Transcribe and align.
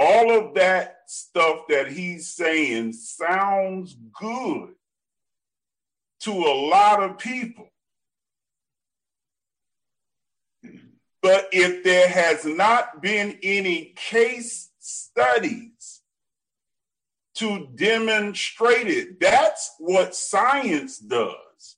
all 0.00 0.30
of 0.30 0.54
that 0.54 1.02
stuff 1.06 1.66
that 1.68 1.92
he's 1.92 2.26
saying 2.26 2.94
sounds 2.94 3.94
good 4.18 4.70
to 6.20 6.32
a 6.32 6.56
lot 6.70 7.02
of 7.02 7.18
people. 7.18 7.68
But 11.22 11.48
if 11.52 11.84
there 11.84 12.08
has 12.08 12.46
not 12.46 13.02
been 13.02 13.38
any 13.42 13.92
case 13.94 14.70
studies 14.78 16.00
to 17.34 17.68
demonstrate 17.74 18.86
it, 18.86 19.20
that's 19.20 19.74
what 19.78 20.14
science 20.14 20.98
does. 20.98 21.76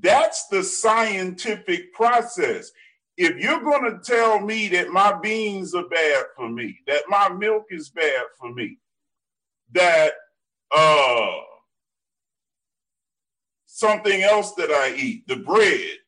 That's 0.00 0.48
the 0.48 0.64
scientific 0.64 1.94
process. 1.94 2.72
If 3.16 3.36
you're 3.36 3.60
going 3.60 3.84
to 3.84 3.98
tell 4.02 4.40
me 4.40 4.68
that 4.68 4.88
my 4.88 5.18
beans 5.20 5.74
are 5.74 5.88
bad 5.88 6.24
for 6.36 6.48
me, 6.48 6.78
that 6.86 7.02
my 7.08 7.28
milk 7.28 7.66
is 7.70 7.90
bad 7.90 8.24
for 8.38 8.52
me, 8.54 8.78
that 9.72 10.12
uh, 10.74 11.30
something 13.66 14.22
else 14.22 14.54
that 14.54 14.70
I 14.70 14.94
eat, 14.96 15.28
the 15.28 15.36
bread, 15.36 15.98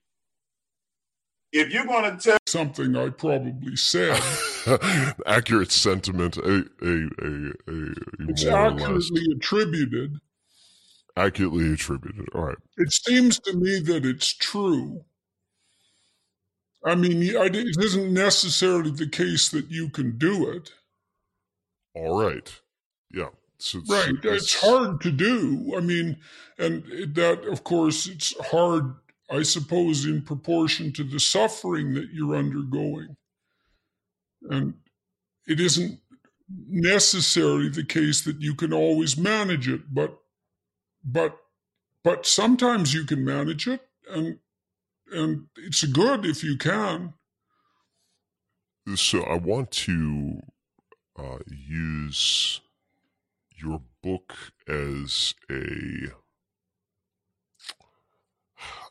if 1.55 1.73
you're 1.73 1.87
going 1.87 2.17
to 2.17 2.23
tell 2.23 2.39
something 2.47 2.97
I 2.97 3.11
probably 3.11 3.77
said, 3.77 4.21
accurate 5.27 5.71
sentiment, 5.71 6.37
a 6.37 6.65
a 6.83 7.09
a, 7.23 7.53
a 7.69 7.95
it's 8.29 8.45
accurately 8.45 9.23
attributed. 9.37 10.19
Accurately 11.17 11.73
attributed. 11.73 12.29
All 12.35 12.47
right. 12.47 12.59
It 12.77 12.93
seems 12.93 13.39
to 13.41 13.57
me 13.57 13.79
that 13.79 14.05
it's 14.05 14.33
true. 14.33 15.05
I 16.85 16.95
mean, 16.95 17.23
it 17.23 17.57
isn't 17.57 18.13
necessarily 18.13 18.91
the 18.91 19.09
case 19.09 19.49
that 19.51 19.71
you 19.71 19.89
can 19.89 20.19
do 20.19 20.51
it. 20.51 20.73
All 21.95 22.21
right. 22.21 22.61
Yeah. 23.11 23.29
So 23.59 23.79
it's, 23.79 23.91
right. 23.91 24.13
It's, 24.23 24.45
it's 24.45 24.61
hard 24.61 25.01
to 25.03 25.11
do. 25.11 25.75
I 25.77 25.81
mean, 25.81 26.19
and 26.59 26.85
that, 27.15 27.45
of 27.47 27.65
course, 27.65 28.07
it's 28.07 28.35
hard 28.51 28.95
I 29.31 29.43
suppose, 29.43 30.05
in 30.05 30.23
proportion 30.23 30.93
to 30.93 31.05
the 31.05 31.21
suffering 31.21 31.95
that 31.95 32.11
you're 32.13 32.37
undergoing. 32.37 33.17
And 34.43 34.75
it 35.47 35.61
isn't 35.61 36.01
necessarily 36.69 37.71
the 37.71 37.85
case 37.85 38.23
that 38.23 38.41
you 38.41 38.55
can 38.55 38.73
always 38.73 39.17
manage 39.17 39.69
it, 39.69 39.93
but 39.93 40.19
but 41.03 41.39
but 42.03 42.27
sometimes 42.27 42.93
you 42.93 43.05
can 43.05 43.25
manage 43.25 43.67
it 43.67 43.81
and 44.11 44.39
and 45.15 45.47
it's 45.57 45.85
good 45.85 46.27
if 46.27 46.43
you 46.43 46.57
can. 46.57 47.15
So 48.97 49.23
I 49.23 49.37
want 49.37 49.71
to 49.71 50.41
uh, 51.19 51.39
use 51.47 52.61
your 53.57 53.81
book 54.03 54.35
as 54.69 55.35
a 55.51 56.11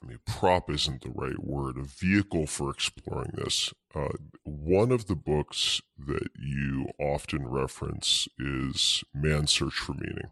I 0.04 0.06
mean, 0.06 0.20
prop 0.26 0.70
isn't 0.70 1.02
the 1.02 1.10
right 1.10 1.42
word, 1.44 1.78
a 1.78 1.84
vehicle 1.84 2.46
for 2.46 2.70
exploring 2.70 3.32
this. 3.36 3.74
Uh, 3.96 4.10
one 4.44 4.92
of 4.92 5.08
the 5.08 5.16
books 5.16 5.82
that 5.98 6.30
you 6.38 6.88
often 7.00 7.48
reference 7.48 8.28
is 8.38 9.04
Man's 9.14 9.52
Search 9.52 9.76
for 9.76 9.94
Meaning 9.94 10.32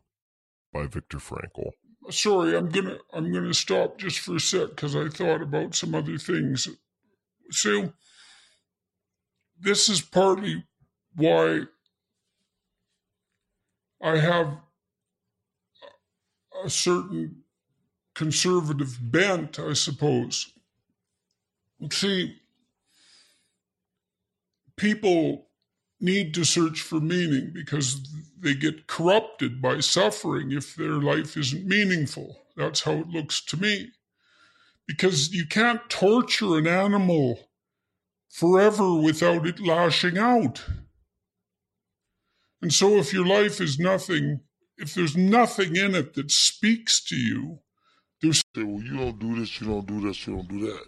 by 0.74 0.88
Viktor 0.88 1.18
Frankl. 1.18 1.72
Sorry, 2.10 2.56
I'm 2.58 2.70
gonna 2.70 2.98
I'm 3.14 3.32
gonna 3.32 3.54
stop 3.54 3.98
just 3.98 4.20
for 4.20 4.36
a 4.36 4.40
sec 4.40 4.70
because 4.70 4.96
I 4.96 5.08
thought 5.10 5.42
about 5.42 5.76
some 5.76 5.96
other 5.96 6.18
things. 6.18 6.68
So 7.52 7.94
this 9.60 9.90
is 9.90 10.02
partly 10.02 10.66
why 11.16 11.62
I 14.02 14.18
have 14.18 14.58
a 16.66 16.70
certain 16.70 17.44
conservative 18.16 18.98
bent, 19.02 19.60
I 19.60 19.74
suppose. 19.74 20.54
See, 21.92 22.38
people 24.78 25.51
need 26.02 26.34
to 26.34 26.44
search 26.44 26.82
for 26.82 27.00
meaning 27.00 27.52
because 27.54 28.02
they 28.40 28.54
get 28.54 28.88
corrupted 28.88 29.62
by 29.62 29.80
suffering 29.80 30.52
if 30.52 30.76
their 30.76 30.94
life 30.94 31.38
isn't 31.38 31.66
meaningful. 31.66 32.42
That's 32.56 32.82
how 32.82 32.94
it 32.94 33.08
looks 33.08 33.44
to 33.46 33.58
me. 33.58 33.90
Because 34.88 35.32
you 35.32 35.46
can't 35.46 35.90
torture 35.90 36.58
an 36.58 36.68
animal 36.68 37.40
forever 38.30 38.96
without 38.96 39.46
it 39.46 39.60
lashing 39.60 40.18
out. 40.18 40.64
And 42.62 42.74
so, 42.74 42.98
if 42.98 43.14
your 43.14 43.26
life 43.26 43.60
is 43.62 43.80
nothing, 43.80 44.42
if 44.78 44.94
there's 44.94 45.18
nothing 45.18 45.76
in 45.76 45.96
it 45.96 46.14
that 46.14 46.32
speaks 46.32 47.04
to 47.06 47.16
you, 47.16 47.60
say, 48.24 48.64
well, 48.64 48.82
you 48.84 48.98
don't 48.98 49.20
do 49.20 49.40
this, 49.40 49.60
you 49.60 49.68
don't 49.68 49.86
do 49.88 50.02
this, 50.02 50.28
you 50.28 50.36
don't 50.36 50.48
do 50.48 50.60
that. 50.68 50.86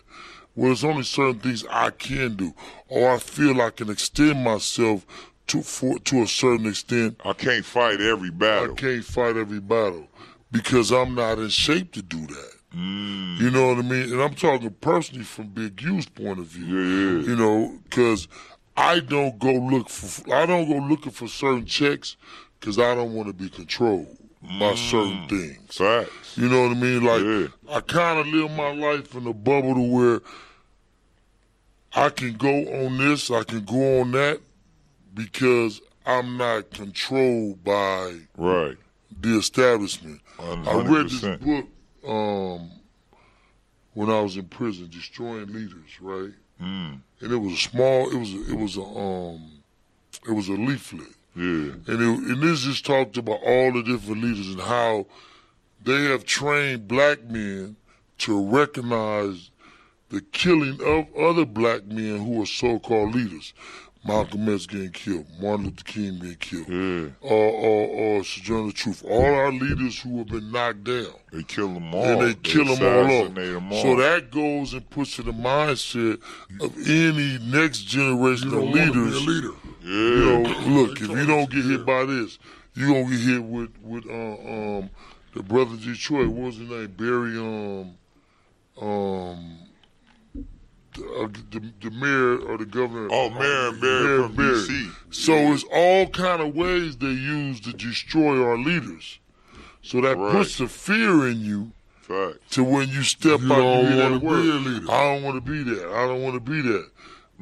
Well, 0.56 0.68
there's 0.68 0.84
only 0.84 1.04
certain 1.04 1.40
things 1.40 1.66
I 1.70 1.90
can 1.90 2.36
do, 2.36 2.54
or 2.88 3.12
I 3.12 3.18
feel 3.18 3.62
I 3.62 3.72
can 3.72 3.90
extend 3.90 4.44
myself 4.44 5.06
to 5.48 5.62
for 5.64 5.98
to 6.00 6.22
a 6.22 6.28
certain 6.28 6.68
extent. 6.68 7.20
I 7.26 7.34
can't 7.34 7.66
fight 7.66 8.00
every 8.02 8.30
battle. 8.30 8.74
I 8.74 8.76
can't 8.76 9.04
fight 9.04 9.36
every 9.36 9.60
battle 9.60 10.08
because 10.52 10.92
I'm 10.92 11.16
not 11.16 11.40
in 11.40 11.50
shape 11.50 11.92
to 11.94 12.02
do 12.02 12.28
that. 12.28 12.52
Mm. 12.76 13.40
You 13.40 13.52
know 13.52 13.68
what 13.70 13.80
I 13.80 13.82
mean? 13.82 14.14
And 14.14 14.22
I'm 14.22 14.36
talking 14.36 14.76
personally 14.82 15.26
from 15.26 15.48
Big 15.48 15.82
U's 15.82 16.08
point 16.08 16.40
of 16.40 16.46
view. 16.46 16.66
Yeah, 16.66 17.22
yeah. 17.22 17.28
You 17.30 17.36
know, 17.36 17.80
because 17.84 18.28
I 18.78 19.00
don't 19.00 19.38
go 19.40 19.54
look 19.54 19.90
for 19.90 20.34
I 20.34 20.46
don't 20.46 20.68
go 20.68 20.78
looking 20.86 21.12
for 21.12 21.28
certain 21.28 21.66
checks 21.66 22.16
because 22.60 22.80
I 22.80 22.96
don't 22.96 23.14
want 23.14 23.28
to 23.28 23.34
be 23.34 23.50
controlled 23.50 24.18
by 24.44 24.74
mm. 24.74 24.78
certain 24.78 25.28
things. 25.28 25.76
Facts. 25.76 26.38
You 26.38 26.50
know 26.50 26.64
what 26.64 26.72
I 26.72 26.80
mean? 26.80 27.04
Like 27.04 27.24
yeah. 27.24 27.76
I 27.76 27.82
kind 27.82 28.20
of 28.20 28.28
live 28.28 28.52
my 28.52 28.74
life 28.74 29.16
in 29.16 29.26
a 29.26 29.34
bubble 29.34 29.76
to 29.76 29.82
where 29.82 30.22
I 31.96 32.10
can 32.10 32.34
go 32.34 32.50
on 32.50 32.98
this, 32.98 33.32
I 33.32 33.44
can 33.44 33.64
go 33.64 34.02
on 34.02 34.12
that, 34.12 34.42
because 35.14 35.82
I'm 36.06 36.38
not 36.38 36.72
controlled 36.72 37.64
by 37.64 38.20
right 38.38 38.78
the 39.22 39.38
establishment. 39.38 40.22
100%. 40.38 40.68
I 40.68 40.88
read 40.88 41.10
this 41.10 41.22
book 41.22 41.68
um, 42.08 42.72
when 43.94 44.10
I 44.10 44.20
was 44.22 44.36
in 44.36 44.46
prison, 44.46 44.90
Destroying 44.90 45.54
Leaders, 45.54 46.02
right? 46.02 46.34
Mm. 46.62 47.00
And 47.22 47.32
it 47.32 47.38
was 47.38 47.54
a 47.54 47.58
small. 47.58 48.10
It 48.10 48.18
was 48.18 48.34
a, 48.34 48.52
it 48.52 48.58
was 48.58 48.78
a 48.78 48.82
um, 48.82 49.52
it 50.28 50.32
was 50.32 50.50
a 50.50 50.54
leaflet 50.54 51.16
yeah. 51.36 51.44
And, 51.44 51.88
it, 51.88 52.00
and 52.00 52.42
this 52.42 52.62
just 52.62 52.86
talked 52.86 53.18
about 53.18 53.40
all 53.44 53.72
the 53.72 53.84
different 53.84 54.24
leaders 54.24 54.50
and 54.50 54.62
how 54.62 55.08
they 55.84 56.06
have 56.06 56.26
trained 56.26 56.88
black 56.88 57.24
men 57.24 57.76
to 58.20 58.50
recognize 58.50 59.52
the 60.10 60.22
killing 60.22 60.80
of 60.82 61.14
other 61.16 61.46
black 61.46 61.86
men 61.86 62.24
who 62.26 62.42
are 62.42 62.46
so-called 62.46 63.16
leaders. 63.16 63.54
Malcolm 64.06 64.54
X 64.54 64.66
getting 64.66 64.92
killed, 64.92 65.26
Martin 65.42 65.68
Luther 65.68 65.84
King 65.86 66.20
being 66.20 66.36
killed, 66.36 66.68
yeah. 66.68 67.10
or, 67.22 67.50
or, 67.52 67.88
or 67.88 68.24
Sojourner 68.26 68.74
Truth. 68.74 69.02
All 69.06 69.24
our 69.24 69.52
leaders 69.52 70.02
who 70.02 70.18
have 70.18 70.28
been 70.28 70.52
knocked 70.52 70.84
down. 70.84 71.14
They 71.32 71.44
kill 71.44 71.70
them 71.70 71.96
all. 71.96 72.04
And 72.04 72.22
they, 72.22 72.26
they 72.28 72.34
kill 72.36 72.66
them 72.66 72.86
all 72.86 73.28
off. 73.28 73.34
Them 73.34 73.72
all. 73.72 73.82
So 73.82 73.96
that 73.96 74.30
goes 74.30 74.74
and 74.74 74.90
puts 74.90 75.18
in 75.20 75.26
the 75.26 75.32
mindset 75.32 76.22
of 76.60 76.78
any 76.86 77.40
next 77.50 77.84
generation 77.84 78.54
of 78.54 78.64
leaders. 78.64 79.26
leader. 79.26 79.54
Yeah. 79.84 79.92
You 79.92 80.26
know, 80.26 80.50
look, 80.68 81.02
if 81.02 81.10
you 81.10 81.26
don't 81.26 81.50
get 81.50 81.66
hit 81.66 81.86
by 81.86 82.06
this, 82.06 82.40
you 82.74 82.88
gonna 82.88 83.10
get 83.10 83.20
hit 83.20 83.44
with 83.44 83.72
with 83.82 84.06
uh, 84.08 84.14
um 84.14 84.90
the 85.34 85.44
brother 85.44 85.76
Detroit. 85.76 86.30
What 86.30 86.46
was 86.48 86.58
his 86.58 86.70
name? 86.70 86.94
Barry 86.98 87.38
um 87.38 87.98
um 88.82 89.58
the, 90.94 91.06
uh, 91.06 91.28
the, 91.50 91.74
the, 91.82 91.92
mayor 91.92 92.38
or 92.38 92.58
the 92.58 92.66
governor. 92.66 93.08
Oh, 93.12 93.30
Marion 93.32 93.80
Barry 93.80 94.30
from. 94.30 94.96
So 95.10 95.34
yeah. 95.34 95.54
it's 95.54 95.66
all 95.72 96.08
kind 96.08 96.42
of 96.42 96.56
ways 96.56 96.98
they 96.98 97.08
use 97.08 97.60
to 97.62 97.74
destroy 97.74 98.44
our 98.44 98.58
leaders. 98.58 99.20
So 99.82 100.02
that 100.02 100.18
right. 100.18 100.32
puts 100.32 100.60
a 100.60 100.68
fear 100.68 101.28
in 101.28 101.42
you. 101.42 101.72
Fact. 102.02 102.52
To 102.52 102.64
when 102.64 102.90
you 102.90 103.02
step 103.02 103.40
you 103.40 103.54
out 103.54 103.58
don't 103.58 103.96
want 103.96 104.14
to 104.14 104.20
be 104.20 104.50
a 104.50 104.72
leader. 104.72 104.92
I 104.92 105.04
don't 105.04 105.24
want 105.24 105.44
to 105.44 105.52
be 105.52 105.64
that. 105.64 105.88
I 105.88 106.08
don't 106.08 106.22
want 106.22 106.36
to 106.36 106.52
be 106.52 106.62
that. 106.62 106.90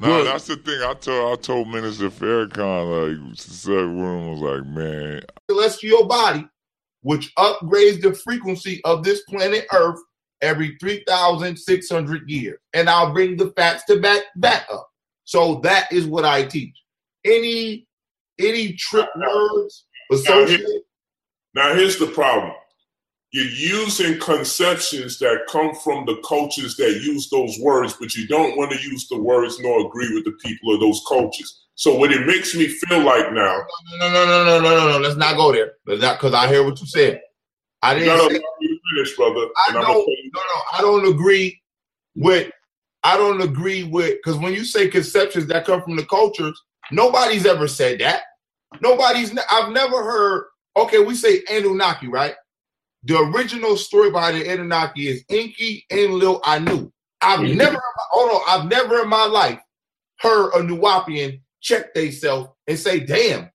No, 0.01 0.17
nah, 0.17 0.23
that's 0.23 0.47
the 0.47 0.55
thing. 0.55 0.81
I 0.81 0.95
told 0.95 1.39
I 1.39 1.41
told 1.41 1.67
Minister 1.67 2.09
Farrakhan 2.09 3.27
like 3.27 3.37
said 3.37 3.71
room 3.71 4.31
was 4.31 4.39
like, 4.39 4.65
man, 4.65 5.21
celestial 5.47 6.07
body, 6.07 6.47
which 7.03 7.31
upgrades 7.35 8.01
the 8.01 8.13
frequency 8.15 8.81
of 8.83 9.03
this 9.03 9.21
planet 9.29 9.67
Earth 9.71 9.99
every 10.41 10.75
three 10.79 11.03
thousand 11.07 11.55
six 11.55 11.87
hundred 11.87 12.27
years, 12.27 12.57
and 12.73 12.89
I'll 12.89 13.13
bring 13.13 13.37
the 13.37 13.51
facts 13.51 13.83
to 13.85 13.99
back 13.99 14.23
that 14.37 14.65
up. 14.71 14.89
So 15.25 15.59
that 15.63 15.91
is 15.91 16.07
what 16.07 16.25
I 16.25 16.45
teach. 16.45 16.75
Any 17.23 17.85
any 18.39 18.73
trick 18.73 19.07
words 19.15 19.85
associated. 20.11 20.81
Now 21.53 21.75
here's 21.75 21.99
the 21.99 22.07
problem. 22.07 22.53
You're 23.33 23.45
using 23.45 24.19
conceptions 24.19 25.17
that 25.19 25.47
come 25.49 25.73
from 25.73 26.05
the 26.05 26.21
cultures 26.27 26.75
that 26.75 27.01
use 27.01 27.29
those 27.29 27.57
words, 27.61 27.95
but 27.97 28.13
you 28.13 28.27
don't 28.27 28.57
want 28.57 28.71
to 28.71 28.81
use 28.81 29.07
the 29.07 29.21
words 29.21 29.57
nor 29.61 29.87
agree 29.87 30.13
with 30.13 30.25
the 30.25 30.33
people 30.43 30.73
of 30.73 30.81
those 30.81 31.01
cultures. 31.07 31.61
So 31.75 31.95
what 31.95 32.11
it 32.11 32.27
makes 32.27 32.53
me 32.53 32.67
feel 32.67 33.03
like 33.03 33.31
now. 33.31 33.57
No, 33.99 34.09
no, 34.09 34.13
no, 34.13 34.25
no, 34.25 34.43
no, 34.43 34.59
no, 34.59 34.75
no, 34.77 34.91
no. 34.91 34.97
Let's 34.99 35.15
not 35.15 35.37
go 35.37 35.53
there. 35.53 35.73
Not 35.87 36.19
Because 36.19 36.33
I 36.33 36.47
hear 36.47 36.65
what 36.65 36.79
you 36.81 36.87
said. 36.87 37.21
I 37.81 37.95
didn't. 37.95 38.19
Say, 38.29 38.41
finish, 38.93 39.15
brother. 39.15 39.47
I 39.67 39.71
don't. 39.71 39.85
No, 39.85 39.93
no. 39.95 40.61
I 40.73 40.81
don't 40.81 41.07
agree 41.07 41.59
with. 42.15 42.51
I 43.03 43.17
don't 43.17 43.41
agree 43.41 43.83
with 43.83 44.17
because 44.23 44.37
when 44.39 44.53
you 44.53 44.63
say 44.63 44.87
conceptions 44.87 45.47
that 45.47 45.65
come 45.65 45.81
from 45.81 45.95
the 45.95 46.05
cultures, 46.05 46.61
nobody's 46.91 47.45
ever 47.45 47.67
said 47.67 47.99
that. 47.99 48.23
Nobody's. 48.81 49.35
I've 49.49 49.71
never 49.71 50.03
heard. 50.03 50.45
Okay, 50.77 50.99
we 50.99 51.15
say 51.15 51.41
Anunnaki, 51.49 52.07
right? 52.07 52.35
The 53.03 53.17
original 53.17 53.77
story 53.77 54.11
behind 54.11 54.37
the 54.37 54.47
Anunnaki 54.49 55.07
is 55.07 55.23
Enki, 55.29 55.85
Enlil, 55.91 56.39
Anu. 56.45 56.91
I've 57.21 57.39
mm-hmm. 57.39 57.57
never. 57.57 57.81
Hold 58.11 58.31
on. 58.31 58.41
I've 58.47 58.69
never 58.69 59.01
in 59.01 59.09
my 59.09 59.25
life 59.25 59.59
heard 60.19 60.51
a 60.51 60.59
Nuwaubian 60.59 61.41
check 61.61 61.93
themselves 61.93 62.49
and 62.67 62.77
say, 62.77 62.99
damn, 62.99 63.49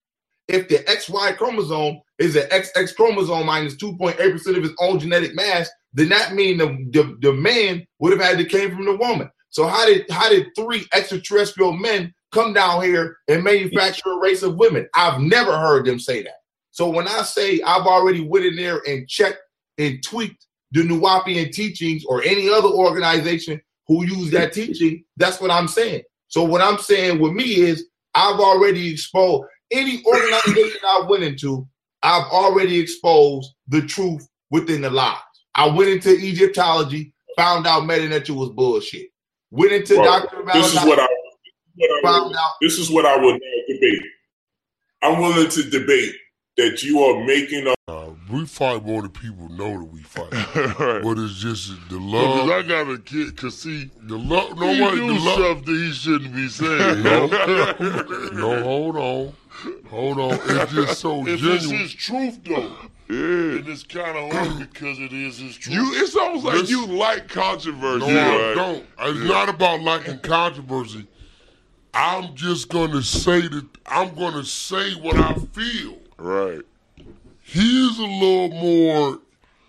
if 0.48 0.68
the 0.68 0.78
XY 0.78 1.36
chromosome 1.36 2.00
is 2.18 2.36
an 2.36 2.48
XX 2.48 2.94
chromosome 2.94 3.46
minus 3.46 3.76
2.8% 3.76 4.56
of 4.56 4.62
his 4.62 4.72
own 4.80 4.98
genetic 4.98 5.34
mass, 5.34 5.68
then 5.92 6.08
that 6.08 6.34
means 6.34 6.58
the, 6.58 6.66
the, 6.92 7.16
the 7.20 7.32
man 7.32 7.86
would 7.98 8.12
have 8.12 8.20
had 8.20 8.38
to 8.38 8.44
came 8.44 8.74
from 8.74 8.84
the 8.84 8.96
woman. 8.96 9.30
So 9.50 9.66
how 9.66 9.86
did 9.86 10.04
how 10.10 10.28
did 10.28 10.48
three 10.54 10.84
extraterrestrial 10.92 11.72
men 11.72 12.12
come 12.32 12.52
down 12.52 12.82
here 12.82 13.16
and 13.28 13.42
manufacture 13.42 14.10
a 14.10 14.20
race 14.20 14.42
of 14.42 14.56
women? 14.56 14.86
I've 14.94 15.20
never 15.20 15.56
heard 15.56 15.86
them 15.86 15.98
say 15.98 16.22
that. 16.22 16.40
So 16.76 16.90
when 16.90 17.08
I 17.08 17.22
say 17.22 17.62
I've 17.62 17.86
already 17.86 18.20
went 18.20 18.44
in 18.44 18.54
there 18.54 18.82
and 18.86 19.08
checked 19.08 19.38
and 19.78 20.02
tweaked 20.04 20.46
the 20.72 20.82
Nuwaubian 20.82 21.50
teachings 21.50 22.04
or 22.04 22.22
any 22.22 22.50
other 22.50 22.68
organization 22.68 23.62
who 23.88 24.04
use 24.04 24.30
that 24.32 24.52
teaching, 24.52 25.02
that's 25.16 25.40
what 25.40 25.50
I'm 25.50 25.68
saying. 25.68 26.02
So 26.28 26.44
what 26.44 26.60
I'm 26.60 26.76
saying 26.76 27.18
with 27.18 27.32
me 27.32 27.44
is 27.44 27.86
I've 28.14 28.38
already 28.38 28.92
exposed 28.92 29.44
any 29.70 30.04
organization 30.04 30.80
I 30.86 31.06
went 31.08 31.22
into, 31.22 31.66
I've 32.02 32.30
already 32.30 32.78
exposed 32.78 33.54
the 33.68 33.80
truth 33.80 34.28
within 34.50 34.82
the 34.82 34.90
lies. 34.90 35.16
I 35.54 35.68
went 35.68 35.88
into 35.88 36.10
Egyptology, 36.10 37.14
found 37.38 37.66
out 37.66 37.84
Medu 37.84 38.10
Neter 38.10 38.34
was 38.34 38.50
bullshit. 38.50 39.06
Went 39.50 39.72
into 39.72 39.96
well, 39.96 40.20
Dr. 40.20 40.44
This 40.52 40.74
is 40.74 40.84
what 40.84 40.98
I, 40.98 41.08
what 41.76 41.90
I 41.90 42.02
found 42.02 42.26
would, 42.26 42.36
out. 42.36 42.52
This 42.60 42.78
is 42.78 42.90
what 42.90 43.06
I 43.06 43.16
would 43.16 43.40
debate. 43.66 44.02
I'm 45.02 45.22
willing 45.22 45.48
to 45.48 45.62
debate 45.70 46.12
that 46.56 46.82
you 46.82 47.00
are 47.00 47.24
making 47.24 47.66
up. 47.66 47.76
Uh, 47.88 48.10
we 48.30 48.46
fight 48.46 48.84
more 48.84 49.02
than 49.02 49.10
people 49.10 49.48
know 49.50 49.78
that 49.78 49.84
we 49.84 50.02
fight. 50.02 50.32
right. 50.78 51.02
But 51.02 51.18
it's 51.18 51.34
just 51.34 51.72
the 51.88 51.98
love. 51.98 52.48
I 52.50 52.62
got 52.62 52.90
a 52.90 52.98
kid, 52.98 53.36
cause 53.36 53.58
see, 53.58 53.90
the 54.02 54.16
love. 54.16 54.58
Nobody 54.58 54.96
do 54.96 55.06
the 55.06 55.20
love, 55.20 55.34
stuff 55.34 55.64
that 55.64 55.72
he 55.72 55.92
shouldn't 55.92 56.34
be 56.34 56.48
saying. 56.48 57.02
no, 57.02 57.26
no, 58.32 58.62
hold 58.62 58.96
on, 58.96 59.32
hold 59.88 60.18
on. 60.18 60.32
It's 60.32 60.72
just 60.72 61.00
so 61.00 61.26
if 61.26 61.38
genuine. 61.38 61.56
It's 61.56 61.70
his 61.70 61.94
truth 61.94 62.40
though. 62.44 62.76
Yeah. 63.08 63.58
And 63.58 63.68
it's 63.68 63.84
kind 63.84 64.16
of 64.18 64.32
hard 64.32 64.58
because 64.58 64.98
it 64.98 65.12
is 65.12 65.38
his 65.38 65.56
truth. 65.56 65.76
You, 65.76 65.92
it's 65.94 66.16
almost 66.16 66.44
like 66.44 66.54
this, 66.56 66.70
you 66.70 66.86
like 66.86 67.28
controversy. 67.28 68.04
No, 68.04 68.06
right? 68.06 68.50
I 68.50 68.54
don't. 68.54 68.86
It's 68.98 69.18
yeah. 69.20 69.28
not 69.28 69.48
about 69.48 69.80
liking 69.82 70.18
controversy. 70.20 71.06
I'm 71.94 72.34
just 72.34 72.68
gonna 72.68 73.02
say 73.02 73.46
that 73.46 73.66
I'm 73.86 74.14
gonna 74.16 74.44
say 74.44 74.94
what 74.94 75.16
I 75.16 75.34
feel. 75.34 75.98
Right. 76.18 76.62
He's 77.42 77.98
a 77.98 78.02
little 78.02 78.48
more. 78.48 79.18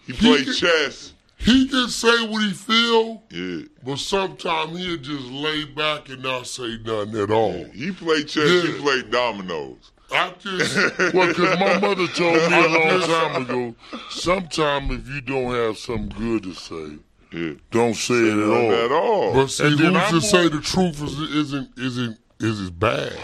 He, 0.05 0.13
he 0.13 0.43
play 0.43 0.53
chess. 0.53 1.13
He 1.37 1.67
can 1.67 1.87
say 1.89 2.27
what 2.27 2.43
he 2.43 2.51
feel. 2.51 3.23
Yeah. 3.29 3.67
But 3.83 3.99
sometimes 3.99 4.77
he'll 4.77 4.97
just 4.97 5.25
lay 5.25 5.65
back 5.65 6.09
and 6.09 6.23
not 6.23 6.47
say 6.47 6.77
nothing 6.83 7.17
at 7.21 7.31
all. 7.31 7.55
Yeah. 7.55 7.67
He 7.73 7.91
play 7.91 8.23
chess. 8.23 8.49
Yeah. 8.49 8.71
He 8.71 8.79
play 8.79 9.03
dominoes. 9.03 9.91
I 10.09 10.33
just 10.39 10.75
well, 11.13 11.27
because 11.27 11.59
my 11.59 11.79
mother 11.79 12.07
told 12.07 12.35
me 12.35 12.65
a 12.65 12.67
long 12.67 13.01
time 13.01 13.41
ago. 13.43 13.75
Sometimes 14.09 14.91
if 14.91 15.07
you 15.09 15.21
don't 15.21 15.53
have 15.53 15.77
something 15.77 16.09
good 16.17 16.43
to 16.43 16.53
say, 16.53 16.97
yeah. 17.33 17.53
don't 17.71 17.93
say, 17.93 18.13
say 18.13 18.27
it 18.27 18.37
at 18.37 18.49
all. 18.49 18.73
At 18.73 18.91
all. 18.91 19.33
But 19.33 19.47
see, 19.47 19.69
who's 19.69 20.09
to 20.09 20.21
say 20.21 20.47
the 20.47 20.61
truth 20.61 21.03
is, 21.03 21.19
isn't 21.19 21.77
isn't 21.77 22.17
isn't 22.39 22.79
bad? 22.79 23.17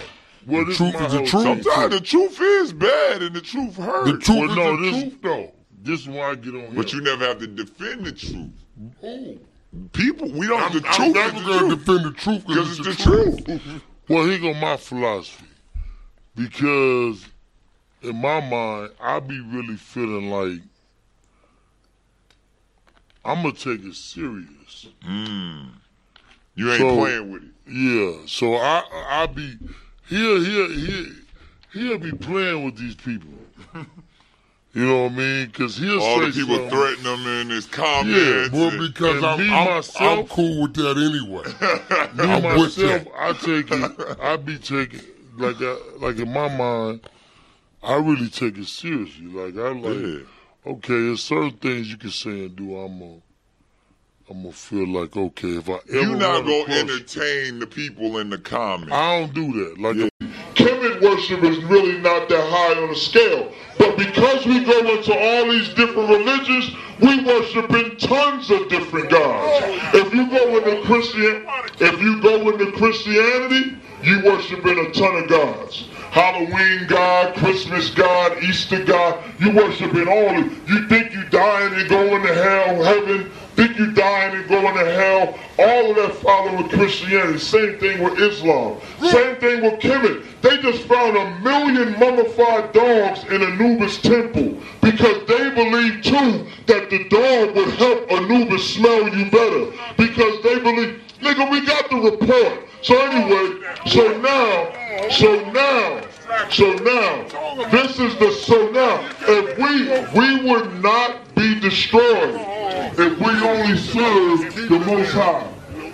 Well, 0.46 0.66
the 0.66 0.74
truth 0.74 0.96
is 0.96 1.14
the 1.14 1.26
truth. 1.26 1.64
Sometimes 1.64 1.94
the 1.94 2.02
truth 2.02 2.40
is 2.42 2.74
bad 2.74 3.22
and 3.22 3.36
the 3.36 3.42
truth 3.42 3.76
hurts. 3.76 4.12
The 4.12 4.18
truth 4.18 4.48
well, 4.48 4.56
no, 4.56 4.74
is 4.74 4.80
the 4.80 4.92
this, 4.92 5.02
truth, 5.04 5.22
though. 5.22 5.52
This 5.82 6.00
is 6.02 6.08
why 6.10 6.32
I 6.32 6.36
get 6.36 6.56
on 6.56 6.62
here. 6.62 6.72
But 6.74 6.94
you 6.94 7.02
never 7.02 7.26
have 7.26 7.40
to 7.40 7.48
defend 7.48 8.06
the 8.06 8.12
truth. 8.12 8.52
Who? 9.02 9.40
People, 9.92 10.32
we 10.32 10.48
don't. 10.48 10.62
I'm, 10.62 10.72
the 10.74 10.88
I'm 10.88 11.12
never 11.12 11.42
going 11.44 11.70
to 11.70 11.76
defend 11.76 12.06
the 12.06 12.12
truth 12.12 12.48
because 12.48 12.80
it's, 12.80 12.88
it's, 12.88 12.98
the, 12.98 13.04
truth. 13.04 13.46
truth. 13.46 13.82
well, 14.08 14.26
here 14.26 14.40
go 14.40 14.54
my 14.54 14.78
philosophy. 14.78 15.48
Because 16.36 17.26
in 18.02 18.16
my 18.16 18.40
mind, 18.42 18.92
I 19.00 19.20
be 19.20 19.40
really 19.40 19.76
feeling 19.76 20.30
like 20.30 20.60
I'm 23.26 23.42
gonna 23.42 23.54
take 23.54 23.84
it 23.84 23.96
serious. 23.96 24.88
Mm. 25.06 25.70
You 26.56 26.72
ain't 26.72 26.82
so, 26.82 26.96
playing 26.98 27.32
with 27.32 27.44
it. 27.44 27.50
Yeah. 27.72 28.26
So 28.28 28.56
I 28.56 28.84
I 28.92 29.26
be 29.28 29.58
he'll 30.08 30.44
he'll 30.44 30.70
he'll, 30.70 31.06
he'll 31.74 31.98
be 32.00 32.12
playing 32.12 32.66
with 32.66 32.78
these 32.78 32.96
people. 32.96 33.30
You 34.74 34.88
know 34.88 35.04
what 35.04 35.12
I 35.12 35.16
mean? 35.16 35.48
Because 35.48 35.78
he'll 35.78 36.02
all 36.02 36.20
say 36.20 36.26
the 36.26 36.32
people 36.32 36.56
something. 36.56 36.70
threaten 36.72 37.06
him 37.06 37.28
in 37.28 37.50
his 37.52 37.68
comments. 37.68 38.10
Yeah, 38.10 38.60
well, 38.60 38.72
because 38.72 39.18
and 39.18 39.26
I'm, 39.26 39.40
me 39.40 39.54
I'm, 39.54 39.70
myself, 39.70 40.20
I'm 40.20 40.28
cool 40.28 40.64
with 40.64 40.74
that 40.74 40.98
anyway. 40.98 41.44
me 42.18 42.34
I'm 42.34 42.42
myself, 42.42 43.08
I 43.16 43.34
take 43.34 43.70
it. 43.70 44.20
I 44.20 44.36
be 44.38 44.58
taking 44.58 45.02
like 45.38 45.58
I, 45.62 45.78
like 45.98 46.18
in 46.18 46.34
my 46.34 46.48
mind, 46.56 47.08
I 47.84 47.98
really 47.98 48.30
take 48.30 48.58
it 48.58 48.66
seriously. 48.66 49.28
Like 49.28 49.56
I 49.58 49.78
like, 49.78 49.96
yeah. 49.96 50.72
okay, 50.72 51.06
there's 51.06 51.22
certain 51.22 51.52
things 51.52 51.92
you 51.92 51.98
can 51.98 52.10
say 52.10 52.46
and 52.46 52.56
do. 52.56 52.76
I'm 52.76 52.98
gonna, 52.98 53.22
I'm 54.34 54.42
gonna 54.42 54.52
feel 54.52 54.88
like 54.88 55.16
okay 55.16 55.58
if 55.58 55.70
I 55.70 55.74
ever 55.74 56.00
you 56.00 56.16
not 56.16 56.44
gonna 56.44 56.74
entertain 56.74 57.60
the 57.60 57.68
people 57.68 58.18
in 58.18 58.32
the 58.32 58.40
comments. 58.40 58.92
I 58.92 59.20
don't 59.20 59.34
do 59.34 59.54
that. 59.54 59.80
Like. 59.80 59.96
Yeah. 59.96 60.10
Worship 61.02 61.44
is 61.44 61.62
really 61.66 62.00
not 62.00 62.30
that 62.30 62.50
high 62.50 62.82
on 62.82 62.90
the 62.90 62.96
scale. 62.96 63.52
But 63.78 63.98
because 63.98 64.46
we 64.46 64.64
go 64.64 64.80
into 64.96 65.14
all 65.14 65.52
these 65.52 65.68
different 65.70 66.10
religions, 66.10 66.72
we 67.02 67.24
worship 67.26 67.70
in 67.72 67.98
tons 67.98 68.50
of 68.50 68.70
different 68.70 69.10
gods. 69.10 69.66
If 69.94 70.14
you 70.14 70.30
go 70.30 70.58
into 70.58 70.82
Christian, 70.86 71.46
if 71.80 72.00
you 72.02 72.22
go 72.22 72.50
into 72.50 72.72
Christianity, 72.72 73.76
you 74.02 74.24
worship 74.24 74.66
in 74.66 74.80
a 74.80 74.92
ton 74.92 75.24
of 75.24 75.30
gods. 75.30 75.90
Halloween 76.12 76.86
God, 76.88 77.36
Christmas 77.36 77.90
God, 77.90 78.42
Easter 78.44 78.84
God. 78.84 79.24
You 79.40 79.52
worship 79.52 79.94
in 79.96 80.08
all 80.08 80.38
of 80.38 80.70
You 80.70 80.88
think 80.88 81.12
you 81.12 81.24
dying 81.30 81.74
and 81.74 81.90
going 81.90 82.22
to 82.24 82.34
hell, 82.34 82.84
heaven, 82.84 83.32
think 83.56 83.78
you're 83.78 83.94
dying 83.94 84.36
and 84.36 84.48
going 84.48 84.76
to 84.76 84.92
hell. 84.92 85.40
All 85.60 85.90
of 85.92 85.96
that 85.96 86.16
follow 86.22 86.62
with 86.62 86.72
Christianity. 86.72 87.40
Same 87.40 87.80
thing 87.80 88.04
with 88.04 88.20
Islam. 88.20 88.80
Same 89.00 89.36
thing 89.38 89.62
with 89.62 89.80
Kemet. 89.80 90.26
They 90.42 90.58
just 90.58 90.84
found 90.84 91.16
a 91.16 91.40
million 91.42 91.98
mummified 92.00 92.74
dogs 92.74 93.24
in 93.26 93.42
Anubis 93.42 94.02
temple 94.02 94.58
because 94.82 95.28
they 95.28 95.50
believe 95.52 96.02
too 96.02 96.48
that 96.66 96.90
the 96.90 97.08
dog 97.10 97.56
would 97.56 97.70
help 97.76 98.12
Anubis 98.12 98.74
smell 98.74 99.08
you 99.08 99.30
better 99.32 99.72
because 99.98 100.44
they 100.44 100.60
believe, 100.60 101.02
nigga, 101.22 101.50
we 101.50 101.66
got 101.66 101.90
the 101.90 101.98
report. 101.98 102.68
So 102.82 103.00
anyway, 103.00 103.62
so 103.88 104.18
now, 104.20 105.10
so 105.10 105.52
now, 105.52 106.02
so 106.50 106.74
now, 106.74 107.68
this 107.70 108.00
is 108.00 108.16
the 108.18 108.32
so 108.32 108.70
now. 108.72 109.10
If 109.22 109.58
we 109.58 110.20
we 110.20 110.50
would 110.50 110.82
not 110.82 111.36
be 111.36 111.60
destroyed 111.60 112.36
if 112.98 113.20
we 113.20 113.48
only 113.48 113.78
serve 113.78 114.70
the 114.70 114.80
Most 114.80 115.12
High. 115.14 115.48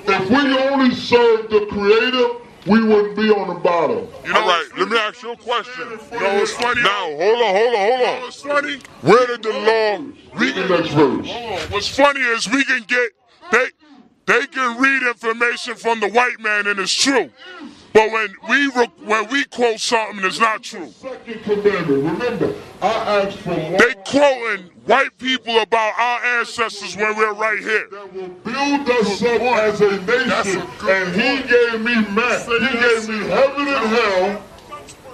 If 0.07 0.29
we 0.29 0.57
only 0.57 0.95
serve 0.95 1.49
the 1.49 1.65
Creator, 1.67 2.45
we 2.67 2.83
wouldn't 2.83 3.15
be 3.15 3.29
on 3.29 3.53
the 3.53 3.59
bottom. 3.59 4.07
You 4.25 4.33
know, 4.33 4.41
All 4.41 4.47
right, 4.47 4.67
let 4.77 4.89
me 4.89 4.97
ask 4.97 5.23
you 5.23 5.31
a 5.31 5.37
question. 5.37 5.87
You 6.11 6.19
know 6.19 6.35
what's 6.35 6.51
funny? 6.53 6.81
Now, 6.81 7.05
hold 7.05 7.41
on, 7.41 7.55
hold 7.55 7.75
on, 7.75 7.91
hold 7.91 8.07
on. 8.07 8.21
what's 8.21 8.41
funny? 8.41 8.79
Where 9.01 9.27
did 9.27 9.43
the 9.43 9.53
law? 9.53 10.39
Read 10.39 10.55
the 10.55 10.67
next 10.67 10.89
verse. 10.89 11.71
What's 11.71 11.87
funny 11.87 12.21
is 12.21 12.49
we 12.49 12.63
can 12.65 12.83
get 12.83 13.11
they 13.51 13.67
they 14.25 14.45
can 14.47 14.79
read 14.79 15.03
information 15.03 15.75
from 15.75 15.99
the 15.99 16.09
white 16.09 16.39
man 16.39 16.67
and 16.67 16.79
it's 16.79 16.93
true. 16.93 17.31
But 17.91 18.11
when 18.11 18.35
we 18.47 18.67
when 18.69 19.29
we 19.29 19.45
quote 19.45 19.79
something 19.79 20.21
that's 20.21 20.39
not 20.39 20.63
true, 20.63 20.91
second 21.01 21.43
commandment. 21.43 21.87
Remember, 21.87 22.53
I 22.81 23.23
asked 23.23 23.39
for 23.39 23.55
they 23.55 23.95
quoting 24.05 24.69
white 24.85 25.17
people 25.17 25.59
about 25.59 25.93
our 25.97 26.39
ancestors 26.39 26.95
when 26.95 27.15
we're 27.17 27.33
right 27.33 27.59
here. 27.59 27.87
That 27.91 28.13
will 28.13 28.27
build 28.29 28.89
us 28.89 29.23
up 29.23 29.41
as 29.41 29.81
a 29.81 30.01
nation, 30.01 30.61
a 30.61 30.91
and 30.91 31.15
He 31.15 31.47
gave 31.47 31.81
me 31.81 31.95
man, 32.13 32.39
He 32.47 32.79
gave 32.79 33.09
me 33.09 33.27
heaven 33.27 33.67
and 33.67 33.87
hell, 33.89 34.43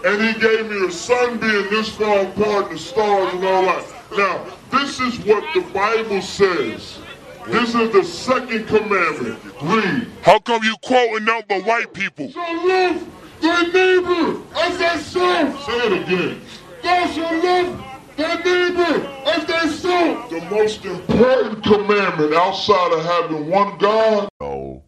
and 0.05 0.21
He 0.21 0.39
gave 0.39 0.69
me 0.69 0.85
a 0.85 0.91
sun 0.91 1.39
being 1.39 1.69
this 1.69 1.89
far 1.89 2.25
apart, 2.25 2.71
the 2.71 2.77
stars 2.77 3.33
and 3.33 3.45
all 3.45 3.63
that. 3.63 3.85
Now, 4.17 4.45
this 4.71 4.99
is 4.99 5.17
what 5.25 5.43
the 5.53 5.61
Bible 5.71 6.21
says. 6.21 6.99
This 7.47 7.75
is 7.75 7.91
the 7.91 8.03
second 8.03 8.67
commandment. 8.67 9.39
Read. 9.61 10.07
How 10.23 10.39
come 10.39 10.63
you 10.63 10.75
quoting 10.83 11.25
nothing 11.25 11.45
but 11.47 11.65
white 11.65 11.93
people? 11.93 12.31
So 12.31 12.39
look, 12.39 13.03
thy 13.39 13.61
neighbor 13.63 14.41
as 14.55 14.77
thyself. 14.77 15.65
Say 15.65 15.77
it 15.77 16.01
again. 16.03 16.41
Thou 16.81 17.07
shalt 17.07 17.43
love 17.43 17.85
thy 18.17 18.35
neighbor 18.35 19.07
as 19.27 19.43
thyself. 19.43 20.29
The 20.29 20.41
most 20.49 20.85
important 20.85 21.63
commandment 21.63 22.33
outside 22.33 22.93
of 22.93 23.05
having 23.05 23.49
one 23.49 23.77
God. 23.77 24.27
Oh, 24.41 24.81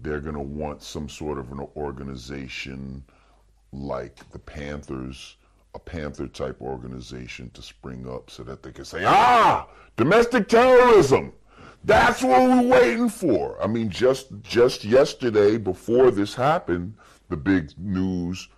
they're 0.00 0.20
going 0.20 0.34
to 0.34 0.40
want 0.40 0.82
some 0.82 1.08
sort 1.08 1.38
of 1.38 1.52
an 1.52 1.66
organization 1.76 3.04
like 3.72 4.28
the 4.32 4.38
Panthers, 4.40 5.36
a 5.74 5.78
Panther 5.78 6.26
type 6.26 6.60
organization 6.60 7.50
to 7.54 7.62
spring 7.62 8.08
up 8.08 8.30
so 8.30 8.42
that 8.42 8.64
they 8.64 8.72
can 8.72 8.84
say, 8.84 9.04
ah, 9.04 9.68
domestic 9.96 10.48
terrorism. 10.48 11.32
That's 11.84 12.22
what 12.22 12.40
we're 12.40 12.62
waiting 12.62 13.10
for. 13.10 13.62
I 13.62 13.66
mean, 13.66 13.90
just 13.90 14.28
just 14.42 14.84
yesterday, 14.84 15.58
before 15.58 16.10
this 16.10 16.34
happened, 16.34 16.94
the 17.28 17.36
big 17.36 17.72
news 17.78 18.48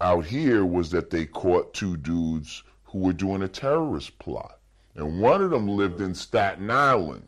out 0.00 0.24
here 0.26 0.64
was 0.64 0.90
that 0.92 1.10
they 1.10 1.26
caught 1.26 1.74
two 1.74 1.96
dudes 1.96 2.62
who 2.84 3.00
were 3.00 3.12
doing 3.12 3.42
a 3.42 3.48
terrorist 3.48 4.16
plot. 4.20 4.60
And 4.94 5.20
one 5.20 5.42
of 5.42 5.50
them 5.50 5.66
lived 5.66 6.00
in 6.00 6.14
Staten 6.14 6.70
Island. 6.70 7.26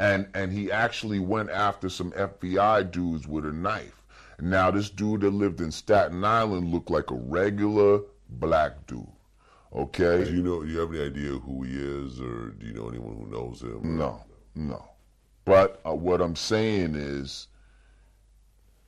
And 0.00 0.28
and 0.34 0.52
he 0.52 0.72
actually 0.72 1.20
went 1.20 1.50
after 1.50 1.88
some 1.88 2.10
FBI 2.12 2.90
dudes 2.90 3.28
with 3.28 3.46
a 3.46 3.52
knife. 3.52 4.02
Now 4.40 4.72
this 4.72 4.90
dude 4.90 5.20
that 5.20 5.30
lived 5.30 5.60
in 5.60 5.70
Staten 5.70 6.24
Island 6.24 6.72
looked 6.72 6.90
like 6.90 7.12
a 7.12 7.14
regular 7.14 8.00
black 8.28 8.84
dude. 8.88 9.06
Okay. 9.74 10.24
Do 10.24 10.34
you 10.34 10.42
know? 10.42 10.62
Do 10.62 10.68
you 10.68 10.78
have 10.78 10.94
any 10.94 11.04
idea 11.04 11.30
who 11.32 11.62
he 11.62 11.72
is, 11.74 12.20
or 12.20 12.50
do 12.50 12.66
you 12.66 12.72
know 12.72 12.88
anyone 12.88 13.16
who 13.16 13.26
knows 13.26 13.60
him? 13.62 13.98
No, 13.98 14.24
no. 14.54 14.84
But 15.44 15.80
uh, 15.86 15.94
what 15.94 16.20
I'm 16.20 16.36
saying 16.36 16.94
is, 16.94 17.48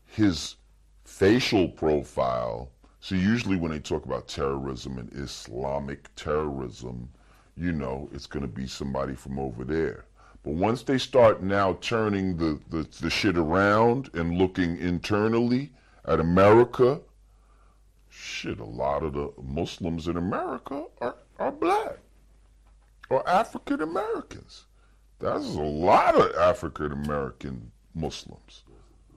his 0.07 0.57
facial 1.05 1.69
profile. 1.69 2.71
So 3.01 3.15
usually 3.15 3.57
when 3.57 3.71
they 3.71 3.79
talk 3.79 4.05
about 4.05 4.29
terrorism 4.29 4.99
and 4.99 5.11
Islamic 5.15 6.15
terrorism, 6.17 7.09
you 7.57 7.73
know, 7.73 8.09
it's 8.13 8.27
going 8.27 8.43
to 8.43 8.49
be 8.49 8.67
somebody 8.67 9.15
from 9.15 9.39
over 9.39 9.65
there. 9.65 10.05
But 10.43 10.55
once 10.55 10.83
they 10.83 10.99
start 10.99 11.43
now 11.43 11.79
turning 11.81 12.37
the, 12.37 12.61
the, 12.71 12.87
the 13.01 13.11
shit 13.11 13.37
around 13.37 14.11
and 14.15 14.39
looking 14.39 14.79
internally 14.79 15.73
at 16.07 16.21
America, 16.21 17.01
shit, 18.31 18.61
a 18.61 18.65
lot 18.65 19.03
of 19.03 19.13
the 19.15 19.33
Muslims 19.43 20.09
in 20.09 20.17
America 20.17 20.85
are, 21.01 21.17
are 21.39 21.53
black 21.53 21.99
or 23.11 23.29
African 23.29 23.83
Americans. 23.83 24.67
That's 25.19 25.55
a 25.55 25.61
lot 25.61 26.15
of 26.15 26.35
African 26.37 26.93
American 26.93 27.73
Muslims. 27.95 28.65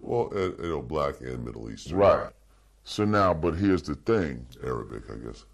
Well, 0.01 0.29
and, 0.33 0.57
you 0.59 0.69
know, 0.69 0.81
black 0.81 1.21
and 1.21 1.45
Middle 1.45 1.71
Eastern. 1.71 1.97
Right. 1.97 2.31
So 2.83 3.05
now, 3.05 3.33
but 3.33 3.55
here's 3.55 3.83
the 3.83 3.95
thing 3.95 4.45
Arabic, 4.63 5.03
I 5.09 5.15
guess. 5.25 5.45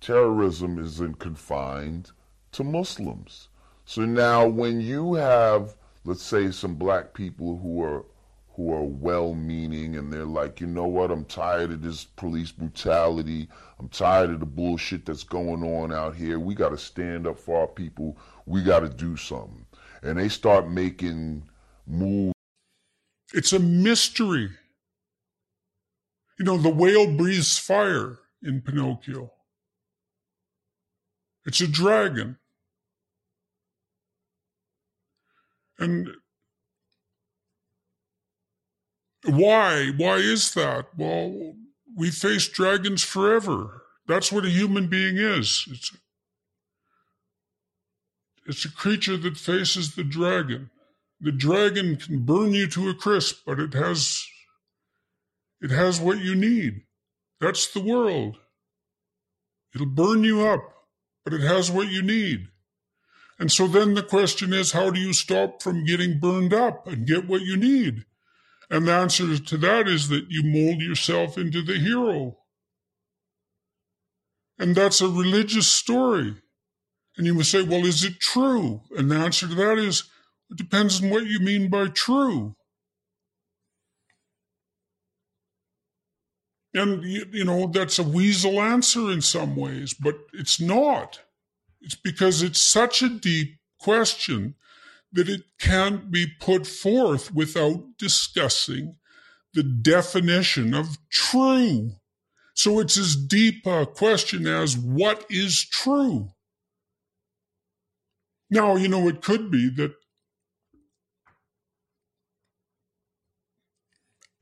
terrorism 0.00 0.78
isn't 0.78 1.18
confined 1.18 2.10
to 2.52 2.64
Muslims. 2.64 3.48
So 3.84 4.04
now 4.04 4.46
when 4.46 4.80
you 4.80 5.14
have, 5.14 5.76
let's 6.04 6.22
say, 6.22 6.50
some 6.50 6.74
black 6.74 7.14
people 7.14 7.58
who 7.58 7.82
are 7.82 8.04
who 8.58 8.74
are 8.74 8.82
well-meaning 8.82 9.94
and 9.94 10.12
they're 10.12 10.24
like, 10.24 10.60
you 10.60 10.66
know 10.66 10.88
what, 10.88 11.12
I'm 11.12 11.24
tired 11.24 11.70
of 11.70 11.80
this 11.80 12.02
police 12.02 12.50
brutality. 12.50 13.48
I'm 13.78 13.88
tired 13.88 14.30
of 14.30 14.40
the 14.40 14.46
bullshit 14.46 15.06
that's 15.06 15.22
going 15.22 15.62
on 15.62 15.92
out 15.92 16.16
here. 16.16 16.40
We 16.40 16.56
got 16.56 16.70
to 16.70 16.76
stand 16.76 17.28
up 17.28 17.38
for 17.38 17.60
our 17.60 17.68
people. 17.68 18.18
We 18.46 18.64
got 18.64 18.80
to 18.80 18.88
do 18.88 19.16
something. 19.16 19.64
And 20.02 20.18
they 20.18 20.28
start 20.28 20.68
making 20.68 21.44
moves. 21.86 22.34
It's 23.32 23.52
a 23.52 23.60
mystery. 23.60 24.50
You 26.40 26.44
know, 26.44 26.58
the 26.58 26.68
whale 26.68 27.16
breathes 27.16 27.58
fire 27.58 28.18
in 28.42 28.60
Pinocchio. 28.60 29.30
It's 31.46 31.60
a 31.60 31.68
dragon. 31.68 32.38
And 35.78 36.08
why? 39.28 39.92
Why 39.96 40.16
is 40.16 40.52
that? 40.54 40.86
Well, 40.96 41.54
we 41.96 42.10
face 42.10 42.48
dragons 42.48 43.02
forever. 43.02 43.82
That's 44.06 44.32
what 44.32 44.44
a 44.44 44.50
human 44.50 44.88
being 44.88 45.18
is. 45.18 45.66
It's, 45.70 45.96
it's 48.46 48.64
a 48.64 48.72
creature 48.72 49.16
that 49.16 49.36
faces 49.36 49.94
the 49.94 50.04
dragon. 50.04 50.70
The 51.20 51.32
dragon 51.32 51.96
can 51.96 52.24
burn 52.24 52.54
you 52.54 52.68
to 52.68 52.88
a 52.88 52.94
crisp, 52.94 53.40
but 53.44 53.58
it 53.58 53.74
has 53.74 54.24
it 55.60 55.70
has 55.70 56.00
what 56.00 56.18
you 56.18 56.34
need. 56.34 56.82
That's 57.40 57.66
the 57.66 57.80
world. 57.80 58.36
It'll 59.74 59.86
burn 59.86 60.24
you 60.24 60.46
up, 60.46 60.62
but 61.24 61.34
it 61.34 61.40
has 61.40 61.70
what 61.70 61.88
you 61.88 62.02
need. 62.02 62.48
And 63.38 63.50
so 63.52 63.66
then 63.66 63.94
the 63.94 64.02
question 64.02 64.52
is, 64.52 64.72
how 64.72 64.90
do 64.90 65.00
you 65.00 65.12
stop 65.12 65.62
from 65.62 65.84
getting 65.84 66.18
burned 66.18 66.54
up 66.54 66.86
and 66.86 67.06
get 67.06 67.28
what 67.28 67.42
you 67.42 67.56
need? 67.56 68.04
And 68.70 68.86
the 68.86 68.92
answer 68.92 69.38
to 69.38 69.56
that 69.58 69.88
is 69.88 70.08
that 70.08 70.26
you 70.28 70.42
mold 70.42 70.82
yourself 70.82 71.38
into 71.38 71.62
the 71.62 71.78
hero. 71.78 72.38
And 74.58 74.74
that's 74.74 75.00
a 75.00 75.08
religious 75.08 75.68
story. 75.68 76.36
And 77.16 77.26
you 77.26 77.34
must 77.34 77.50
say, 77.50 77.62
well, 77.62 77.84
is 77.84 78.04
it 78.04 78.20
true? 78.20 78.82
And 78.96 79.10
the 79.10 79.16
answer 79.16 79.48
to 79.48 79.54
that 79.54 79.78
is, 79.78 80.04
it 80.50 80.56
depends 80.56 81.02
on 81.02 81.10
what 81.10 81.26
you 81.26 81.40
mean 81.40 81.68
by 81.70 81.88
true. 81.88 82.56
And, 86.74 87.02
you, 87.04 87.24
you 87.32 87.44
know, 87.44 87.66
that's 87.66 87.98
a 87.98 88.02
weasel 88.02 88.60
answer 88.60 89.10
in 89.10 89.22
some 89.22 89.56
ways, 89.56 89.94
but 89.94 90.16
it's 90.32 90.60
not. 90.60 91.20
It's 91.80 91.94
because 91.94 92.42
it's 92.42 92.60
such 92.60 93.02
a 93.02 93.08
deep 93.08 93.58
question 93.80 94.54
that 95.12 95.28
it 95.28 95.42
can't 95.58 96.10
be 96.10 96.26
put 96.40 96.66
forth 96.66 97.32
without 97.34 97.96
discussing 97.98 98.96
the 99.54 99.62
definition 99.62 100.74
of 100.74 100.98
true. 101.10 101.92
So 102.54 102.80
it's 102.80 102.98
as 102.98 103.16
deep 103.16 103.66
a 103.66 103.86
question 103.86 104.46
as 104.46 104.76
what 104.76 105.24
is 105.30 105.64
true? 105.64 106.30
Now, 108.50 108.76
you 108.76 108.88
know, 108.88 109.08
it 109.08 109.22
could 109.22 109.50
be 109.50 109.68
that 109.70 109.94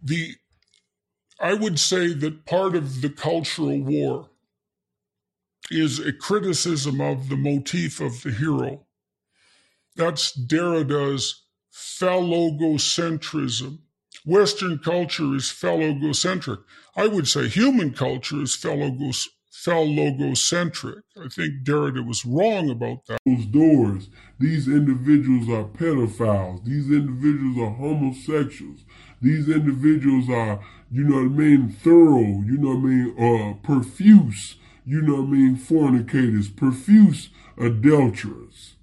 the 0.02 0.36
I 1.38 1.52
would 1.52 1.78
say 1.78 2.14
that 2.14 2.46
part 2.46 2.74
of 2.74 3.02
the 3.02 3.10
cultural 3.10 3.78
war 3.82 4.30
is 5.70 5.98
a 5.98 6.12
criticism 6.12 7.00
of 7.00 7.28
the 7.28 7.36
motif 7.36 8.00
of 8.00 8.22
the 8.22 8.30
hero. 8.30 8.85
That's 9.96 10.32
Derrida's 10.32 11.42
phallogocentrism. 11.72 13.78
Western 14.26 14.78
culture 14.78 15.34
is 15.34 15.44
phallogocentric. 15.44 16.62
I 16.96 17.06
would 17.06 17.26
say 17.28 17.48
human 17.48 17.94
culture 17.94 18.42
is 18.42 18.54
phallogocentric. 18.56 19.30
I 21.16 21.28
think 21.28 21.64
Derrida 21.64 22.04
was 22.06 22.26
wrong 22.26 22.68
about 22.68 23.06
that. 23.06 23.20
Those 23.24 23.46
doors, 23.46 24.10
these 24.38 24.68
individuals 24.68 25.48
are 25.48 25.64
pedophiles. 25.64 26.62
These 26.64 26.90
individuals 26.90 27.56
are 27.58 27.70
homosexuals. 27.74 28.80
These 29.22 29.48
individuals 29.48 30.28
are, 30.28 30.60
you 30.90 31.04
know 31.04 31.22
what 31.22 31.24
I 31.24 31.28
mean, 31.28 31.70
thorough, 31.70 32.42
you 32.44 32.58
know 32.58 32.74
what 32.74 32.84
I 32.84 32.90
mean, 32.90 33.14
uh, 33.18 33.54
profuse, 33.66 34.56
you 34.84 35.00
know 35.00 35.22
what 35.22 35.28
I 35.28 35.30
mean, 35.30 35.56
fornicators, 35.56 36.50
profuse 36.50 37.30
adulterers. 37.58 38.75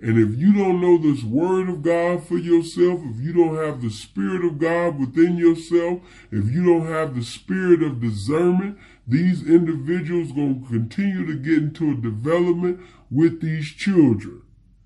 And 0.00 0.16
if 0.16 0.38
you 0.38 0.52
don't 0.52 0.80
know 0.80 0.96
this 0.96 1.24
word 1.24 1.68
of 1.68 1.82
God 1.82 2.24
for 2.24 2.38
yourself, 2.38 3.00
if 3.04 3.20
you 3.20 3.32
don't 3.32 3.56
have 3.56 3.82
the 3.82 3.90
spirit 3.90 4.44
of 4.44 4.58
God 4.58 4.98
within 4.98 5.36
yourself, 5.36 6.00
if 6.30 6.52
you 6.52 6.64
don't 6.64 6.86
have 6.86 7.16
the 7.16 7.24
spirit 7.24 7.82
of 7.82 8.00
discernment, 8.00 8.78
these 9.08 9.44
individuals 9.44 10.30
going 10.30 10.62
to 10.62 10.68
continue 10.68 11.26
to 11.26 11.34
get 11.34 11.58
into 11.58 11.90
a 11.90 11.96
development 11.96 12.80
with 13.10 13.40
these 13.40 13.66
children. 13.70 14.42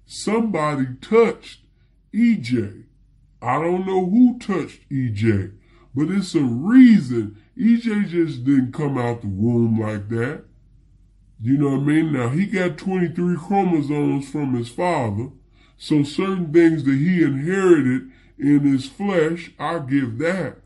Somebody 0.07 0.87
touched 1.03 1.61
EJ. 2.15 2.85
I 3.43 3.55
don't 3.61 3.87
know 3.87 4.07
who 4.07 4.39
touched 4.39 4.89
EJ, 4.89 5.53
but 5.95 6.11
it's 6.11 6.35
a 6.35 6.41
reason. 6.43 7.37
EJ 7.59 8.09
just 8.09 8.45
didn't 8.45 8.73
come 8.73 8.97
out 8.97 9.21
the 9.21 9.29
womb 9.29 9.79
like 9.79 10.09
that. 10.09 10.45
You 11.45 11.59
know 11.59 11.71
what 11.71 11.81
I 11.81 11.83
mean? 11.83 12.13
Now 12.13 12.29
he 12.29 12.47
got 12.47 12.79
23 12.79 13.37
chromosomes 13.37 14.31
from 14.31 14.55
his 14.55 14.69
father, 14.69 15.31
so 15.77 16.05
certain 16.05 16.53
things 16.53 16.85
that 16.85 16.95
he 16.95 17.25
inherited 17.25 18.11
in 18.39 18.61
his 18.61 18.89
flesh, 18.89 19.51
I 19.59 19.81
give 19.81 20.19
that. 20.19 20.59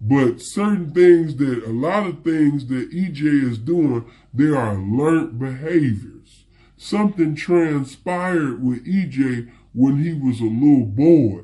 But 0.00 0.40
certain 0.40 0.92
things 0.92 1.36
that, 1.36 1.64
a 1.64 1.70
lot 1.70 2.06
of 2.06 2.24
things 2.24 2.66
that 2.68 2.90
EJ 2.90 3.50
is 3.50 3.58
doing, 3.58 4.10
they 4.32 4.48
are 4.48 4.74
learned 4.74 5.38
behaviors. 5.38 6.44
Something 6.78 7.34
transpired 7.34 8.64
with 8.64 8.86
EJ 8.86 9.50
when 9.74 10.02
he 10.02 10.14
was 10.14 10.40
a 10.40 10.44
little 10.44 10.86
boy. 10.86 11.42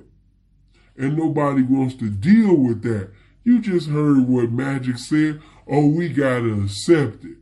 And 0.97 1.17
nobody 1.17 1.63
wants 1.63 1.95
to 1.97 2.09
deal 2.09 2.57
with 2.57 2.83
that. 2.83 3.11
You 3.45 3.61
just 3.61 3.91
heard 3.91 4.27
what 4.27 4.51
Magic 4.51 4.97
said. 4.97 5.41
Oh, 5.67 5.87
we 5.89 6.09
gotta 6.09 6.63
accept 6.63 7.25
it. 7.25 7.37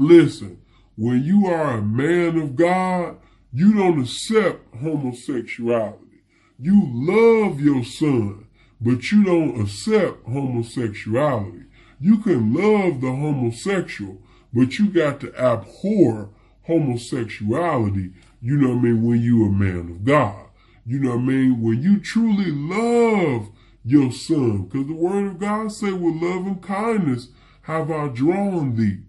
Listen, 0.00 0.62
when 0.96 1.22
you 1.22 1.44
are 1.44 1.76
a 1.76 1.82
man 1.82 2.38
of 2.38 2.56
God, 2.56 3.18
you 3.52 3.74
don't 3.74 4.00
accept 4.00 4.74
homosexuality. 4.76 6.22
You 6.58 6.88
love 6.90 7.60
your 7.60 7.84
son, 7.84 8.46
but 8.80 9.12
you 9.12 9.22
don't 9.24 9.60
accept 9.60 10.24
homosexuality. 10.24 11.64
You 12.00 12.16
can 12.16 12.54
love 12.54 13.02
the 13.02 13.10
homosexual, 13.10 14.22
but 14.54 14.78
you 14.78 14.88
got 14.88 15.20
to 15.20 15.38
abhor 15.38 16.30
homosexuality, 16.62 18.12
you 18.40 18.56
know 18.56 18.70
what 18.70 18.78
I 18.78 18.82
mean, 18.82 19.02
when 19.02 19.20
you 19.20 19.44
a 19.44 19.50
man 19.50 19.90
of 19.90 20.04
God. 20.06 20.46
You 20.86 20.98
know 21.00 21.10
what 21.10 21.18
I 21.18 21.24
mean? 21.24 21.60
When 21.60 21.82
you 21.82 22.00
truly 22.00 22.50
love 22.50 23.50
your 23.84 24.10
son, 24.12 24.62
because 24.64 24.86
the 24.86 24.94
word 24.94 25.26
of 25.26 25.38
God 25.38 25.70
say 25.72 25.92
with 25.92 26.22
love 26.22 26.46
and 26.46 26.62
kindness 26.62 27.28
have 27.64 27.90
I 27.90 28.08
drawn 28.08 28.76
thee. 28.76 29.00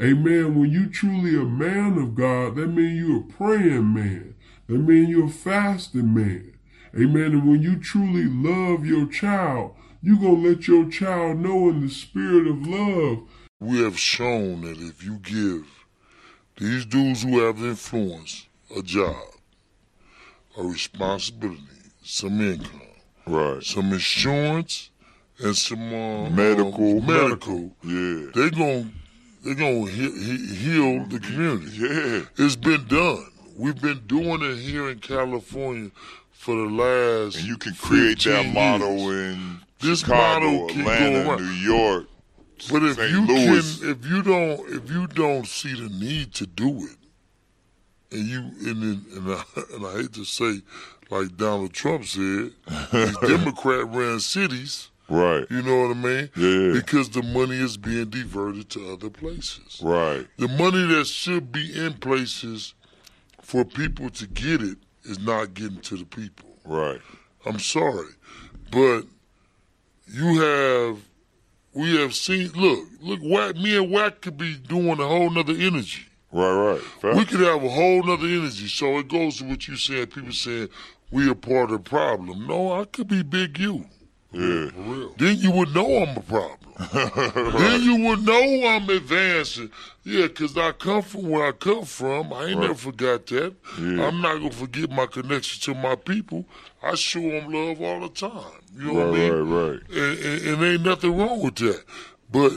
Amen. 0.00 0.54
When 0.54 0.70
you 0.70 0.88
truly 0.88 1.34
a 1.34 1.44
man 1.44 1.98
of 1.98 2.14
God, 2.14 2.54
that 2.56 2.68
means 2.68 3.00
you're 3.00 3.20
a 3.20 3.24
praying 3.24 3.94
man. 3.94 4.34
That 4.68 4.78
means 4.78 5.08
you're 5.08 5.26
a 5.26 5.30
fasting 5.30 6.14
man. 6.14 6.52
Amen. 6.94 7.32
And 7.32 7.48
when 7.48 7.62
you 7.62 7.76
truly 7.76 8.26
love 8.26 8.86
your 8.86 9.06
child, 9.06 9.74
you're 10.00 10.18
going 10.18 10.42
to 10.42 10.48
let 10.50 10.68
your 10.68 10.88
child 10.88 11.38
know 11.38 11.68
in 11.70 11.80
the 11.80 11.90
spirit 11.90 12.46
of 12.46 12.66
love. 12.66 13.28
We 13.58 13.82
have 13.82 13.98
shown 13.98 14.60
that 14.62 14.78
if 14.78 15.02
you 15.02 15.18
give 15.18 15.66
these 16.56 16.84
dudes 16.86 17.24
who 17.24 17.40
have 17.44 17.58
influence 17.58 18.46
a 18.76 18.82
job, 18.82 19.16
a 20.56 20.62
responsibility, 20.62 21.62
some 22.04 22.40
income, 22.40 22.82
right, 23.26 23.62
some 23.64 23.92
insurance, 23.92 24.90
and 25.40 25.56
some 25.56 25.92
uh, 25.92 26.30
medical, 26.30 26.98
um, 26.98 27.06
medical, 27.06 27.72
yeah, 27.82 28.30
they 28.34 28.50
gonna 28.50 28.90
they 29.48 29.54
gonna 29.54 29.90
he, 29.90 30.10
he, 30.10 30.54
heal 30.54 31.04
the 31.06 31.18
community. 31.20 31.70
Yeah, 31.76 32.44
it's 32.44 32.56
been 32.56 32.86
done. 32.86 33.30
We've 33.56 33.80
been 33.80 34.02
doing 34.06 34.42
it 34.42 34.58
here 34.58 34.88
in 34.90 35.00
California 35.00 35.90
for 36.32 36.54
the 36.54 36.70
last. 36.70 37.38
And 37.38 37.46
you 37.46 37.56
can 37.56 37.74
create 37.74 38.20
that 38.20 38.52
model 38.52 38.96
years. 38.96 39.34
in 39.34 39.60
this 39.80 40.00
Chicago, 40.00 40.50
model 40.50 40.70
Atlanta, 40.70 41.36
New 41.42 41.50
York. 41.50 42.06
But 42.70 42.82
if 42.82 42.96
St. 42.96 43.10
you 43.10 43.26
Louis. 43.26 43.78
can, 43.78 43.90
if 43.90 44.06
you 44.06 44.22
don't, 44.22 44.68
if 44.70 44.90
you 44.90 45.06
don't 45.06 45.46
see 45.46 45.74
the 45.74 45.88
need 45.88 46.34
to 46.34 46.46
do 46.46 46.86
it, 46.86 48.16
and 48.16 48.26
you 48.26 48.40
and 48.68 48.82
then, 48.82 49.04
and 49.16 49.32
I, 49.32 49.42
and 49.74 49.86
I 49.86 49.92
hate 50.02 50.12
to 50.14 50.24
say, 50.24 50.60
like 51.10 51.36
Donald 51.36 51.72
Trump 51.72 52.04
said, 52.04 52.52
these 52.92 53.18
Democrat 53.20 53.86
ran 53.86 54.20
cities. 54.20 54.90
Right. 55.08 55.46
You 55.50 55.62
know 55.62 55.88
what 55.88 55.96
I 55.96 56.00
mean? 56.00 56.30
Yeah. 56.36 56.72
Because 56.80 57.08
the 57.08 57.22
money 57.22 57.56
is 57.56 57.76
being 57.76 58.10
diverted 58.10 58.68
to 58.70 58.92
other 58.92 59.08
places. 59.08 59.80
Right. 59.82 60.26
The 60.36 60.48
money 60.48 60.84
that 60.94 61.06
should 61.06 61.50
be 61.50 61.72
in 61.74 61.94
places 61.94 62.74
for 63.40 63.64
people 63.64 64.10
to 64.10 64.26
get 64.26 64.62
it 64.62 64.76
is 65.04 65.18
not 65.18 65.54
getting 65.54 65.80
to 65.80 65.96
the 65.96 66.04
people. 66.04 66.50
Right. 66.64 67.00
I'm 67.46 67.58
sorry, 67.58 68.12
but 68.70 69.04
you 70.06 70.40
have, 70.40 70.98
we 71.72 71.96
have 71.96 72.14
seen. 72.14 72.50
Look, 72.52 72.86
look, 73.00 73.20
Wack, 73.22 73.56
me 73.56 73.78
and 73.78 73.90
Wack 73.90 74.20
could 74.20 74.36
be 74.36 74.56
doing 74.56 75.00
a 75.00 75.06
whole 75.06 75.30
nother 75.30 75.54
energy. 75.54 76.02
Right, 76.30 76.52
right. 76.52 76.80
Fact. 76.80 77.16
We 77.16 77.24
could 77.24 77.40
have 77.40 77.64
a 77.64 77.68
whole 77.70 78.02
nother 78.02 78.26
energy. 78.26 78.68
So 78.68 78.98
it 78.98 79.08
goes 79.08 79.38
to 79.38 79.44
what 79.44 79.66
you 79.66 79.76
said. 79.76 80.10
People 80.10 80.32
saying 80.32 80.68
we 81.10 81.30
are 81.30 81.34
part 81.34 81.70
of 81.70 81.82
the 81.82 81.90
problem. 81.90 82.46
No, 82.46 82.78
I 82.78 82.84
could 82.84 83.08
be 83.08 83.22
Big 83.22 83.58
U. 83.58 83.86
Yeah. 84.32 84.68
For 84.70 84.80
real. 84.80 85.14
Then 85.18 85.38
you 85.38 85.50
would 85.52 85.74
know 85.74 86.02
I'm 86.02 86.16
a 86.16 86.20
problem. 86.20 86.58
Then 87.58 87.82
you 87.82 87.96
would 88.06 88.24
know 88.24 88.66
I'm 88.68 88.88
advancing. 88.88 89.70
Yeah, 90.04 90.28
because 90.28 90.56
I 90.56 90.72
come 90.72 91.02
from 91.02 91.28
where 91.28 91.48
I 91.48 91.52
come 91.52 91.84
from. 91.84 92.32
I 92.32 92.44
ain't 92.46 92.58
Right. 92.58 92.68
never 92.68 92.74
forgot 92.74 93.26
that. 93.26 93.54
Yeah. 93.78 94.06
I'm 94.06 94.20
not 94.20 94.38
going 94.38 94.50
to 94.50 94.56
forget 94.56 94.90
my 94.90 95.06
connection 95.06 95.74
to 95.74 95.80
my 95.80 95.96
people. 95.96 96.44
I 96.82 96.94
show 96.94 97.20
them 97.20 97.52
love 97.52 97.80
all 97.82 98.00
the 98.00 98.08
time. 98.10 98.60
You 98.76 98.86
know 98.86 98.92
what 98.94 99.06
I 99.06 99.10
Right, 99.10 99.12
mean? 99.18 99.32
right, 99.44 99.70
right. 99.70 99.80
And, 99.90 100.18
and, 100.18 100.46
and 100.46 100.62
ain't 100.64 100.82
nothing 100.84 101.16
wrong 101.18 101.42
with 101.42 101.56
that. 101.56 101.82
But 102.30 102.52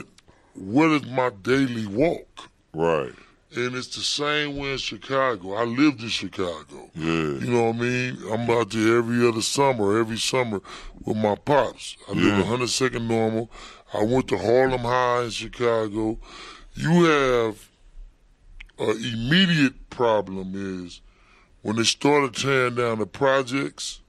what 0.54 0.90
is 0.90 1.06
my 1.06 1.30
daily 1.42 1.86
walk? 1.86 2.48
Right. 2.72 3.12
And 3.54 3.74
it's 3.74 3.94
the 3.94 4.00
same 4.02 4.56
way 4.56 4.72
in 4.72 4.78
Chicago. 4.78 5.54
I 5.54 5.64
lived 5.64 6.02
in 6.02 6.08
Chicago. 6.08 6.90
Yeah. 6.94 7.04
You 7.04 7.50
know 7.50 7.64
what 7.64 7.76
I 7.76 7.78
mean? 7.80 8.18
I'm 8.32 8.48
out 8.50 8.70
there 8.70 8.96
every 8.98 9.26
other 9.28 9.42
summer, 9.42 9.98
every 9.98 10.16
summer 10.16 10.60
with 11.04 11.18
my 11.18 11.34
pops. 11.34 11.96
I 12.08 12.12
live 12.12 12.24
Yeah. 12.38 12.44
102nd 12.44 13.06
Normal. 13.06 13.50
I 13.92 14.02
went 14.04 14.28
to 14.28 14.38
Harlem 14.38 14.80
High 14.80 15.24
in 15.24 15.30
Chicago. 15.30 16.18
You 16.74 17.04
have 17.04 17.68
an 18.78 18.96
immediate 19.04 19.90
problem 19.90 20.86
is 20.86 21.02
when 21.60 21.76
they 21.76 21.84
started 21.84 22.34
tearing 22.34 22.76
down 22.76 23.00
the 23.00 23.06
projects, 23.06 24.00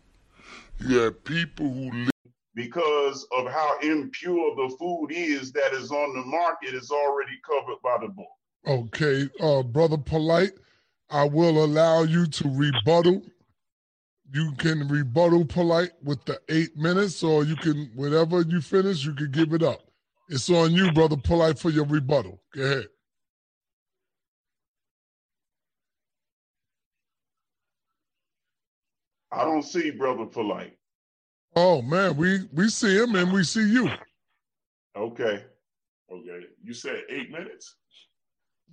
you 0.80 1.00
have 1.00 1.22
people 1.26 1.72
who 1.72 1.92
live 1.92 2.10
because 2.56 3.28
of 3.38 3.52
how 3.52 3.78
impure 3.82 4.56
the 4.56 4.74
food 4.80 5.08
is 5.12 5.52
that 5.52 5.74
is 5.74 5.92
on 5.92 6.16
the 6.16 6.22
market 6.26 6.74
is 6.74 6.92
already 6.92 7.34
covered 7.46 7.82
by 7.84 7.98
the 8.00 8.08
book. 8.08 8.28
Okay, 8.66 9.30
uh, 9.42 9.62
brother 9.64 9.98
polite, 9.98 10.54
I 11.10 11.26
will 11.26 11.64
allow 11.64 12.04
you 12.04 12.26
to 12.28 12.50
rebuttal. 12.50 13.22
You 14.32 14.54
can 14.58 14.88
rebuttal 14.88 15.46
polite 15.46 15.92
with 16.02 16.24
the 16.26 16.40
eight 16.50 16.76
minutes, 16.78 17.24
or 17.24 17.44
you 17.44 17.56
can, 17.56 17.92
whenever 17.96 18.42
you 18.42 18.62
finish, 18.62 19.06
you 19.06 19.14
can 19.14 19.32
give 19.32 19.54
it 19.54 19.64
up. 19.64 19.82
It's 20.30 20.50
on 20.50 20.72
you, 20.72 20.92
brother 20.92 21.18
polite, 21.18 21.60
for 21.60 21.70
your 21.70 21.86
rebuttal. 21.86 22.42
Go 22.56 22.64
ahead. 22.64 22.88
I 29.34 29.44
don't 29.46 29.64
see 29.64 29.90
Brother 29.90 30.26
Polite. 30.26 30.78
Oh 31.56 31.82
man, 31.82 32.16
we 32.18 32.42
we 32.54 32.70
see 32.70 32.96
him 32.96 33.16
and 33.16 33.32
we 33.32 33.44
see 33.44 33.68
you. 33.68 33.90
Okay. 34.96 35.44
Okay. 36.12 36.46
You 36.64 36.74
said 36.74 37.04
eight 37.10 37.32
minutes? 37.32 37.76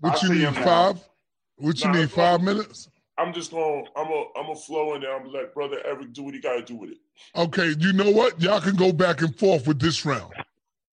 What 0.01 0.23
you 0.23 0.31
need 0.31 0.41
him 0.43 0.55
now. 0.55 0.65
five? 0.65 1.09
What 1.57 1.79
you 1.79 1.91
Nah, 1.91 2.01
need 2.01 2.11
five 2.11 2.43
minutes? 2.43 2.89
I'm 3.19 3.35
just 3.35 3.51
going 3.51 3.85
to 3.85 3.91
I'm 3.97 4.09
a 4.09 4.25
I'm 4.39 4.51
a 4.51 4.57
flow 4.57 4.95
in 4.95 5.03
there. 5.03 5.15
I'm 5.15 5.25
gonna 5.25 5.37
let 5.39 5.55
brother 5.55 5.81
Eric 5.85 6.13
do 6.13 6.23
what 6.23 6.35
he 6.35 6.41
gotta 6.41 6.63
do 6.63 6.77
with 6.77 6.91
it. 6.91 6.99
Okay, 7.37 7.75
you 7.79 7.93
know 7.93 8.11
what? 8.11 8.41
Y'all 8.41 8.61
can 8.61 8.77
go 8.77 8.93
back 8.93 9.21
and 9.21 9.37
forth 9.37 9.67
with 9.67 9.79
this 9.79 10.07
round. 10.07 10.33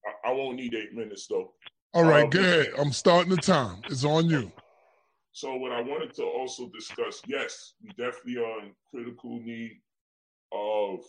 I, 0.06 0.30
I 0.30 0.34
won't 0.34 0.58
need 0.58 0.76
eight 0.76 0.94
minutes 0.94 1.28
though. 1.28 1.54
All 1.94 2.04
right, 2.04 2.24
Um, 2.26 2.30
go 2.30 2.40
ahead. 2.40 2.68
I'm 2.78 2.92
starting 2.92 3.30
the 3.32 3.38
time. 3.38 3.78
It's 3.88 4.04
on 4.04 4.30
you. 4.30 4.52
So 5.32 5.56
what 5.56 5.72
I 5.72 5.82
wanted 5.82 6.14
to 6.16 6.24
also 6.24 6.70
discuss, 6.70 7.22
yes, 7.28 7.74
we 7.82 7.90
definitely 7.92 8.38
are 8.38 8.60
in 8.66 8.72
critical 8.92 9.40
need 9.40 9.80
of 10.52 11.00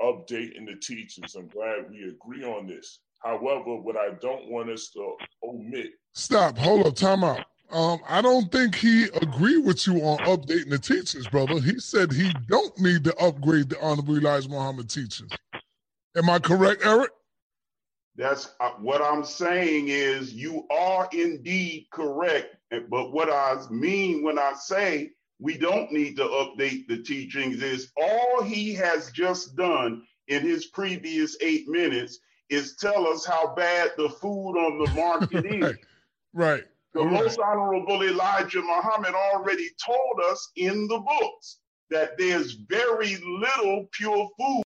updating 0.00 0.66
the 0.66 0.76
teachers. 0.80 1.34
I'm 1.34 1.48
glad 1.48 1.90
we 1.90 2.08
agree 2.08 2.42
on 2.42 2.66
this. 2.66 3.00
However, 3.26 3.74
what 3.74 3.96
I 3.96 4.10
don't 4.20 4.48
want 4.48 4.70
us 4.70 4.88
to 4.90 5.16
omit, 5.42 5.90
Stop. 6.12 6.56
Hold 6.58 6.86
up. 6.86 6.94
Time 6.94 7.24
out. 7.24 7.44
Um, 7.72 7.98
I 8.08 8.22
don't 8.22 8.50
think 8.52 8.76
he 8.76 9.06
agreed 9.20 9.64
with 9.64 9.84
you 9.84 9.94
on 10.00 10.18
updating 10.18 10.70
the 10.70 10.78
teachings, 10.78 11.26
brother. 11.26 11.60
He 11.60 11.80
said 11.80 12.12
he 12.12 12.32
don't 12.48 12.78
need 12.78 13.02
to 13.02 13.16
upgrade 13.16 13.68
the 13.68 13.80
Honorable 13.82 14.16
Elijah 14.16 14.48
Muhammad 14.48 14.88
teachings. 14.88 15.32
Am 16.16 16.30
I 16.30 16.38
correct, 16.38 16.86
Eric? 16.86 17.10
That's 18.14 18.54
uh, 18.60 18.70
what 18.80 19.02
I'm 19.02 19.24
saying 19.24 19.88
is 19.88 20.32
you 20.32 20.64
are 20.70 21.08
indeed 21.12 21.88
correct. 21.92 22.54
But 22.88 23.12
what 23.12 23.28
I 23.28 23.56
mean 23.70 24.22
when 24.22 24.38
I 24.38 24.52
say 24.54 25.10
we 25.40 25.58
don't 25.58 25.90
need 25.90 26.16
to 26.16 26.22
update 26.22 26.86
the 26.86 27.02
teachings 27.02 27.60
is 27.60 27.90
all 28.00 28.44
he 28.44 28.72
has 28.74 29.10
just 29.10 29.56
done 29.56 30.04
in 30.28 30.42
his 30.42 30.66
previous 30.66 31.36
eight 31.42 31.68
minutes 31.68 32.20
is 32.50 32.76
tell 32.76 33.06
us 33.06 33.24
how 33.24 33.54
bad 33.54 33.90
the 33.96 34.08
food 34.08 34.56
on 34.56 34.78
the 34.78 34.94
market 34.94 35.44
is. 35.50 35.62
Right. 35.62 35.76
Right. 36.32 36.64
The 36.94 37.00
All 37.00 37.06
right. 37.06 37.24
most 37.24 37.38
honorable 37.38 38.02
Elijah 38.02 38.62
Muhammad 38.62 39.14
already 39.14 39.68
told 39.84 40.20
us 40.30 40.50
in 40.56 40.86
the 40.88 40.98
books 40.98 41.58
that 41.90 42.16
there's 42.18 42.52
very 42.52 43.16
little 43.16 43.88
pure 43.92 44.28
food. 44.38 44.62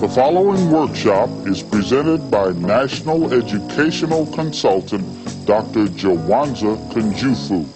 The 0.00 0.08
following 0.08 0.70
workshop 0.70 1.30
is 1.46 1.62
presented 1.62 2.30
by 2.30 2.52
National 2.52 3.32
Educational 3.32 4.26
Consultant 4.26 5.04
Dr. 5.46 5.86
Jawanza 5.86 6.76
Kunjufu. 6.92 7.66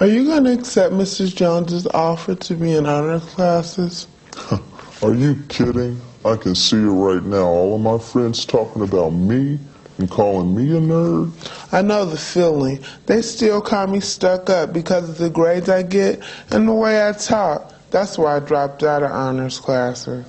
Are 0.00 0.06
you 0.06 0.26
going 0.26 0.44
to 0.44 0.52
accept 0.52 0.94
Mrs. 0.94 1.34
Jones's 1.34 1.84
offer 1.88 2.36
to 2.36 2.54
be 2.54 2.72
in 2.72 2.86
honor 2.86 3.18
classes? 3.18 4.06
Are 5.02 5.12
you 5.12 5.34
kidding? 5.48 6.00
I 6.24 6.36
can 6.36 6.54
see 6.54 6.76
it 6.76 6.82
right 6.82 7.24
now. 7.24 7.42
All 7.42 7.74
of 7.74 7.80
my 7.80 7.98
friends 7.98 8.44
talking 8.44 8.82
about 8.82 9.10
me 9.10 9.58
and 9.98 10.08
calling 10.08 10.54
me 10.54 10.76
a 10.76 10.80
nerd. 10.80 11.32
I 11.72 11.82
know 11.82 12.04
the 12.04 12.16
feeling. 12.16 12.78
They 13.06 13.22
still 13.22 13.60
call 13.60 13.88
me 13.88 13.98
stuck 13.98 14.48
up 14.48 14.72
because 14.72 15.08
of 15.08 15.18
the 15.18 15.30
grades 15.30 15.68
I 15.68 15.82
get 15.82 16.22
and 16.52 16.68
the 16.68 16.74
way 16.74 17.08
I 17.08 17.10
talk. 17.10 17.74
That's 17.90 18.16
why 18.16 18.36
I 18.36 18.38
dropped 18.38 18.84
out 18.84 19.02
of 19.02 19.10
honors 19.10 19.58
classes. 19.58 20.24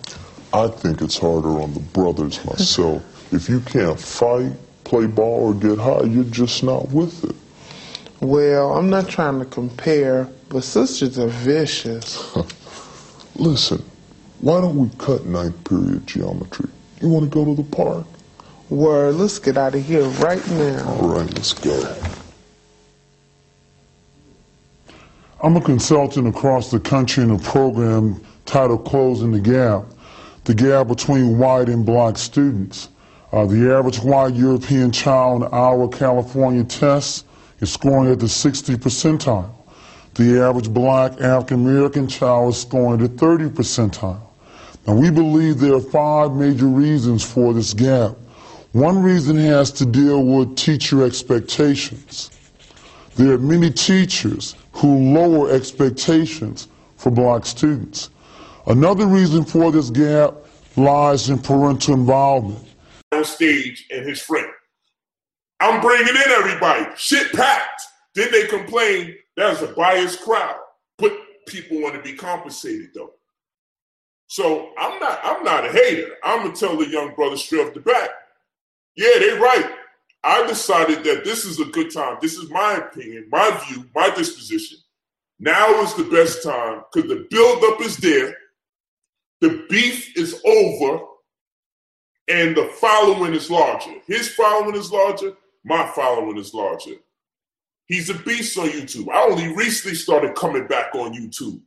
I 0.52 0.68
think 0.70 1.00
it's 1.04 1.20
harder 1.20 1.62
on 1.62 1.76
the 1.76 1.80
brothers 1.80 2.44
myself. 2.44 3.04
if 3.32 3.48
you 3.48 3.60
can't 3.60 4.00
fight, 4.00 4.54
play 4.84 5.06
ball, 5.06 5.50
or 5.50 5.54
get 5.54 5.78
high, 5.78 6.06
you're 6.06 6.24
just 6.24 6.64
not 6.64 6.90
with 6.90 7.24
it. 7.24 7.36
Well, 8.22 8.74
I'm 8.74 8.90
not 8.90 9.08
trying 9.08 9.40
to 9.40 9.46
compare, 9.46 10.28
but 10.50 10.64
sisters 10.66 11.18
are 11.18 11.28
vicious. 11.28 12.36
Listen, 13.36 13.82
why 14.42 14.60
don't 14.60 14.76
we 14.76 14.90
cut 14.98 15.26
ninth 15.26 15.64
period 15.64 16.06
geometry? 16.06 16.70
You 17.02 17.08
want 17.08 17.32
to 17.32 17.34
go 17.34 17.46
to 17.46 17.56
the 17.56 17.64
park? 17.64 18.06
Word, 18.70 19.16
let's 19.16 19.40
get 19.40 19.58
out 19.58 19.74
of 19.74 19.86
here 19.86 20.04
right 20.04 20.46
now. 20.50 20.86
All 20.86 21.08
right, 21.08 21.34
let's 21.34 21.54
go. 21.54 21.96
I'm 25.42 25.56
a 25.56 25.62
consultant 25.62 26.28
across 26.28 26.70
the 26.70 26.80
country 26.82 27.24
in 27.24 27.32
a 27.32 27.40
program 27.40 28.22
titled 28.46 28.86
Closing 28.86 29.32
the 29.32 29.40
Gap, 29.40 29.86
the 30.44 30.54
gap 30.54 30.88
between 30.88 31.38
white 31.38 31.70
and 31.70 31.86
black 31.86 32.18
students. 32.18 32.90
Uh, 33.32 33.46
the 33.46 33.74
average 33.74 34.00
white 34.00 34.34
European 34.34 34.92
child 34.92 35.44
in 35.44 35.50
our 35.54 35.88
California 35.88 36.66
tests 36.66 37.24
is 37.60 37.72
scoring 37.72 38.12
at 38.12 38.20
the 38.20 38.30
60 38.30 38.76
percentile. 38.76 39.54
The 40.16 40.42
average 40.42 40.70
black 40.70 41.20
African 41.22 41.66
American 41.66 42.08
child 42.08 42.54
is 42.54 42.62
scoring 42.62 43.02
at 43.02 43.12
the 43.12 43.18
30 43.18 43.50
percentile. 43.50 44.22
Now, 44.88 44.96
we 44.96 45.12
believe 45.12 45.60
there 45.60 45.76
are 45.76 45.82
five 45.82 46.34
major 46.34 46.66
reasons 46.66 47.24
for 47.24 47.54
this 47.54 47.74
gap. 47.74 48.16
One 48.72 49.02
reason 49.02 49.38
has 49.38 49.72
to 49.74 49.86
deal 49.86 50.24
with 50.24 50.56
teacher 50.56 51.04
expectations. 51.04 52.32
There 53.16 53.34
are 53.34 53.38
many 53.38 53.72
teachers 53.72 54.56
who 54.72 55.14
lower 55.14 55.52
expectations 55.52 56.68
for 56.98 57.12
black 57.12 57.46
students. 57.46 58.10
Another 58.68 59.06
reason 59.08 59.44
for 59.44 59.72
this 59.72 59.90
gap 59.90 60.34
lies 60.76 61.30
in 61.30 61.40
parental 61.40 61.96
involvement. 61.96 62.66
On 63.12 63.26
stage 63.26 63.88
and 63.92 64.08
his 64.08 64.22
friend. 64.22 64.50
I'm 65.60 65.82
bringing 65.82 66.08
in 66.08 66.32
everybody. 66.32 66.86
Shit 66.96 67.34
packed. 67.34 67.82
Then 68.16 68.32
they 68.32 68.48
complain 68.48 69.16
that's 69.36 69.62
a 69.62 69.68
biased 69.68 70.22
crowd. 70.22 70.60
But 70.98 71.14
people 71.48 71.82
want 71.82 71.96
to 71.96 72.02
be 72.02 72.14
compensated 72.14 72.90
though. 72.94 73.14
So 74.28 74.72
I'm 74.78 75.00
not 75.00 75.20
I'm 75.24 75.44
not 75.44 75.66
a 75.66 75.72
hater. 75.72 76.16
I'm 76.24 76.44
gonna 76.44 76.56
tell 76.56 76.78
the 76.78 76.88
young 76.88 77.16
brother 77.16 77.38
straight 77.38 77.68
off 77.68 77.74
the 77.74 77.80
bat. 77.80 78.10
Yeah, 78.96 79.18
they 79.20 79.38
right. 79.40 79.72
I 80.24 80.46
decided 80.46 81.04
that 81.06 81.24
this 81.24 81.46
is 81.46 81.60
a 81.60 81.66
good 81.66 81.92
time. 81.94 82.18
This 82.22 82.36
is 82.36 82.50
my 82.50 82.76
opinion, 82.76 83.28
my 83.32 83.50
view, 83.66 83.86
my 83.96 84.10
disposition. 84.10 84.78
Now 85.40 85.82
is 85.82 85.94
the 85.94 86.04
best 86.04 86.44
time 86.44 86.84
because 86.92 87.10
the 87.10 87.26
buildup 87.30 87.82
is 87.82 87.96
there, 87.98 88.36
the 89.40 89.66
beef 89.70 90.18
is 90.18 90.42
over, 90.46 91.06
and 92.28 92.56
the 92.56 92.66
following 92.82 93.34
is 93.34 93.50
larger. 93.50 93.94
His 94.06 94.28
following 94.34 94.76
is 94.76 94.92
larger, 94.92 95.34
my 95.64 95.88
following 95.96 96.38
is 96.38 96.54
larger. 96.54 96.96
He's 97.88 98.10
a 98.10 98.14
beast 98.14 98.58
on 98.58 98.70
YouTube. 98.70 99.10
I 99.12 99.24
only 99.24 99.54
recently 99.56 99.96
started 99.96 100.36
coming 100.36 100.68
back 100.68 100.94
on 100.94 101.14
YouTube 101.14 101.62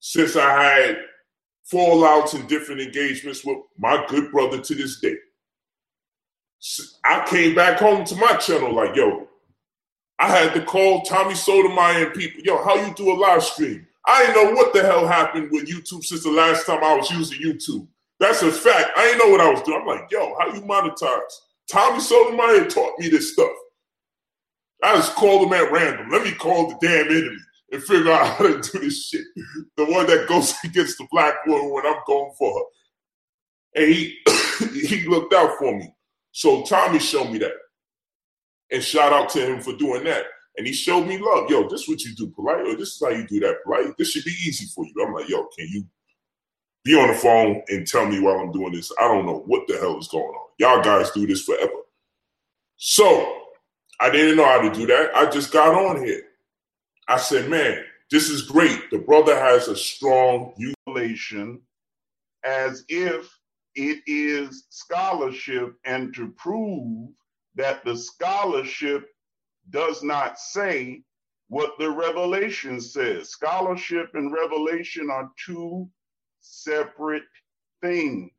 since 0.00 0.36
I 0.36 0.62
had 0.62 0.98
fallouts 1.72 2.34
and 2.34 2.48
different 2.48 2.80
engagements 2.80 3.44
with 3.44 3.58
my 3.78 4.04
good 4.08 4.32
brother 4.32 4.60
to 4.60 4.74
this 4.74 5.00
day. 5.00 5.16
I 7.04 7.24
came 7.28 7.54
back 7.54 7.78
home 7.78 8.04
to 8.06 8.16
my 8.16 8.34
channel 8.34 8.74
like, 8.74 8.96
yo, 8.96 9.28
I 10.18 10.28
had 10.28 10.54
to 10.54 10.64
call 10.64 11.02
Tommy 11.02 11.34
Sotomayor 11.34 12.06
and 12.06 12.14
people, 12.14 12.40
yo, 12.42 12.62
how 12.64 12.74
you 12.74 12.92
do 12.94 13.12
a 13.12 13.14
live 13.14 13.44
stream? 13.44 13.86
I 14.06 14.26
didn't 14.26 14.42
know 14.42 14.52
what 14.54 14.72
the 14.72 14.82
hell 14.82 15.06
happened 15.06 15.50
with 15.52 15.68
YouTube 15.68 16.02
since 16.04 16.24
the 16.24 16.30
last 16.30 16.66
time 16.66 16.82
I 16.82 16.96
was 16.96 17.10
using 17.10 17.40
YouTube. 17.40 17.86
That's 18.18 18.42
a 18.42 18.50
fact. 18.50 18.90
I 18.96 19.04
didn't 19.04 19.18
know 19.18 19.30
what 19.30 19.40
I 19.40 19.50
was 19.50 19.62
doing. 19.62 19.80
I'm 19.80 19.86
like, 19.86 20.10
yo, 20.10 20.34
how 20.40 20.52
you 20.52 20.62
monetize? 20.62 21.20
Tommy 21.70 22.00
Sotomayor 22.00 22.66
taught 22.66 22.98
me 22.98 23.08
this 23.08 23.32
stuff. 23.32 23.50
I 24.82 24.96
just 24.96 25.14
called 25.14 25.46
him 25.46 25.52
at 25.52 25.72
random. 25.72 26.08
Let 26.10 26.24
me 26.24 26.32
call 26.32 26.68
the 26.68 26.78
damn 26.80 27.08
enemy 27.08 27.36
and 27.72 27.82
figure 27.82 28.12
out 28.12 28.36
how 28.36 28.46
to 28.46 28.60
do 28.60 28.78
this 28.78 29.08
shit. 29.08 29.24
The 29.76 29.84
one 29.84 30.06
that 30.06 30.28
goes 30.28 30.54
against 30.64 30.98
the 30.98 31.06
black 31.10 31.34
woman 31.46 31.70
when 31.72 31.86
I'm 31.86 32.00
going 32.06 32.32
for 32.38 32.58
her. 32.58 33.82
And 33.82 33.92
he 33.92 34.18
he 34.86 35.08
looked 35.08 35.34
out 35.34 35.58
for 35.58 35.76
me. 35.76 35.92
So 36.32 36.62
Tommy 36.64 36.98
showed 36.98 37.30
me 37.30 37.38
that. 37.38 37.52
And 38.70 38.82
shout 38.82 39.12
out 39.12 39.28
to 39.30 39.44
him 39.44 39.60
for 39.60 39.74
doing 39.76 40.04
that. 40.04 40.24
And 40.56 40.66
he 40.66 40.72
showed 40.72 41.06
me 41.06 41.18
love. 41.18 41.50
Yo, 41.50 41.68
this 41.68 41.82
is 41.82 41.88
what 41.88 42.00
you 42.02 42.14
do 42.14 42.30
polite. 42.30 42.66
Yo, 42.66 42.74
this 42.74 42.94
is 42.94 43.02
how 43.02 43.10
you 43.10 43.26
do 43.26 43.40
that 43.40 43.62
polite. 43.64 43.96
This 43.96 44.10
should 44.10 44.24
be 44.24 44.34
easy 44.46 44.66
for 44.74 44.84
you. 44.84 44.92
I'm 45.04 45.12
like, 45.12 45.28
yo, 45.28 45.46
can 45.56 45.68
you 45.68 45.84
be 46.88 46.94
on 46.94 47.08
the 47.08 47.14
phone 47.14 47.62
and 47.68 47.86
tell 47.86 48.06
me 48.06 48.18
while 48.18 48.38
I'm 48.38 48.50
doing 48.50 48.72
this? 48.72 48.90
I 48.98 49.02
don't 49.02 49.26
know 49.26 49.42
what 49.46 49.68
the 49.68 49.76
hell 49.76 49.98
is 49.98 50.08
going 50.08 50.24
on. 50.24 50.48
Y'all 50.58 50.82
guys 50.82 51.10
do 51.10 51.26
this 51.26 51.42
forever. 51.42 51.70
So 52.76 53.42
I 54.00 54.08
didn't 54.08 54.38
know 54.38 54.46
how 54.46 54.62
to 54.62 54.74
do 54.74 54.86
that. 54.86 55.14
I 55.14 55.28
just 55.28 55.52
got 55.52 55.74
on 55.74 56.02
here. 56.02 56.22
I 57.06 57.18
said, 57.18 57.50
man, 57.50 57.84
this 58.10 58.30
is 58.30 58.42
great. 58.42 58.90
The 58.90 58.98
brother 58.98 59.38
has 59.38 59.68
a 59.68 59.76
strong 59.76 60.54
relation 60.86 61.60
as 62.42 62.84
if 62.88 63.30
it 63.74 63.98
is 64.06 64.64
scholarship 64.70 65.74
and 65.84 66.14
to 66.14 66.28
prove 66.38 67.10
that 67.56 67.84
the 67.84 67.96
scholarship 67.98 69.10
does 69.68 70.02
not 70.02 70.38
say 70.38 71.02
what 71.48 71.78
the 71.78 71.90
revelation 71.90 72.80
says. 72.80 73.28
Scholarship 73.28 74.08
and 74.14 74.32
revelation 74.32 75.10
are 75.10 75.30
two 75.44 75.86
separate 76.48 77.24
things. 77.82 78.30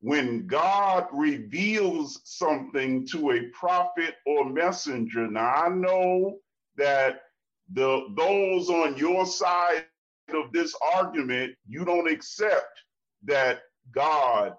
When 0.00 0.46
God 0.46 1.06
reveals 1.12 2.20
something 2.24 3.06
to 3.08 3.32
a 3.32 3.48
prophet 3.58 4.16
or 4.26 4.48
messenger, 4.50 5.28
now 5.30 5.48
I 5.54 5.68
know 5.70 6.38
that 6.76 7.22
the 7.72 8.06
those 8.16 8.68
on 8.70 8.96
your 8.96 9.26
side 9.26 9.84
of 10.34 10.52
this 10.52 10.74
argument, 10.94 11.54
you 11.68 11.84
don't 11.84 12.10
accept 12.10 12.80
that 13.24 13.62
God 13.92 14.54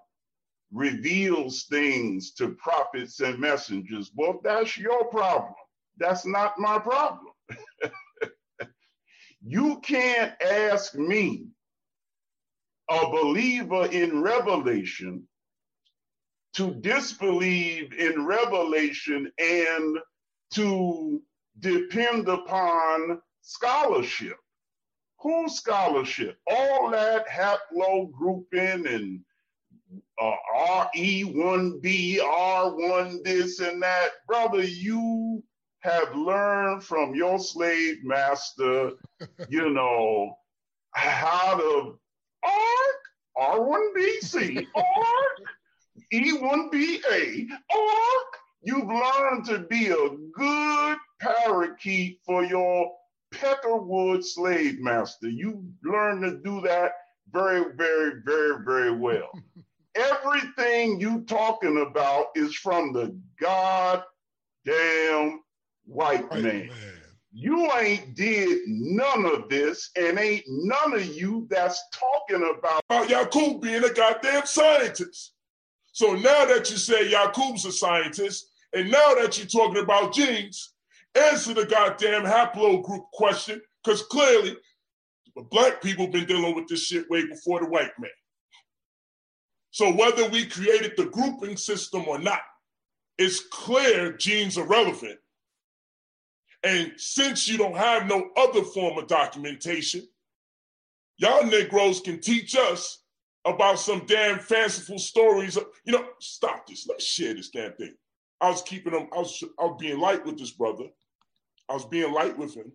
reveals 0.72 1.64
things 1.64 2.32
to 2.32 2.50
prophets 2.50 3.20
and 3.20 3.38
messengers. 3.38 4.10
Well, 4.16 4.40
that's 4.44 4.78
your 4.78 5.06
problem. 5.06 5.54
That's 5.98 6.26
not 6.26 6.58
my 6.58 6.78
problem. 6.78 7.32
you 9.42 9.80
can't 9.80 10.34
ask 10.42 10.94
me, 10.94 11.48
a 12.90 13.06
believer 13.10 13.86
in 13.86 14.22
revelation, 14.22 15.26
to 16.54 16.72
disbelieve 16.74 17.92
in 17.94 18.24
revelation 18.24 19.30
and 19.38 19.98
to 20.52 21.20
depend 21.60 22.28
upon 22.28 23.20
scholarship. 23.42 24.36
Whose 25.20 25.56
scholarship? 25.56 26.36
All 26.46 26.90
that 26.90 27.26
haplo 27.28 28.12
grouping 28.12 28.86
and 28.86 29.20
uh, 30.20 30.36
RE1B, 30.94 32.18
R1 32.18 33.24
this 33.24 33.60
and 33.60 33.82
that. 33.82 34.10
Brother, 34.26 34.62
you 34.62 35.42
have 35.80 36.14
learned 36.14 36.84
from 36.84 37.14
your 37.14 37.38
slave 37.38 38.04
master, 38.04 38.92
you 39.48 39.70
know, 39.70 40.36
how 40.92 41.56
to 41.56 41.98
ARC, 42.44 43.58
R1BC, 43.58 44.66
ARC, 44.74 45.40
E1BA, 46.12 47.48
ARC. 47.50 48.38
You've 48.62 48.88
learned 48.88 49.44
to 49.46 49.58
be 49.68 49.88
a 49.88 50.08
good 50.32 50.98
parakeet 51.20 52.20
for 52.24 52.44
your 52.44 52.92
Peckerwood 53.34 54.24
slave 54.24 54.80
master. 54.80 55.28
You 55.28 55.64
learn 55.82 56.20
to 56.22 56.38
do 56.38 56.60
that 56.62 56.92
very, 57.30 57.74
very, 57.74 58.22
very, 58.24 58.64
very 58.64 58.92
well. 58.92 59.30
Everything 59.96 61.00
you 61.00 61.22
talking 61.22 61.86
about 61.86 62.26
is 62.34 62.54
from 62.54 62.92
the 62.92 63.16
goddamn 63.40 64.02
white, 65.84 66.28
white 66.30 66.42
man. 66.42 66.66
man. 66.68 67.03
You 67.36 67.70
ain't 67.72 68.14
did 68.14 68.60
none 68.66 69.26
of 69.26 69.48
this, 69.48 69.90
and 69.96 70.18
ain't 70.18 70.44
none 70.46 70.94
of 70.94 71.04
you 71.04 71.46
that's 71.50 71.82
talking 71.92 72.54
about 72.56 72.82
uh, 72.90 73.04
Yakub 73.08 73.60
being 73.60 73.82
a 73.82 73.92
goddamn 73.92 74.46
scientist. 74.46 75.32
So 75.92 76.14
now 76.14 76.44
that 76.44 76.70
you 76.70 76.76
say 76.76 77.10
Yakub's 77.10 77.64
a 77.64 77.72
scientist, 77.72 78.46
and 78.72 78.90
now 78.90 79.14
that 79.14 79.36
you're 79.36 79.46
talking 79.46 79.82
about 79.82 80.14
genes, 80.14 80.74
Answer 81.14 81.54
the 81.54 81.66
goddamn 81.66 82.24
haplogroup 82.24 83.04
question, 83.12 83.62
because 83.82 84.02
clearly 84.02 84.56
black 85.50 85.80
people 85.80 86.08
been 86.08 86.26
dealing 86.26 86.54
with 86.56 86.66
this 86.66 86.86
shit 86.86 87.08
way 87.08 87.24
before 87.26 87.60
the 87.60 87.66
white 87.66 87.92
man. 88.00 88.10
So 89.70 89.92
whether 89.92 90.28
we 90.28 90.46
created 90.46 90.94
the 90.96 91.06
grouping 91.06 91.56
system 91.56 92.06
or 92.08 92.18
not, 92.18 92.40
it's 93.16 93.40
clear 93.40 94.12
genes 94.12 94.58
are 94.58 94.66
relevant. 94.66 95.18
And 96.64 96.92
since 96.96 97.46
you 97.46 97.58
don't 97.58 97.76
have 97.76 98.06
no 98.06 98.30
other 98.36 98.62
form 98.62 98.98
of 98.98 99.06
documentation, 99.06 100.02
y'all 101.18 101.44
Negroes 101.44 102.00
can 102.00 102.20
teach 102.20 102.56
us 102.56 103.02
about 103.44 103.78
some 103.78 104.06
damn 104.06 104.38
fanciful 104.38 104.98
stories. 104.98 105.58
You 105.84 105.92
know, 105.92 106.06
stop 106.20 106.66
this. 106.66 106.86
Let's 106.88 107.04
share 107.04 107.34
this 107.34 107.50
damn 107.50 107.74
thing. 107.74 107.94
I 108.40 108.48
was 108.48 108.62
keeping 108.62 108.94
him, 108.94 109.08
I 109.12 109.18
was, 109.18 109.44
I 109.60 109.64
was 109.64 109.76
being 109.78 110.00
light 110.00 110.24
with 110.24 110.38
this 110.38 110.52
brother. 110.52 110.84
I 111.68 111.74
was 111.74 111.84
being 111.84 112.12
light 112.12 112.36
with 112.36 112.54
him. 112.54 112.72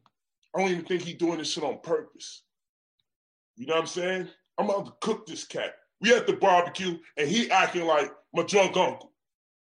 I 0.55 0.59
don't 0.59 0.71
even 0.71 0.85
think 0.85 1.01
he 1.01 1.13
doing 1.13 1.39
this 1.39 1.51
shit 1.51 1.63
on 1.63 1.79
purpose. 1.81 2.43
You 3.55 3.65
know 3.65 3.73
what 3.73 3.81
I'm 3.81 3.87
saying? 3.87 4.27
I'm 4.57 4.69
about 4.69 4.85
to 4.85 4.93
cook 5.01 5.25
this 5.25 5.45
cat. 5.45 5.73
We 6.01 6.13
at 6.13 6.27
the 6.27 6.33
barbecue 6.33 6.97
and 7.17 7.27
he 7.27 7.51
acting 7.51 7.85
like 7.85 8.11
my 8.33 8.43
drunk 8.43 8.77
uncle. 8.77 9.11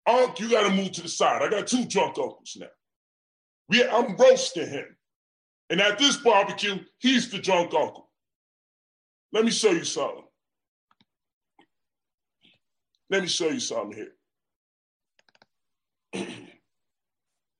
Uncle, 0.07 0.45
you 0.45 0.51
gotta 0.51 0.75
move 0.75 0.93
to 0.93 1.03
the 1.03 1.09
side. 1.09 1.43
I 1.43 1.49
got 1.49 1.67
two 1.67 1.87
drunk 1.87 2.19
uncles 2.19 2.57
now. 2.59 2.67
We, 3.69 3.85
I'm 3.85 4.17
roasting 4.17 4.69
him. 4.69 4.97
And 5.71 5.81
at 5.81 5.99
this 5.99 6.17
barbecue, 6.19 6.79
he's 6.99 7.31
the 7.31 7.39
drunk 7.39 7.75
uncle. 7.75 8.09
Let 9.33 9.45
me 9.45 9.51
show 9.51 9.71
you 9.71 9.85
something. 9.85 10.23
Let 13.11 13.23
me 13.23 13.29
show 13.29 13.49
you 13.49 13.61
something 13.61 13.97
here. 13.97 14.13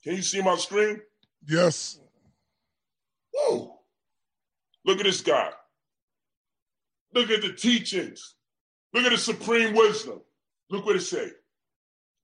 Can 0.05 0.17
you 0.17 0.23
see 0.23 0.41
my 0.43 0.57
screen? 0.57 1.01
Yes. 1.49 1.99
Whoa. 3.33 3.81
Look 4.85 4.99
at 4.99 5.05
this 5.05 5.21
guy. 5.21 5.51
Look 7.15 7.31
at 7.31 7.43
the 7.43 7.53
teachings. 7.53 8.35
Look 8.93 9.05
at 9.05 9.11
the 9.11 9.19
supreme 9.19 9.75
wisdom. 9.75 10.21
Look 10.71 10.87
what 10.87 10.97
it 10.97 11.01
say. 11.01 11.31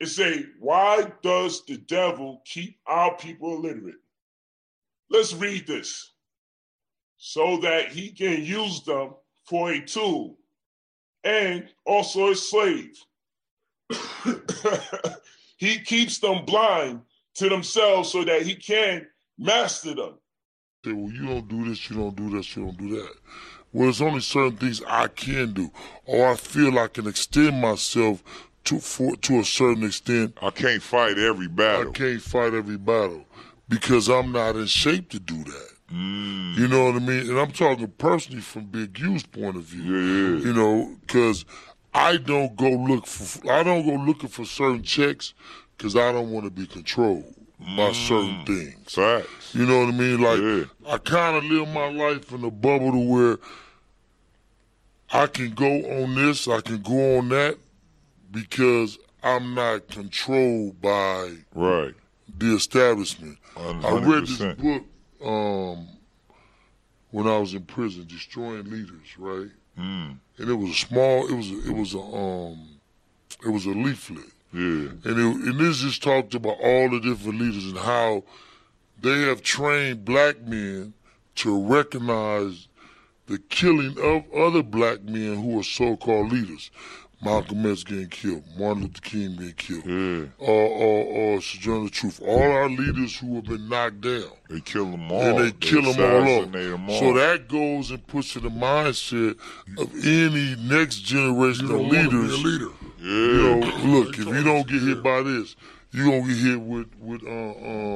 It 0.02 0.08
say, 0.08 0.46
why 0.58 1.12
does 1.22 1.64
the 1.64 1.76
devil 1.76 2.42
keep 2.44 2.76
our 2.88 3.16
people 3.16 3.54
illiterate? 3.54 4.00
Let's 5.08 5.32
read 5.32 5.68
this. 5.68 6.10
So 7.18 7.58
that 7.58 7.90
he 7.90 8.10
can 8.10 8.44
use 8.44 8.82
them 8.82 9.14
for 9.44 9.70
a 9.70 9.80
tool 9.80 10.38
and 11.22 11.68
also 11.86 12.32
a 12.32 12.34
slave. 12.34 12.98
he 15.56 15.78
keeps 15.78 16.18
them 16.18 16.46
blind 16.46 17.02
to 17.34 17.48
themselves 17.48 18.10
so 18.10 18.24
that 18.24 18.42
he 18.42 18.56
can 18.56 19.06
master 19.38 19.94
them. 19.94 20.18
Say, 20.84 20.94
well, 20.94 21.12
you 21.12 21.26
don't 21.26 21.46
do 21.46 21.68
this, 21.68 21.88
you 21.88 21.94
don't 21.94 22.16
do 22.16 22.28
this, 22.28 22.56
you 22.56 22.64
don't 22.64 22.76
do 22.76 22.88
that. 22.96 23.14
Well, 23.72 23.84
there's 23.84 24.02
only 24.02 24.20
certain 24.20 24.56
things 24.56 24.82
I 24.84 25.06
can 25.06 25.52
do, 25.52 25.70
or 26.04 26.26
I 26.26 26.34
feel 26.34 26.76
I 26.76 26.88
can 26.88 27.06
extend 27.06 27.60
myself 27.60 28.24
to 28.64 28.78
for 28.78 29.16
to 29.16 29.40
a 29.40 29.44
certain 29.44 29.84
extent. 29.84 30.36
I 30.42 30.50
can't 30.50 30.82
fight 30.82 31.18
every 31.18 31.48
battle. 31.48 31.90
I 31.90 31.92
can't 31.92 32.22
fight 32.22 32.54
every 32.54 32.76
battle 32.78 33.24
because 33.68 34.08
I'm 34.08 34.32
not 34.32 34.56
in 34.56 34.66
shape 34.66 35.10
to 35.10 35.18
do 35.20 35.42
that. 35.44 35.68
Mm. 35.92 36.56
You 36.56 36.68
know 36.68 36.84
what 36.86 36.94
I 36.96 36.98
mean? 37.00 37.28
And 37.30 37.38
I'm 37.38 37.52
talking 37.52 37.88
personally 37.98 38.40
from 38.40 38.64
Big 38.66 38.98
U's 39.00 39.24
point 39.24 39.56
of 39.56 39.64
view. 39.64 39.82
Yeah, 39.82 40.38
yeah. 40.38 40.44
You 40.46 40.52
know, 40.54 40.96
because 41.00 41.44
I 41.92 42.16
don't 42.16 42.56
go 42.56 42.70
look 42.70 43.06
for 43.06 43.50
I 43.52 43.62
don't 43.62 43.84
go 43.84 44.02
looking 44.02 44.28
for 44.30 44.44
certain 44.44 44.82
checks 44.82 45.34
because 45.76 45.96
I 45.96 46.12
don't 46.12 46.30
want 46.30 46.44
to 46.46 46.50
be 46.50 46.66
controlled 46.66 47.34
by 47.58 47.90
Mm. 47.90 48.08
certain 48.08 48.44
things. 48.46 48.92
Facts. 48.94 49.54
You 49.54 49.66
know 49.66 49.80
what 49.80 49.88
I 49.88 49.92
mean? 49.98 50.20
Like 50.20 50.40
Yeah. 50.40 50.92
I 50.94 50.98
kind 50.98 51.36
of 51.36 51.44
live 51.44 51.68
my 51.68 51.90
life 51.90 52.32
in 52.32 52.42
a 52.44 52.50
bubble 52.50 52.92
to 52.92 52.98
where 52.98 53.38
I 55.12 55.26
can 55.26 55.50
go 55.50 55.66
on 55.66 56.14
this, 56.14 56.48
I 56.48 56.60
can 56.62 56.80
go 56.80 57.18
on 57.18 57.28
that, 57.28 57.58
because 58.32 58.98
I'm 59.22 59.54
not 59.54 59.88
controlled 59.88 60.80
by 60.80 61.36
Right. 61.54 61.94
the 62.38 62.54
establishment. 62.56 63.38
One 63.54 63.84
I 63.84 63.92
read 63.98 64.26
this 64.26 64.38
book 64.56 64.84
um, 65.24 65.86
when 67.10 67.28
I 67.28 67.38
was 67.38 67.54
in 67.54 67.62
prison, 67.64 68.06
Destroying 68.08 68.64
Leaders, 68.70 69.16
right? 69.18 69.50
Mm. 69.78 70.18
And 70.38 70.50
it 70.50 70.54
was 70.54 70.70
a 70.70 70.74
small, 70.74 71.28
it 71.28 71.34
was 71.34 71.50
a, 71.50 71.68
it 71.68 71.74
was 71.76 71.94
a 71.94 71.98
um, 72.00 72.68
it 73.44 73.48
was 73.50 73.66
a 73.66 73.70
leaflet. 73.70 74.24
Yeah. 74.52 74.60
And, 74.60 75.04
it, 75.04 75.14
and 75.48 75.58
this 75.60 75.78
just 75.78 76.02
talked 76.02 76.34
about 76.34 76.56
all 76.62 76.90
the 76.90 77.00
different 77.00 77.40
leaders 77.40 77.64
and 77.66 77.78
how 77.78 78.24
they 79.00 79.22
have 79.22 79.42
trained 79.42 80.04
black 80.04 80.40
men 80.42 80.94
to 81.36 81.58
recognize 81.58 82.68
the 83.26 83.38
killing 83.38 83.96
of 83.98 84.24
other 84.34 84.62
black 84.62 85.02
men 85.02 85.42
who 85.42 85.58
are 85.58 85.62
so-called 85.64 86.30
leaders. 86.32 86.70
Malcolm 87.22 87.70
X 87.70 87.84
getting 87.84 88.08
killed, 88.08 88.42
Martin 88.58 88.82
Luther 88.82 89.00
King 89.00 89.36
being 89.36 89.52
killed, 89.52 89.84
Yeah. 89.86 90.24
or, 90.38 90.50
or, 90.68 91.04
or 91.36 91.40
Sojourner 91.40 91.88
Truth. 91.88 92.20
All 92.20 92.42
our 92.42 92.68
leaders 92.68 93.16
who 93.16 93.36
have 93.36 93.44
been 93.44 93.68
knocked 93.68 94.00
down. 94.00 94.24
They 94.50 94.60
kill 94.60 94.90
them 94.90 95.10
all. 95.12 95.20
And 95.22 95.38
they 95.38 95.52
kill 95.52 95.82
them 95.82 96.00
all 96.00 96.16
off. 96.22 96.26
assassinate 96.46 96.72
'em 96.74 96.90
all. 96.90 96.98
So 96.98 97.12
that 97.14 97.48
goes 97.48 97.90
and 97.92 98.06
puts 98.06 98.34
in 98.36 98.42
the 98.42 98.48
mindset 98.50 99.38
of 99.78 99.94
any 100.04 100.56
next 100.68 100.96
generation 101.02 101.68
You 101.68 101.74
of 101.74 101.80
don't 101.80 101.88
want 101.88 102.10
to 102.10 102.10
be 102.10 102.16
leaders. 102.16 102.32
a 102.32 102.46
leader. 102.46 102.68
yeah. 102.98 103.08
You 103.08 103.42
know, 103.60 103.98
look, 103.98 104.18
if 104.18 104.26
you 104.26 104.42
don't 104.44 104.66
get 104.66 104.82
hit 104.82 105.02
by 105.02 105.22
this, 105.22 105.54
you 105.92 106.04
gonna 106.04 106.26
get 106.26 106.36
hit 106.38 106.60
with 106.60 106.88
with 106.98 107.22
uh, 107.24 107.28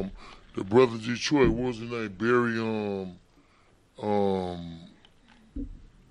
um 0.03 0.11
the 0.55 0.63
brother 0.65 0.99
Detroit. 0.99 1.49
What 1.51 1.67
was 1.69 1.79
his 1.79 1.91
name? 1.91 2.15
Barry 2.19 2.59
um 2.61 3.17
um 4.03 4.79
the, 4.95 4.96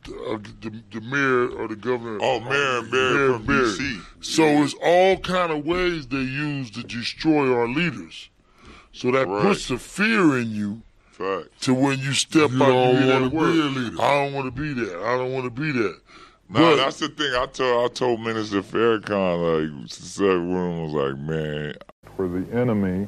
uh, 0.07 0.37
the, 0.61 0.71
the 0.91 1.01
mayor 1.01 1.49
or 1.49 1.67
the 1.67 1.75
governor. 1.75 2.19
Oh, 2.21 2.39
Mayor 2.39 2.79
and 2.79 2.91
Barry 2.91 3.13
Mayor 3.15 3.33
from 3.33 3.45
Barry. 3.45 3.63
DC. 3.63 4.01
So 4.21 4.43
it's 4.63 4.75
all 4.83 5.17
kind 5.17 5.51
of 5.51 5.65
ways 5.65 6.07
they 6.07 6.17
use 6.17 6.71
to 6.71 6.83
destroy 6.83 7.53
our 7.53 7.67
leaders. 7.67 8.29
So 8.91 9.11
that 9.11 9.27
Right. 9.27 9.41
puts 9.41 9.67
the 9.67 9.77
fear 9.77 10.37
in 10.37 10.51
you 10.51 10.81
Facts. 11.11 11.49
to 11.65 11.73
when 11.73 11.99
you 11.99 12.13
step 12.13 12.51
You 12.51 12.63
out 12.63 12.67
don't 12.69 13.07
wanna 13.07 13.29
be 13.29 13.59
a 13.61 13.63
leader. 13.65 14.01
I 14.01 14.23
don't 14.23 14.33
want 14.33 14.55
to 14.55 14.61
be 14.61 14.73
that. 14.73 14.99
I 15.03 15.17
don't 15.17 15.31
want 15.33 15.45
to 15.45 15.61
be 15.61 15.71
that. 15.71 15.97
Nah, 16.47 16.75
that's 16.75 16.99
the 16.99 17.07
thing. 17.09 17.33
I 17.35 17.47
told 17.47 17.91
I 17.91 17.93
told 17.93 18.21
Minister 18.21 18.61
Farrakhan 18.61 19.81
like 19.81 19.89
said 19.91 20.37
one 20.39 20.83
was 20.83 20.93
like, 20.93 21.17
man, 21.19 21.73
for 22.15 22.27
the 22.27 22.45
enemy 22.55 23.07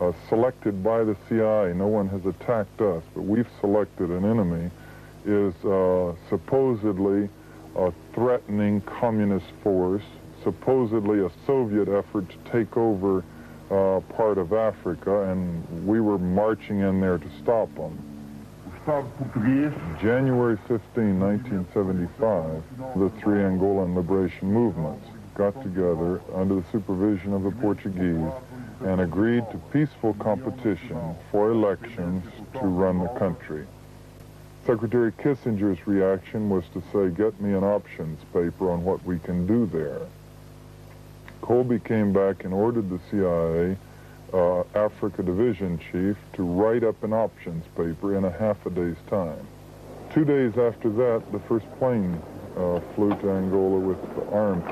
uh, 0.00 0.12
selected 0.28 0.82
by 0.84 1.02
the 1.02 1.16
CIA. 1.28 1.72
No 1.74 1.88
one 1.88 2.08
has 2.08 2.24
attacked 2.24 2.80
us, 2.80 3.02
but 3.14 3.22
we've 3.22 3.48
selected 3.60 4.10
an 4.10 4.24
enemy 4.24 4.70
is 5.28 5.54
uh, 5.64 6.14
supposedly 6.28 7.28
a 7.76 7.92
threatening 8.14 8.80
communist 8.80 9.46
force, 9.62 10.02
supposedly 10.42 11.20
a 11.20 11.30
Soviet 11.46 11.88
effort 11.88 12.26
to 12.30 12.50
take 12.50 12.76
over 12.76 13.22
uh, 13.70 14.00
part 14.16 14.38
of 14.38 14.52
Africa, 14.52 15.30
and 15.30 15.86
we 15.86 16.00
were 16.00 16.18
marching 16.18 16.80
in 16.80 17.00
there 17.00 17.18
to 17.18 17.28
stop 17.42 17.72
them. 17.74 17.96
January 20.00 20.56
15, 20.66 21.20
1975, 21.20 22.62
the 22.96 23.10
three 23.20 23.40
Angolan 23.40 23.94
liberation 23.94 24.50
movements 24.50 25.06
got 25.34 25.62
together 25.62 26.22
under 26.34 26.56
the 26.56 26.64
supervision 26.72 27.34
of 27.34 27.42
the 27.42 27.50
Portuguese 27.50 28.32
and 28.80 29.00
agreed 29.02 29.44
to 29.50 29.58
peaceful 29.72 30.14
competition 30.14 31.14
for 31.30 31.50
elections 31.50 32.24
to 32.54 32.60
run 32.60 32.98
the 32.98 33.08
country. 33.18 33.66
Secretary 34.68 35.10
Kissinger's 35.12 35.86
reaction 35.86 36.50
was 36.50 36.62
to 36.74 36.82
say, 36.92 37.08
get 37.08 37.40
me 37.40 37.54
an 37.54 37.64
options 37.64 38.20
paper 38.34 38.70
on 38.70 38.84
what 38.84 39.02
we 39.02 39.18
can 39.18 39.46
do 39.46 39.64
there. 39.64 40.02
Colby 41.40 41.78
came 41.78 42.12
back 42.12 42.44
and 42.44 42.52
ordered 42.52 42.90
the 42.90 43.00
CIA 43.10 43.78
uh, 44.34 44.64
Africa 44.74 45.22
Division 45.22 45.80
Chief 45.90 46.18
to 46.34 46.42
write 46.42 46.84
up 46.84 47.02
an 47.02 47.14
options 47.14 47.64
paper 47.78 48.14
in 48.14 48.26
a 48.26 48.30
half 48.30 48.66
a 48.66 48.70
day's 48.70 48.98
time. 49.08 49.48
Two 50.12 50.26
days 50.26 50.52
after 50.58 50.90
that, 50.90 51.22
the 51.32 51.40
first 51.48 51.64
plane 51.78 52.20
uh, 52.58 52.80
flew 52.94 53.08
to 53.22 53.30
Angola 53.30 53.78
with 53.80 53.96
armed. 54.30 54.64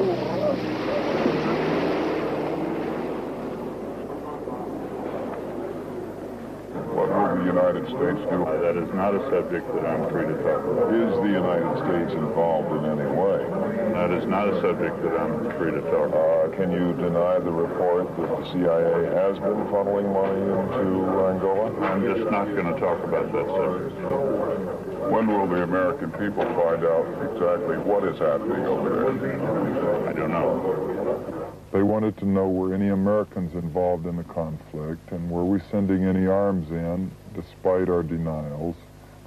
What 0.00 1.19
will 7.10 7.36
the 7.36 7.44
United 7.44 7.84
States 7.86 8.22
do? 8.30 8.46
that 8.60 8.76
is 8.76 8.90
not 8.94 9.14
a 9.14 9.22
subject 9.30 9.66
that 9.74 9.84
I'm 9.84 10.06
free 10.10 10.26
to 10.26 10.36
talk 10.46 10.62
about. 10.62 10.94
Is 10.94 11.14
the 11.18 11.32
United 11.34 11.74
States 11.82 12.12
involved 12.14 12.70
in 12.78 12.84
any 12.86 13.10
way? 13.10 13.40
That 13.98 14.10
is 14.14 14.26
not 14.26 14.48
a 14.48 14.60
subject 14.60 14.94
that 15.02 15.14
I'm 15.18 15.50
free 15.58 15.72
to 15.72 15.82
talk 15.90 16.08
about. 16.14 16.30
Uh, 16.40 16.56
can 16.56 16.70
you 16.70 16.92
deny 16.94 17.38
the 17.38 17.50
report 17.50 18.06
that 18.16 18.28
the 18.30 18.44
CIA 18.52 19.10
has 19.12 19.34
been 19.42 19.60
funneling 19.68 20.08
money 20.12 20.40
into 20.40 20.86
Angola? 21.26 21.74
I'm 21.82 22.02
just 22.04 22.30
not 22.30 22.46
going 22.46 22.72
to 22.72 22.78
talk 22.78 23.02
about 23.02 23.32
that 23.32 23.46
subject. 23.46 23.96
When 25.10 25.26
will 25.26 25.46
the 25.46 25.62
American 25.62 26.12
people 26.12 26.44
find 26.44 26.84
out 26.84 27.06
exactly 27.32 27.78
what 27.78 28.04
is 28.04 28.18
happening 28.18 28.64
over 28.64 29.10
there? 29.18 30.08
I 30.08 30.12
don't 30.12 30.30
know. 30.30 31.39
They 31.72 31.82
wanted 31.82 32.16
to 32.18 32.24
know 32.26 32.48
were 32.48 32.74
any 32.74 32.88
Americans 32.88 33.54
involved 33.54 34.06
in 34.06 34.16
the 34.16 34.24
conflict 34.24 35.12
and 35.12 35.30
were 35.30 35.44
we 35.44 35.60
sending 35.70 36.04
any 36.04 36.26
arms 36.26 36.70
in 36.70 37.10
despite 37.34 37.88
our 37.88 38.02
denials 38.02 38.74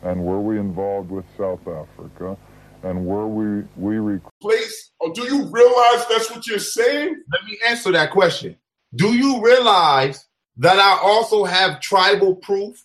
and 0.01 0.21
were 0.23 0.41
we 0.41 0.60
involved 0.60 1.10
with 1.10 1.23
South 1.38 1.62
Africa 1.67 2.38
and 2.84 3.06
were 3.06 3.27
we 3.27 3.63
we 3.77 3.97
rec- 3.99 4.21
Place? 4.41 4.91
Or 4.99 5.13
do 5.13 5.23
you 5.23 5.43
realize 5.45 6.06
that's 6.10 6.29
what 6.29 6.45
you're 6.45 6.60
saying? 6.60 7.15
Let 7.32 7.45
me 7.45 7.58
answer 7.65 7.91
that 7.93 8.12
question. 8.12 8.58
Do 8.95 9.13
you 9.15 9.41
realize 9.41 10.27
that 10.58 10.77
I 10.79 10.99
also 11.01 11.45
have 11.45 11.79
tribal 11.79 12.36
proof 12.36 12.84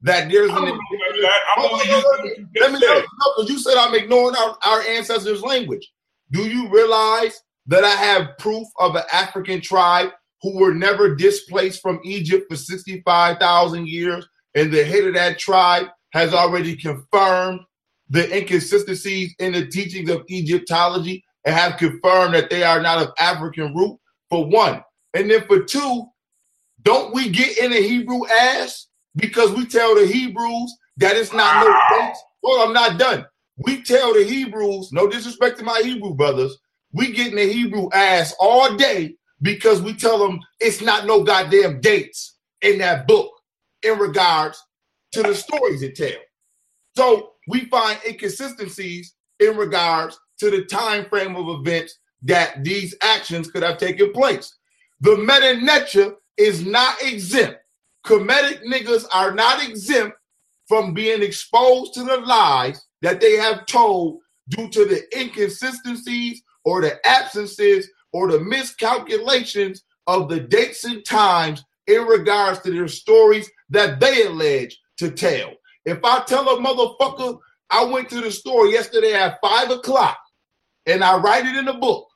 that 0.00 0.30
there's 0.30 0.50
an. 0.50 0.56
I 0.56 0.60
don't 0.60 0.68
know 0.68 1.22
that. 1.22 1.40
I'm 1.56 1.68
Hold 1.68 1.72
only 1.80 1.92
on, 1.92 1.96
using 1.96 2.10
let 2.12 2.22
me- 2.24 2.30
you 2.54 2.60
let 2.62 2.72
me 2.72 2.80
just 2.80 3.04
know, 3.18 3.44
said. 3.44 3.48
you 3.50 3.58
said 3.58 3.74
I'm 3.76 3.94
ignoring 3.94 4.36
our, 4.36 4.56
our 4.64 4.80
ancestors' 4.82 5.42
language. 5.42 5.92
Do 6.32 6.48
you 6.48 6.68
realize 6.70 7.42
that 7.66 7.84
I 7.84 7.90
have 7.90 8.38
proof 8.38 8.66
of 8.78 8.94
an 8.94 9.02
African 9.12 9.60
tribe 9.60 10.10
who 10.42 10.58
were 10.58 10.74
never 10.74 11.14
displaced 11.14 11.82
from 11.82 12.00
Egypt 12.04 12.46
for 12.48 12.56
65,000 12.56 13.88
years? 13.88 14.26
And 14.54 14.72
the 14.72 14.84
head 14.84 15.04
of 15.04 15.14
that 15.14 15.38
tribe 15.38 15.86
has 16.12 16.32
already 16.32 16.76
confirmed 16.76 17.60
the 18.08 18.36
inconsistencies 18.36 19.34
in 19.38 19.52
the 19.52 19.66
teachings 19.66 20.10
of 20.10 20.24
Egyptology 20.30 21.24
and 21.44 21.54
have 21.54 21.76
confirmed 21.76 22.34
that 22.34 22.50
they 22.50 22.62
are 22.62 22.80
not 22.80 23.02
of 23.02 23.12
African 23.18 23.74
root, 23.74 23.98
for 24.28 24.46
one. 24.46 24.82
And 25.14 25.30
then 25.30 25.46
for 25.46 25.62
two, 25.62 26.06
don't 26.82 27.14
we 27.14 27.28
get 27.28 27.58
in 27.58 27.70
the 27.70 27.80
Hebrew 27.80 28.26
ass 28.26 28.88
because 29.14 29.52
we 29.52 29.66
tell 29.66 29.94
the 29.94 30.06
Hebrews 30.06 30.74
that 30.98 31.16
it's 31.16 31.32
not 31.32 31.64
no 31.64 31.72
ah. 31.72 32.06
dates? 32.06 32.20
Well, 32.42 32.66
I'm 32.66 32.72
not 32.72 32.98
done. 32.98 33.24
We 33.58 33.82
tell 33.82 34.12
the 34.12 34.24
Hebrews, 34.24 34.92
no 34.92 35.08
disrespect 35.08 35.58
to 35.58 35.64
my 35.64 35.80
Hebrew 35.82 36.14
brothers, 36.14 36.56
we 36.96 37.12
get 37.12 37.28
in 37.28 37.36
the 37.36 37.52
Hebrew 37.52 37.90
ass 37.92 38.34
all 38.40 38.74
day 38.74 39.16
because 39.42 39.82
we 39.82 39.92
tell 39.92 40.18
them 40.18 40.40
it's 40.60 40.80
not 40.80 41.06
no 41.06 41.22
goddamn 41.22 41.80
dates 41.80 42.38
in 42.62 42.78
that 42.78 43.06
book 43.06 43.30
in 43.82 43.98
regards 43.98 44.62
to 45.12 45.22
the 45.22 45.34
stories 45.34 45.82
it 45.82 45.94
tells. 45.94 46.24
So 46.96 47.32
we 47.48 47.66
find 47.66 47.98
inconsistencies 48.08 49.14
in 49.40 49.58
regards 49.58 50.18
to 50.38 50.50
the 50.50 50.64
time 50.64 51.04
frame 51.10 51.36
of 51.36 51.60
events 51.60 51.98
that 52.22 52.64
these 52.64 52.94
actions 53.02 53.50
could 53.50 53.62
have 53.62 53.76
taken 53.76 54.10
place. 54.12 54.56
The 55.02 55.18
meta 55.18 55.60
netra 55.62 56.14
is 56.38 56.64
not 56.64 56.96
exempt. 57.02 57.58
Kemetic 58.06 58.62
niggas 58.64 59.04
are 59.12 59.34
not 59.34 59.62
exempt 59.68 60.16
from 60.66 60.94
being 60.94 61.22
exposed 61.22 61.92
to 61.94 62.04
the 62.04 62.16
lies 62.16 62.82
that 63.02 63.20
they 63.20 63.34
have 63.34 63.66
told 63.66 64.20
due 64.48 64.70
to 64.70 64.86
the 64.86 65.02
inconsistencies 65.20 66.42
or 66.66 66.82
the 66.82 66.98
absences 67.06 67.88
or 68.12 68.30
the 68.30 68.40
miscalculations 68.40 69.84
of 70.08 70.28
the 70.28 70.40
dates 70.40 70.84
and 70.84 71.04
times 71.06 71.64
in 71.86 72.02
regards 72.02 72.60
to 72.60 72.70
their 72.70 72.88
stories 72.88 73.48
that 73.70 74.00
they 74.00 74.26
allege 74.26 74.76
to 74.98 75.10
tell. 75.10 75.52
If 75.84 76.00
I 76.04 76.22
tell 76.24 76.48
a 76.48 76.60
motherfucker 76.60 77.38
I 77.70 77.84
went 77.84 78.10
to 78.10 78.20
the 78.20 78.30
store 78.30 78.66
yesterday 78.66 79.14
at 79.14 79.38
five 79.42 79.70
o'clock 79.70 80.18
and 80.86 81.02
I 81.02 81.16
write 81.18 81.46
it 81.46 81.56
in 81.56 81.64
the 81.64 81.74
book, 81.74 82.08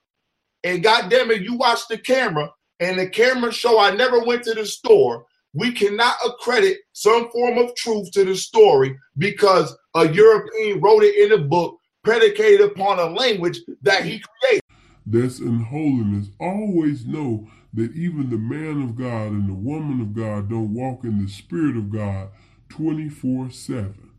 and 0.63 0.83
goddamn 0.83 1.31
it, 1.31 1.43
you 1.43 1.57
watch 1.57 1.81
the 1.89 1.99
camera 1.99 2.51
and 2.81 2.99
the 2.99 3.09
camera 3.09 3.53
show 3.53 3.79
I 3.79 3.93
never 3.93 4.21
went 4.21 4.45
to 4.45 4.55
the 4.55 4.67
store, 4.67 5.27
we 5.55 5.73
cannot 5.73 6.17
accredit 6.27 6.79
some 6.93 7.31
form 7.31 7.59
of 7.59 7.75
truth 7.77 8.11
to 8.13 8.25
the 8.25 8.37
story 8.37 8.97
because 9.19 9.77
a 9.95 10.09
European 10.09 10.81
wrote 10.81 11.03
it 11.03 11.17
in 11.17 11.39
a 11.39 11.43
book 11.43 11.80
predicated 12.03 12.61
upon 12.61 12.99
a 12.99 13.07
language 13.07 13.61
that 13.83 14.05
he 14.05 14.21
created. 14.21 14.63
that's 15.07 15.39
in 15.41 15.61
holiness 15.65 16.29
always 16.39 17.07
know 17.07 17.49
that 17.73 17.93
even 17.95 18.31
the 18.31 18.39
man 18.39 18.83
of 18.83 18.97
God 18.97 19.33
and 19.33 19.49
the 19.49 19.55
woman 19.55 20.01
of 20.01 20.15
God 20.15 20.49
don't 20.51 20.75
walk 20.75 21.05
in 21.05 21.23
the 21.23 21.31
spirit 21.31 21.77
of 21.77 21.91
God 21.91 22.29
24 22.69 23.51
7. 23.51 24.11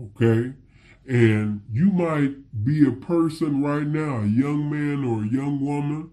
Okay? 0.00 0.54
And 1.08 1.62
you 1.72 1.86
might 1.92 2.64
be 2.64 2.86
a 2.86 2.90
person 2.90 3.62
right 3.62 3.86
now, 3.86 4.18
a 4.22 4.26
young 4.26 4.68
man 4.68 5.04
or 5.04 5.22
a 5.22 5.28
young 5.28 5.64
woman, 5.64 6.10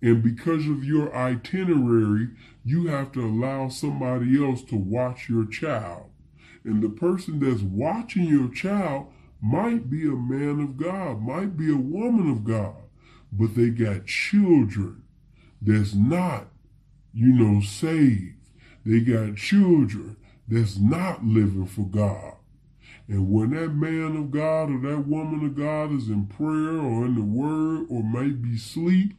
and 0.00 0.22
because 0.22 0.66
of 0.68 0.84
your 0.84 1.14
itinerary, 1.14 2.28
you 2.64 2.86
have 2.86 3.10
to 3.12 3.20
allow 3.24 3.68
somebody 3.68 4.42
else 4.42 4.62
to 4.64 4.76
watch 4.76 5.28
your 5.28 5.44
child. 5.44 6.10
And 6.64 6.82
the 6.82 6.88
person 6.88 7.40
that's 7.40 7.62
watching 7.62 8.24
your 8.24 8.48
child 8.48 9.08
might 9.40 9.88
be 9.88 10.04
a 10.04 10.16
man 10.16 10.60
of 10.60 10.76
God, 10.76 11.20
might 11.20 11.56
be 11.56 11.70
a 11.72 11.76
woman 11.76 12.30
of 12.30 12.44
God, 12.44 12.76
but 13.32 13.54
they 13.54 13.70
got 13.70 14.06
children 14.06 15.02
that's 15.60 15.94
not, 15.94 16.48
you 17.12 17.32
know, 17.32 17.60
saved. 17.60 18.34
They 18.84 19.00
got 19.00 19.36
children 19.36 20.16
that's 20.46 20.78
not 20.78 21.24
living 21.24 21.66
for 21.66 21.82
God. 21.82 22.34
And 23.06 23.30
when 23.30 23.50
that 23.50 23.70
man 23.70 24.16
of 24.16 24.30
God 24.30 24.70
or 24.70 24.80
that 24.80 25.06
woman 25.06 25.44
of 25.44 25.56
God 25.56 25.92
is 25.92 26.08
in 26.08 26.26
prayer 26.26 26.78
or 26.78 27.06
in 27.06 27.14
the 27.14 27.22
word 27.22 27.86
or 27.88 28.02
maybe 28.02 28.56
sleep, 28.58 29.14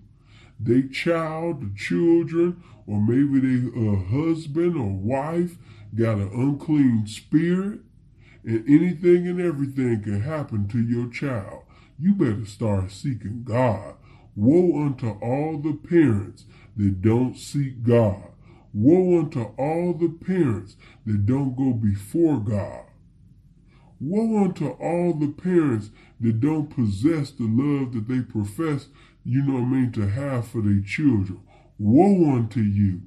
they 0.59 0.83
child, 0.83 1.61
the 1.61 1.75
children, 1.77 2.61
or 2.85 3.01
maybe 3.01 3.39
they 3.39 3.69
uh, 3.69 3.95
husband 4.09 4.75
or 4.75 4.91
wife 4.91 5.57
got 5.95 6.17
an 6.17 6.29
unclean 6.33 7.07
spirit, 7.07 7.79
and 8.49 8.67
anything 8.67 9.27
and 9.27 9.39
everything 9.39 10.01
can 10.01 10.21
happen 10.21 10.67
to 10.67 10.81
your 10.81 11.07
child. 11.07 11.61
You 11.99 12.15
better 12.15 12.47
start 12.47 12.91
seeking 12.91 13.43
God. 13.43 13.93
Woe 14.35 14.85
unto 14.85 15.09
all 15.21 15.59
the 15.59 15.73
parents 15.73 16.45
that 16.75 16.99
don't 16.99 17.37
seek 17.37 17.83
God. 17.83 18.23
Woe 18.73 19.19
unto 19.19 19.43
all 19.59 19.93
the 19.93 20.09
parents 20.09 20.77
that 21.05 21.27
don't 21.27 21.55
go 21.55 21.73
before 21.73 22.39
God. 22.39 22.85
Woe 23.99 24.45
unto 24.45 24.69
all 24.69 25.13
the 25.13 25.31
parents 25.31 25.91
that 26.19 26.39
don't 26.39 26.71
possess 26.71 27.29
the 27.29 27.43
love 27.43 27.93
that 27.93 28.07
they 28.07 28.21
profess, 28.21 28.87
you 29.23 29.43
know 29.43 29.59
what 29.59 29.63
I 29.63 29.65
mean, 29.65 29.91
to 29.91 30.09
have 30.09 30.47
for 30.47 30.63
their 30.63 30.81
children. 30.81 31.41
Woe 31.77 32.35
unto 32.35 32.61
you. 32.61 33.01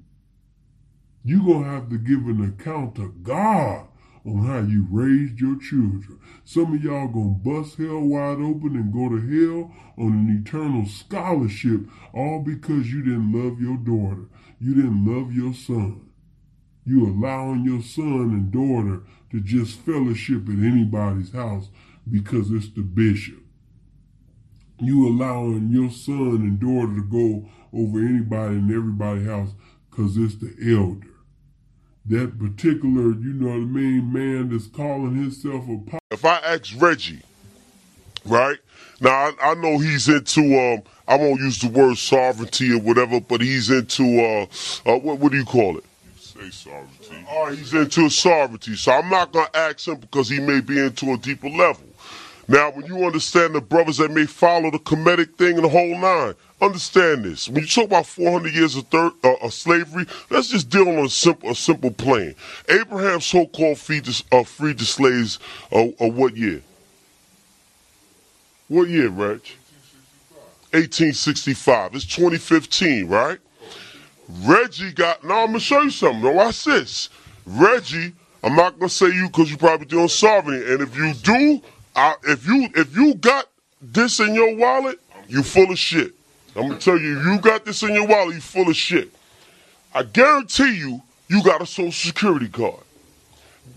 You're 1.25 1.45
going 1.45 1.65
to 1.65 1.71
have 1.71 1.89
to 1.89 1.99
give 1.99 2.29
an 2.29 2.45
account 2.45 2.95
to 2.97 3.13
God 3.23 3.89
on 4.25 4.47
how 4.47 4.61
you 4.61 4.87
raised 4.91 5.41
your 5.41 5.59
children. 5.59 6.19
Some 6.45 6.75
of 6.75 6.83
y'all 6.83 7.13
to 7.13 7.37
bust 7.43 7.77
hell 7.77 8.01
wide 8.01 8.39
open 8.39 8.77
and 8.77 8.93
go 8.93 9.09
to 9.09 9.19
hell 9.19 9.73
on 9.99 10.13
an 10.13 10.45
eternal 10.45 10.87
scholarship, 10.87 11.81
all 12.15 12.41
because 12.41 12.93
you 12.93 13.03
didn't 13.03 13.33
love 13.33 13.61
your 13.61 13.77
daughter. 13.77 14.29
You 14.61 14.75
didn't 14.75 15.05
love 15.05 15.33
your 15.33 15.55
son. 15.55 16.09
You 16.85 17.07
allowing 17.07 17.65
your 17.65 17.83
son 17.83 18.31
and 18.31 18.53
daughter 18.53 19.03
to 19.31 19.41
just 19.41 19.81
fellowship 19.81 20.49
at 20.49 20.55
anybody's 20.55 21.33
house 21.33 21.69
because 22.11 22.51
it's 22.51 22.71
the 22.71 22.83
bishop. 22.83 23.39
You 24.81 25.09
allowing 25.09 25.71
your 25.71 25.91
son 25.91 26.43
and 26.43 26.61
daughter 26.61 26.95
to 26.95 27.03
go 27.03 27.49
over 27.73 28.01
anybody 28.01 28.57
and 28.57 28.71
everybody's 28.71 29.27
house 29.27 29.51
because 29.91 30.17
it's 30.17 30.37
the 30.37 30.55
elder. 30.77 31.12
That 32.07 32.37
particular, 32.37 33.13
you 33.15 33.33
know 33.35 33.51
what 33.51 33.55
I 33.55 33.59
mean, 33.59 34.13
man 34.13 34.49
that's 34.51 34.67
calling 34.67 35.15
himself 35.15 35.69
a 35.69 35.79
pop. 35.89 36.03
If 36.11 36.25
I 36.25 36.39
ask 36.39 36.73
Reggie, 36.77 37.23
right 38.25 38.59
now, 39.01 39.11
I, 39.11 39.33
I 39.41 39.55
know 39.55 39.79
he's 39.79 40.09
into. 40.09 40.41
Um, 40.59 40.83
I 41.07 41.17
won't 41.17 41.41
use 41.41 41.61
the 41.61 41.69
word 41.69 41.97
sovereignty 41.97 42.73
or 42.73 42.81
whatever, 42.81 43.21
but 43.21 43.41
he's 43.41 43.71
into. 43.71 44.21
Uh, 44.21 44.47
uh, 44.85 44.99
what 44.99 45.19
what 45.21 45.31
do 45.31 45.39
you 45.39 45.45
call 45.45 45.79
it? 45.79 45.85
Say 46.19 46.51
sovereignty. 46.51 47.25
All 47.31 47.47
right, 47.47 47.57
he's 47.57 47.73
into 47.73 48.09
sovereignty. 48.11 48.75
So 48.75 48.91
I'm 48.91 49.09
not 49.09 49.31
gonna 49.31 49.49
ask 49.55 49.87
him 49.87 50.01
because 50.01 50.29
he 50.29 50.41
may 50.41 50.61
be 50.61 50.81
into 50.85 51.13
a 51.13 51.17
deeper 51.17 51.49
level. 51.49 51.85
Now, 52.49 52.73
when 52.73 52.87
you 52.87 53.05
understand 53.05 53.55
the 53.55 53.61
brothers 53.61 53.99
that 53.99 54.11
may 54.11 54.27
follow 54.27 54.73
the 54.73 54.79
Kemetic 54.79 55.35
thing 55.37 55.55
and 55.55 55.65
the 55.65 55.69
whole 55.69 55.97
nine, 55.97 56.35
understand 56.63 57.25
this. 57.25 57.49
When 57.49 57.63
you 57.63 57.67
talk 57.67 57.87
about 57.87 58.07
400 58.07 58.55
years 58.55 58.77
of, 58.77 58.87
third, 58.87 59.13
uh, 59.25 59.35
of 59.43 59.53
slavery, 59.53 60.07
let's 60.31 60.49
just 60.49 60.71
deal 60.71 60.89
on 60.89 61.05
a 61.05 61.09
simple, 61.09 61.51
a 61.51 61.55
simple 61.55 61.91
plane. 61.91 62.35
Abraham 62.69 63.21
so-called 63.21 63.79
freed 63.79 64.05
the, 64.05 64.23
uh, 64.33 64.45
freed 64.45 64.79
the 64.79 64.85
slaves. 64.85 65.39
Uh, 65.73 65.89
uh, 66.01 66.09
what 66.09 66.37
year? 66.37 66.63
What 68.69 68.89
year, 68.89 69.09
Reg? 69.09 69.41
1865. 70.71 71.95
It's 71.95 72.07
2015, 72.07 73.09
right? 73.09 73.39
Reggie 74.45 74.93
got. 74.93 75.23
Now 75.23 75.41
I'm 75.41 75.49
gonna 75.49 75.61
show 75.61 75.83
you 75.83 75.91
something. 75.91 76.23
Now 76.23 76.33
watch 76.33 76.65
this. 76.65 77.11
Reggie, 77.45 78.15
I'm 78.43 78.57
not 78.57 78.79
gonna 78.79 78.89
say 78.89 79.07
you 79.09 79.27
because 79.27 79.51
you 79.51 79.59
probably 79.59 79.87
doing 79.87 80.09
sovereignty, 80.09 80.73
and 80.73 80.81
if 80.81 80.97
you 80.97 81.13
do, 81.13 81.61
I, 81.95 82.15
if 82.25 82.47
you 82.47 82.69
if 82.75 82.97
you 82.97 83.15
got 83.15 83.49
this 83.83 84.21
in 84.21 84.35
your 84.35 84.55
wallet, 84.55 84.99
you 85.29 85.43
full 85.43 85.71
of 85.71 85.79
shit. 85.79 86.15
I'm 86.55 86.69
gonna 86.69 86.79
tell 86.79 86.99
you, 86.99 87.21
you 87.21 87.39
got 87.39 87.65
this 87.65 87.83
in 87.83 87.95
your 87.95 88.07
wallet, 88.07 88.35
you 88.37 88.41
full 88.41 88.69
of 88.69 88.77
shit. 88.77 89.11
I 89.95 90.03
guarantee 90.03 90.77
you, 90.77 91.03
you 91.29 91.43
got 91.43 91.63
a 91.63 91.67
social 91.67 91.93
security 91.93 92.49
card. 92.49 92.83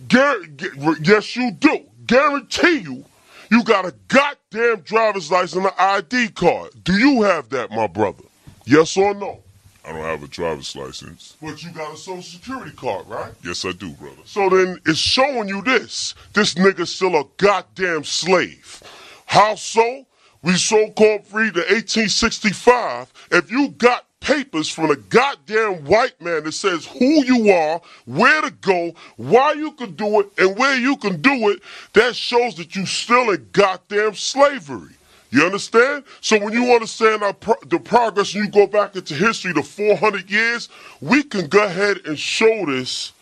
Gar- 0.07 0.39
gu- 0.45 0.95
yes, 1.01 1.35
you 1.35 1.51
do. 1.51 1.79
Guarantee 2.05 2.79
you, 2.79 3.05
you 3.49 3.63
got 3.63 3.85
a 3.85 3.93
goddamn 4.07 4.81
driver's 4.81 5.31
license 5.31 5.55
and 5.55 5.65
an 5.65 5.71
ID 5.77 6.29
card. 6.29 6.71
Do 6.83 6.93
you 6.93 7.21
have 7.23 7.49
that, 7.49 7.71
my 7.71 7.87
brother? 7.87 8.23
Yes 8.65 8.95
or 8.97 9.13
no? 9.13 9.41
I 9.85 9.91
don't 9.91 10.01
have 10.01 10.23
a 10.23 10.27
driver's 10.27 10.75
license. 10.75 11.37
But 11.41 11.63
you 11.63 11.71
got 11.71 11.93
a 11.93 11.97
social 11.97 12.23
security 12.23 12.71
card, 12.75 13.07
right? 13.07 13.31
Yes, 13.43 13.63
I 13.65 13.71
do, 13.71 13.91
brother. 13.91 14.17
So 14.25 14.49
then 14.49 14.79
it's 14.85 14.97
showing 14.97 15.47
you 15.47 15.61
this. 15.61 16.15
This 16.33 16.55
nigga's 16.55 16.93
still 16.93 17.15
a 17.15 17.23
goddamn 17.37 18.03
slave. 18.03 18.81
How 19.27 19.55
so? 19.55 20.05
We 20.45 20.57
so 20.57 20.91
called 20.91 21.25
free 21.25 21.49
to 21.49 21.59
1865. 21.59 23.11
If 23.31 23.49
you 23.49 23.69
got 23.69 24.05
papers 24.19 24.69
from 24.69 24.91
a 24.91 24.95
goddamn 24.95 25.85
white 25.85 26.21
man 26.21 26.43
that 26.43 26.51
says 26.51 26.85
who 26.85 27.25
you 27.25 27.51
are, 27.51 27.81
where 28.05 28.43
to 28.43 28.51
go, 28.51 28.93
why 29.17 29.53
you 29.53 29.71
can 29.71 29.95
do 29.95 30.19
it, 30.19 30.29
and 30.37 30.55
where 30.55 30.77
you 30.77 30.97
can 30.97 31.19
do 31.19 31.49
it, 31.49 31.63
that 31.93 32.15
shows 32.15 32.53
that 32.57 32.75
you 32.75 32.85
still 32.85 33.31
in 33.31 33.49
goddamn 33.53 34.13
slavery. 34.13 34.93
You 35.31 35.47
understand? 35.47 36.03
So 36.21 36.39
when 36.39 36.53
you 36.53 36.75
understand 36.75 37.23
pro- 37.39 37.55
the 37.65 37.79
progress 37.79 38.35
and 38.35 38.45
you 38.45 38.51
go 38.51 38.67
back 38.67 38.95
into 38.95 39.15
history 39.15 39.51
to 39.55 39.63
400 39.63 40.29
years, 40.29 40.69
we 41.01 41.23
can 41.23 41.47
go 41.47 41.65
ahead 41.65 42.01
and 42.05 42.19
show 42.19 42.67
this 42.67 43.13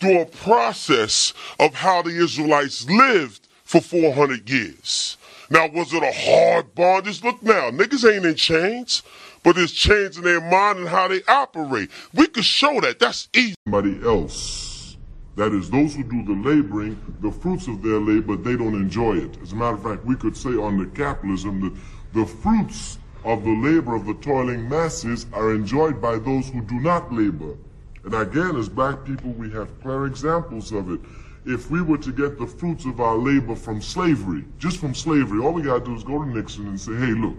through 0.00 0.22
a 0.22 0.26
process 0.26 1.32
of 1.60 1.74
how 1.74 2.02
the 2.02 2.10
Israelites 2.10 2.90
lived 2.90 3.46
for 3.62 3.80
400 3.80 4.50
years. 4.50 5.16
Now, 5.52 5.68
was 5.68 5.92
it 5.92 6.02
a 6.04 6.12
hard 6.12 6.76
bondage? 6.76 7.24
Look 7.24 7.42
now, 7.42 7.70
niggas 7.70 8.08
ain't 8.08 8.24
in 8.24 8.36
chains, 8.36 9.02
but 9.42 9.58
it's 9.58 9.72
chains 9.72 10.16
in 10.16 10.22
their 10.22 10.40
mind 10.40 10.78
and 10.78 10.88
how 10.88 11.08
they 11.08 11.22
operate. 11.26 11.90
We 12.14 12.28
could 12.28 12.44
show 12.44 12.80
that. 12.80 13.00
That's 13.00 13.28
easy. 13.34 13.56
Somebody 13.66 14.00
else. 14.06 14.96
That 15.34 15.52
is, 15.52 15.68
those 15.68 15.96
who 15.96 16.04
do 16.04 16.22
the 16.24 16.40
laboring, 16.48 17.00
the 17.20 17.32
fruits 17.32 17.66
of 17.66 17.82
their 17.82 17.98
labor, 17.98 18.36
they 18.36 18.56
don't 18.56 18.74
enjoy 18.74 19.16
it. 19.16 19.38
As 19.42 19.50
a 19.52 19.56
matter 19.56 19.74
of 19.74 19.82
fact, 19.82 20.04
we 20.04 20.14
could 20.14 20.36
say 20.36 20.50
under 20.50 20.86
capitalism 20.86 21.60
that 21.62 21.74
the 22.12 22.26
fruits 22.26 22.98
of 23.24 23.42
the 23.42 23.50
labor 23.50 23.96
of 23.96 24.06
the 24.06 24.14
toiling 24.14 24.68
masses 24.68 25.26
are 25.32 25.52
enjoyed 25.52 26.00
by 26.00 26.18
those 26.18 26.48
who 26.48 26.60
do 26.62 26.78
not 26.78 27.12
labor. 27.12 27.56
And 28.04 28.14
again, 28.14 28.56
as 28.56 28.68
black 28.68 29.04
people, 29.04 29.32
we 29.32 29.50
have 29.50 29.80
clear 29.80 30.06
examples 30.06 30.72
of 30.72 30.90
it. 30.92 31.00
If 31.46 31.70
we 31.70 31.80
were 31.80 31.96
to 31.98 32.12
get 32.12 32.38
the 32.38 32.46
fruits 32.46 32.84
of 32.84 33.00
our 33.00 33.16
labor 33.16 33.56
from 33.56 33.80
slavery, 33.80 34.44
just 34.58 34.76
from 34.76 34.94
slavery, 34.94 35.42
all 35.42 35.52
we 35.52 35.62
gotta 35.62 35.82
do 35.82 35.94
is 35.94 36.04
go 36.04 36.22
to 36.22 36.28
Nixon 36.28 36.66
and 36.66 36.78
say, 36.78 36.92
hey, 36.94 37.12
look, 37.12 37.36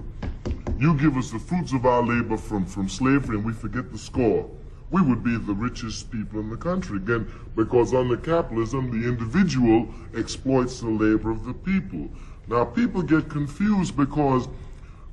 you 0.79 0.95
give 0.95 1.17
us 1.17 1.29
the 1.29 1.37
fruits 1.37 1.71
of 1.71 1.85
our 1.85 2.01
labor 2.01 2.35
from, 2.35 2.65
from 2.65 2.89
slavery 2.89 3.37
and 3.37 3.45
we 3.45 3.53
forget 3.53 3.91
the 3.91 3.99
score. 3.99 4.49
We 4.89 5.03
would 5.03 5.23
be 5.23 5.37
the 5.37 5.53
richest 5.53 6.11
people 6.11 6.39
in 6.39 6.49
the 6.49 6.57
country. 6.57 6.97
Again, 6.97 7.31
because 7.55 7.93
under 7.93 8.17
capitalism, 8.17 8.89
the 8.89 9.07
individual 9.07 9.87
exploits 10.17 10.79
the 10.79 10.89
labor 10.89 11.29
of 11.29 11.45
the 11.45 11.53
people. 11.53 12.09
Now, 12.47 12.65
people 12.65 13.03
get 13.03 13.29
confused 13.29 13.95
because 13.95 14.47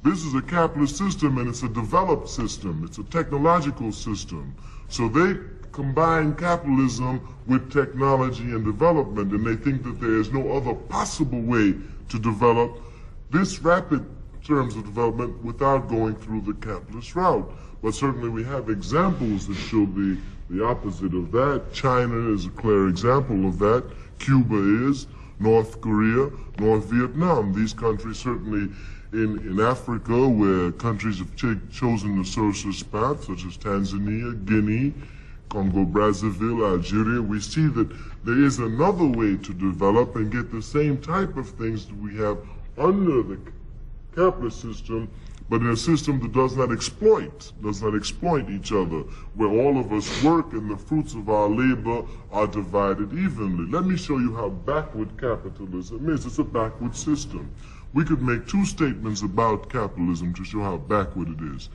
this 0.03 0.25
is 0.25 0.35
a 0.35 0.43
capitalist 0.43 0.97
system 0.97 1.37
and 1.37 1.49
it's 1.49 1.63
a 1.63 1.69
developed 1.69 2.29
system. 2.29 2.83
It's 2.85 2.99
a 2.99 3.05
technological 3.05 3.93
system. 3.93 4.55
So 4.89 5.09
they 5.09 5.39
combine 5.79 6.35
capitalism 6.35 7.21
with 7.47 7.73
technology 7.73 8.43
and 8.43 8.65
development 8.65 9.31
and 9.31 9.47
they 9.47 9.55
think 9.55 9.85
that 9.85 10.01
there 10.01 10.19
is 10.19 10.33
no 10.33 10.51
other 10.51 10.75
possible 10.75 11.41
way 11.41 11.73
to 12.09 12.19
develop 12.19 12.81
this 13.31 13.61
rapid 13.61 14.05
terms 14.45 14.75
of 14.75 14.85
development 14.85 15.41
without 15.45 15.89
going 15.89 16.17
through 16.17 16.41
the 16.41 16.55
capitalist 16.55 17.15
route. 17.15 17.49
But 17.81 17.95
certainly 17.95 18.29
we 18.29 18.43
have 18.43 18.71
examples 18.71 19.47
that 19.47 19.55
show 19.55 19.87
the, 19.87 20.19
the 20.51 20.65
opposite 20.65 21.15
of 21.15 21.31
that. 21.31 21.73
China 21.73 22.35
is 22.35 22.47
a 22.47 22.51
clear 22.51 22.89
example 22.89 23.47
of 23.47 23.61
that. 23.61 23.85
Cuba 24.19 24.89
is. 24.89 25.07
North 25.39 25.81
Korea, 25.81 26.29
North 26.59 26.87
Vietnam. 26.87 27.53
These 27.53 27.73
countries 27.73 28.19
certainly 28.19 28.75
in, 29.13 29.39
in 29.47 29.61
Africa 29.61 30.27
where 30.27 30.73
countries 30.73 31.21
have 31.21 31.37
ch- 31.37 31.63
chosen 31.71 32.19
the 32.19 32.25
socialist 32.25 32.91
path, 32.91 33.23
such 33.23 33.45
as 33.45 33.57
Tanzania, 33.57 34.45
Guinea, 34.45 34.93
Congo 35.49 35.87
Brazzaville, 35.87 36.63
Algeria, 36.73 37.23
we 37.23 37.41
see 37.41 37.69
that 37.69 37.89
there 38.23 38.39
is 38.39 38.59
another 38.59 39.07
way 39.07 39.35
to 39.39 39.55
develop 39.55 40.15
and 40.17 40.31
get 40.31 40.51
the 40.51 40.61
same 40.61 40.99
type 40.99 41.39
of 41.39 41.49
things 41.49 41.87
that 41.87 41.97
we 41.97 42.15
have 42.17 42.37
under 42.77 43.23
the 43.23 43.39
capitalist 44.15 44.61
system, 44.61 45.09
but 45.49 45.63
in 45.63 45.71
a 45.71 45.77
system 45.77 46.21
that 46.21 46.33
does 46.33 46.55
not 46.55 46.71
exploit, 46.71 47.53
does 47.63 47.83
not 47.83 47.95
exploit 47.95 48.51
each 48.51 48.73
other, 48.73 48.99
where 49.37 49.49
all 49.49 49.79
of 49.79 49.91
us 49.91 50.23
work 50.23 50.53
and 50.53 50.71
the 50.71 50.77
fruits 50.77 51.15
of 51.15 51.31
our 51.31 51.49
labor 51.49 52.05
are 52.31 52.47
divided 52.47 53.13
evenly. 53.15 53.71
Let 53.73 53.87
me 53.87 53.97
show 53.97 54.19
you 54.19 54.35
how 54.37 54.51
backward 54.51 55.19
capitalism 55.19 56.11
is. 56.11 56.27
It's 56.27 56.39
a 56.39 56.45
backward 56.45 56.95
system. 56.95 57.51
We 57.95 58.05
could 58.05 58.21
make 58.21 58.47
two 58.47 58.67
statements 58.67 59.23
about 59.23 59.71
capitalism 59.71 60.35
to 60.35 60.45
show 60.45 60.61
how 60.61 60.77
backward 60.77 61.29
it 61.31 61.57
is. 61.57 61.71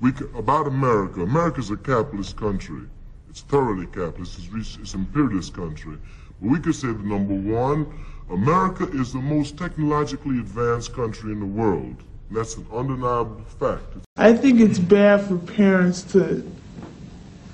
We 0.00 0.10
about 0.36 0.66
America. 0.66 1.22
America 1.22 1.60
is 1.60 1.70
a 1.70 1.76
capitalist 1.76 2.36
country. 2.36 2.88
It's 3.32 3.40
thoroughly 3.40 3.86
capitalist. 3.86 4.38
It's, 4.40 4.48
re- 4.48 4.82
it's 4.82 4.92
imperialist 4.92 5.54
country. 5.54 5.96
But 6.42 6.50
we 6.50 6.60
could 6.60 6.74
say 6.74 6.88
that 6.88 7.02
number 7.02 7.32
one, 7.32 7.90
America 8.28 8.86
is 8.92 9.14
the 9.14 9.20
most 9.20 9.56
technologically 9.56 10.38
advanced 10.38 10.92
country 10.92 11.32
in 11.32 11.40
the 11.40 11.46
world. 11.46 11.96
And 12.28 12.36
that's 12.36 12.58
an 12.58 12.66
undeniable 12.70 13.42
fact. 13.58 13.84
I 14.18 14.34
think 14.34 14.60
it's 14.60 14.78
bad 14.78 15.22
for 15.22 15.38
parents 15.38 16.02
to, 16.12 16.46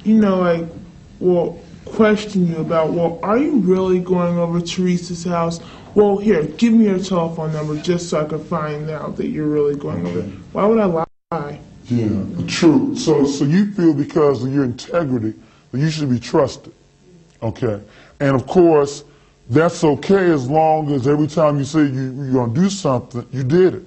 you 0.02 0.14
know, 0.14 0.38
like, 0.38 0.66
well, 1.20 1.60
question 1.84 2.48
you 2.48 2.56
about, 2.56 2.92
well, 2.92 3.20
are 3.22 3.38
you 3.38 3.58
really 3.58 4.00
going 4.00 4.36
over 4.36 4.60
to 4.60 4.66
Teresa's 4.66 5.22
house? 5.22 5.60
Well, 5.94 6.18
here, 6.18 6.42
give 6.42 6.72
me 6.72 6.86
your 6.86 6.98
telephone 6.98 7.52
number 7.52 7.80
just 7.80 8.10
so 8.10 8.22
I 8.22 8.24
can 8.24 8.44
find 8.44 8.90
out 8.90 9.16
that 9.18 9.28
you're 9.28 9.46
really 9.46 9.76
going 9.76 10.04
over. 10.04 10.22
Why 10.22 10.66
would 10.66 10.80
I 10.80 10.86
lie? 11.30 11.60
Yeah, 11.84 12.24
true. 12.48 12.96
So, 12.96 13.24
so 13.24 13.44
you 13.44 13.70
feel 13.74 13.94
because 13.94 14.42
of 14.42 14.52
your 14.52 14.64
integrity 14.64 15.30
that 15.30 15.47
you 15.72 15.90
should 15.90 16.10
be 16.10 16.18
trusted. 16.18 16.72
Okay. 17.42 17.80
And 18.20 18.34
of 18.34 18.46
course, 18.46 19.04
that's 19.50 19.84
okay 19.84 20.30
as 20.30 20.48
long 20.48 20.92
as 20.92 21.06
every 21.06 21.26
time 21.26 21.58
you 21.58 21.64
say 21.64 21.80
you, 21.80 22.12
you're 22.12 22.32
going 22.32 22.54
to 22.54 22.60
do 22.60 22.70
something, 22.70 23.26
you 23.32 23.44
did 23.44 23.74
it. 23.74 23.82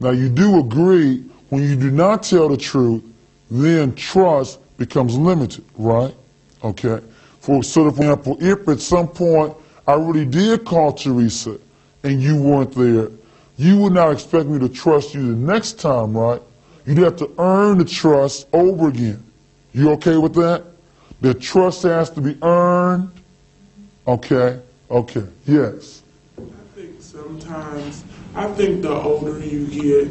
Now, 0.00 0.10
you 0.10 0.28
do 0.28 0.58
agree 0.58 1.24
when 1.48 1.62
you 1.62 1.76
do 1.76 1.90
not 1.90 2.22
tell 2.22 2.48
the 2.48 2.56
truth, 2.56 3.02
then 3.50 3.94
trust 3.94 4.58
becomes 4.78 5.16
limited, 5.16 5.64
right? 5.76 6.14
Okay. 6.64 7.00
For, 7.40 7.62
so, 7.62 7.90
for 7.90 8.00
example, 8.02 8.36
if 8.40 8.68
at 8.68 8.80
some 8.80 9.08
point 9.08 9.54
I 9.86 9.94
really 9.94 10.24
did 10.24 10.64
call 10.64 10.92
Teresa 10.92 11.58
and 12.04 12.22
you 12.22 12.40
weren't 12.40 12.72
there, 12.72 13.10
you 13.56 13.78
would 13.78 13.92
not 13.92 14.12
expect 14.12 14.48
me 14.48 14.58
to 14.58 14.68
trust 14.68 15.14
you 15.14 15.34
the 15.34 15.52
next 15.52 15.78
time, 15.78 16.16
right? 16.16 16.40
You'd 16.86 16.98
have 16.98 17.16
to 17.16 17.30
earn 17.38 17.78
the 17.78 17.84
trust 17.84 18.48
over 18.52 18.88
again. 18.88 19.22
You 19.72 19.90
okay 19.92 20.16
with 20.16 20.34
that? 20.34 20.64
The 21.22 21.34
trust 21.34 21.84
has 21.84 22.10
to 22.10 22.20
be 22.20 22.36
earned. 22.42 23.08
Okay, 24.08 24.60
okay, 24.90 25.24
yes. 25.46 26.02
I 26.36 26.42
think 26.74 27.00
sometimes, 27.00 28.04
I 28.34 28.48
think 28.48 28.82
the 28.82 28.92
older 28.92 29.38
you 29.38 29.68
get, 29.68 30.10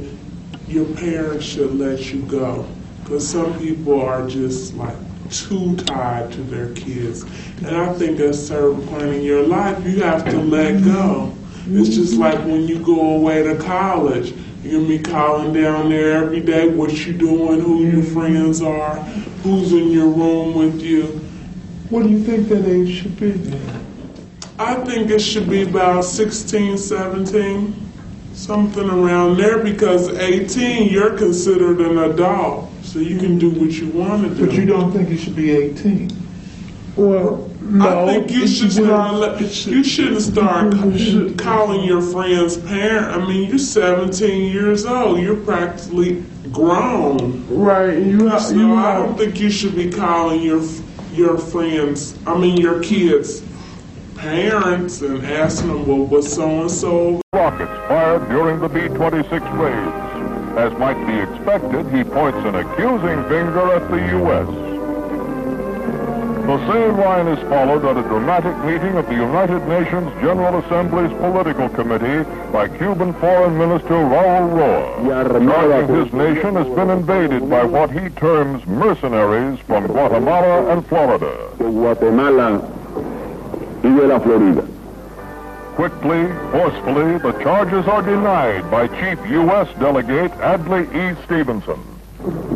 your 0.69 0.85
parents 0.95 1.43
should 1.43 1.75
let 1.75 2.13
you 2.13 2.21
go. 2.21 2.65
Because 3.03 3.27
some 3.27 3.59
people 3.59 4.01
are 4.01 4.25
just 4.25 4.73
like 4.75 4.95
too 5.29 5.75
tied 5.75 6.31
to 6.31 6.43
their 6.43 6.73
kids. 6.75 7.23
And 7.57 7.75
I 7.75 7.91
think 7.95 8.21
at 8.21 8.27
a 8.27 8.33
certain 8.33 8.81
point 8.87 9.09
in 9.09 9.21
your 9.21 9.45
life, 9.45 9.83
you 9.83 10.01
have 10.03 10.23
to 10.29 10.37
let 10.37 10.81
go. 10.81 11.35
It's 11.67 11.89
just 11.89 12.13
like 12.13 12.39
when 12.45 12.69
you 12.69 12.79
go 12.79 13.17
away 13.17 13.43
to 13.43 13.57
college. 13.57 14.33
You're 14.63 14.79
gonna 14.79 14.87
be 14.87 14.99
calling 14.99 15.53
down 15.53 15.89
there 15.89 16.23
every 16.23 16.41
day 16.41 16.67
what 16.67 17.05
you 17.05 17.13
doing, 17.13 17.59
who 17.59 17.83
your 17.85 18.03
friends 18.03 18.61
are, 18.61 18.95
who's 19.43 19.73
in 19.73 19.89
your 19.89 20.07
room 20.07 20.53
with 20.53 20.81
you. 20.81 21.03
What 21.89 22.03
do 22.03 22.09
you 22.09 22.23
think 22.23 22.47
that 22.49 22.67
age 22.67 23.01
should 23.01 23.19
be? 23.19 23.31
I 24.59 24.75
think 24.75 25.09
it 25.09 25.19
should 25.19 25.49
be 25.49 25.63
about 25.63 26.05
16, 26.05 26.77
17, 26.77 27.91
something 28.33 28.87
around 28.87 29.37
there 29.37 29.63
because 29.63 30.09
18, 30.09 30.89
you're 30.89 31.17
considered 31.17 31.81
an 31.81 31.97
adult, 31.97 32.69
so 32.83 32.99
you 32.99 33.17
can 33.17 33.39
do 33.39 33.49
what 33.49 33.71
you 33.71 33.87
want 33.87 34.23
to 34.23 34.35
do. 34.35 34.45
But 34.45 34.55
you 34.55 34.65
don't 34.65 34.91
think 34.91 35.09
it 35.09 35.17
should 35.17 35.35
be 35.35 35.51
18? 35.51 36.11
Well, 36.95 37.50
no. 37.71 38.07
I 38.07 38.13
think 38.13 38.31
you 38.31 38.47
should 38.47 38.71
start. 38.71 39.15
let- 39.15 39.41
You 39.65 39.83
shouldn't 39.83 40.21
start 40.21 40.73
mm-hmm. 40.73 41.35
calling 41.35 41.83
your 41.83 42.01
friends 42.01 42.57
parent. 42.57 43.07
I 43.07 43.25
mean, 43.25 43.49
you're 43.49 43.57
17 43.57 44.51
years 44.51 44.85
old. 44.85 45.19
You're 45.19 45.35
practically 45.37 46.23
grown. 46.51 47.45
Right. 47.49 47.97
You 47.97 48.27
have. 48.27 48.41
So 48.41 48.55
you 48.55 48.73
I 48.75 48.81
have 48.81 49.05
don't 49.05 49.17
think 49.17 49.39
you 49.39 49.49
should 49.49 49.75
be 49.75 49.89
calling 49.89 50.41
your 50.41 50.61
your 51.13 51.37
friends. 51.37 52.17
I 52.27 52.37
mean, 52.37 52.57
your 52.57 52.81
kids 52.83 53.43
parents 54.15 55.01
and 55.01 55.25
asking 55.25 55.67
them, 55.69 55.87
well, 55.87 56.05
what's 56.05 56.31
so 56.31 56.61
and 56.61 56.69
so 56.69 57.19
Rockets 57.33 57.71
fired 57.87 58.29
during 58.29 58.59
the 58.59 58.69
B-26 58.69 59.31
raids. 59.57 60.57
As 60.57 60.77
might 60.77 61.03
be 61.07 61.17
expected, 61.17 61.87
he 61.91 62.03
points 62.03 62.37
an 62.45 62.55
accusing 62.55 63.23
finger 63.29 63.73
at 63.73 63.89
the 63.89 63.97
U.S. 64.19 64.70
The 66.41 66.73
same 66.73 66.97
line 66.97 67.27
is 67.27 67.39
followed 67.49 67.85
at 67.85 67.97
a 67.97 68.01
dramatic 68.09 68.57
meeting 68.65 68.97
of 68.97 69.05
the 69.05 69.13
United 69.13 69.65
Nations 69.67 70.11
General 70.21 70.57
Assembly's 70.57 71.11
Political 71.19 71.69
Committee 71.69 72.29
by 72.51 72.67
Cuban 72.67 73.13
Foreign 73.13 73.57
Minister 73.59 73.93
Raul 73.93 74.51
Roa. 74.51 75.39
Charging 75.45 75.95
his 75.95 76.13
nation 76.13 76.55
has 76.55 76.67
been 76.75 76.89
invaded 76.89 77.47
by 77.47 77.63
what 77.63 77.91
he 77.91 78.09
terms 78.09 78.65
mercenaries 78.65 79.59
from 79.59 79.85
Guatemala 79.85 80.73
and 80.73 80.85
Florida. 80.87 81.49
Guatemala 81.57 82.57
y 83.83 83.95
de 83.95 84.07
la 84.07 84.19
Florida. 84.19 84.67
Quickly, 85.75 86.27
forcefully, 86.51 87.19
the 87.19 87.31
charges 87.43 87.87
are 87.87 88.01
denied 88.01 88.69
by 88.71 88.87
Chief 88.87 89.19
U.S. 89.29 89.67
Delegate 89.79 90.31
Adlai 90.41 90.83
E. 90.91 91.15
Stevenson. 91.23 91.79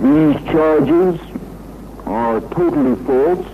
These 0.02 0.44
charges 0.52 1.20
are 2.06 2.40
totally 2.42 2.96
false, 3.06 3.48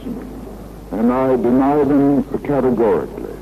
and 0.91 1.12
I 1.12 1.36
deny 1.38 1.84
them 1.84 2.24
categorically. 2.39 3.36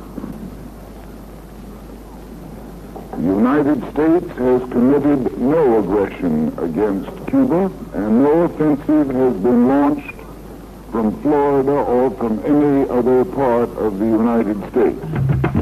The 3.12 3.26
United 3.26 3.80
States 3.92 4.30
has 4.38 4.62
committed 4.72 5.38
no 5.40 5.80
aggression 5.80 6.58
against 6.58 7.10
Cuba, 7.28 7.72
and 7.94 8.24
no 8.24 8.44
offensive 8.44 9.10
has 9.10 9.34
been 9.38 9.68
launched 9.68 10.16
from 10.92 11.22
Florida 11.22 11.72
or 11.72 12.12
from 12.12 12.40
any 12.46 12.90
other 12.90 13.26
part 13.26 13.70
of 13.78 14.00
the 14.00 14.06
United 14.06 14.58
States. 14.72 15.59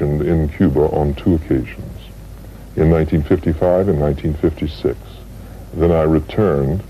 Stationed 0.00 0.22
in 0.22 0.48
Cuba 0.48 0.80
on 0.80 1.14
two 1.14 1.34
occasions, 1.34 2.00
in 2.76 2.90
1955 2.90 3.88
and 3.88 4.00
1956. 4.00 4.98
Then 5.74 5.92
I 5.92 6.02
returned 6.02 6.82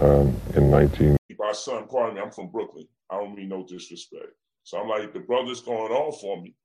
um, 0.00 0.34
in 0.54 0.70
19... 0.70 1.16
My 1.38 1.52
son 1.52 1.84
called 1.86 2.14
me, 2.14 2.20
I'm 2.20 2.32
from 2.32 2.48
Brooklyn. 2.48 2.88
I 3.08 3.18
don't 3.18 3.36
mean 3.36 3.50
no 3.50 3.64
disrespect. 3.66 4.32
So 4.64 4.78
I'm 4.78 4.88
like, 4.88 5.12
the 5.12 5.20
brother's 5.20 5.60
going 5.60 5.92
off 5.92 6.20
for 6.20 6.42
me, 6.42 6.56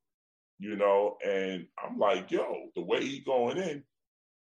you 0.58 0.76
know, 0.76 1.16
and 1.24 1.66
I'm 1.82 1.98
like, 1.98 2.32
yo, 2.32 2.70
the 2.74 2.82
way 2.82 3.04
he 3.04 3.20
going 3.20 3.58
in, 3.58 3.84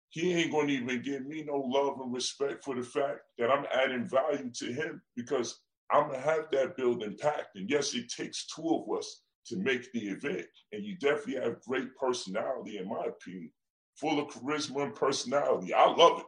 he 0.09 0.33
ain't 0.33 0.51
gonna 0.51 0.73
even 0.73 1.03
give 1.03 1.27
me 1.27 1.45
no 1.47 1.59
love 1.59 2.01
and 2.01 2.13
respect 2.13 2.65
for 2.65 2.75
the 2.75 2.83
fact 2.83 3.21
that 3.39 3.51
I'm 3.51 3.67
adding 3.73 4.09
value 4.09 4.51
to 4.51 4.73
him 4.73 5.03
because 5.15 5.61
I'm 5.93 6.07
gonna 6.11 6.21
have 6.21 6.47
that 6.53 6.77
building 6.77 7.17
packed. 7.21 7.55
And 7.55 7.69
yes, 7.69 7.95
it 7.95 8.11
takes 8.11 8.47
two 8.47 8.67
of 8.67 8.99
us 8.99 9.23
to 9.47 9.57
make 9.57 9.91
the 9.93 10.09
event. 10.09 10.47
And 10.73 10.85
you 10.85 10.97
definitely 10.97 11.43
have 11.43 11.63
great 11.63 11.95
personality, 11.97 12.79
in 12.79 12.89
my 12.89 13.05
opinion, 13.07 13.51
full 13.97 14.21
of 14.21 14.29
charisma 14.29 14.85
and 14.85 14.95
personality. 14.95 15.75
I 15.75 15.87
love 15.91 16.21
it. 16.21 16.27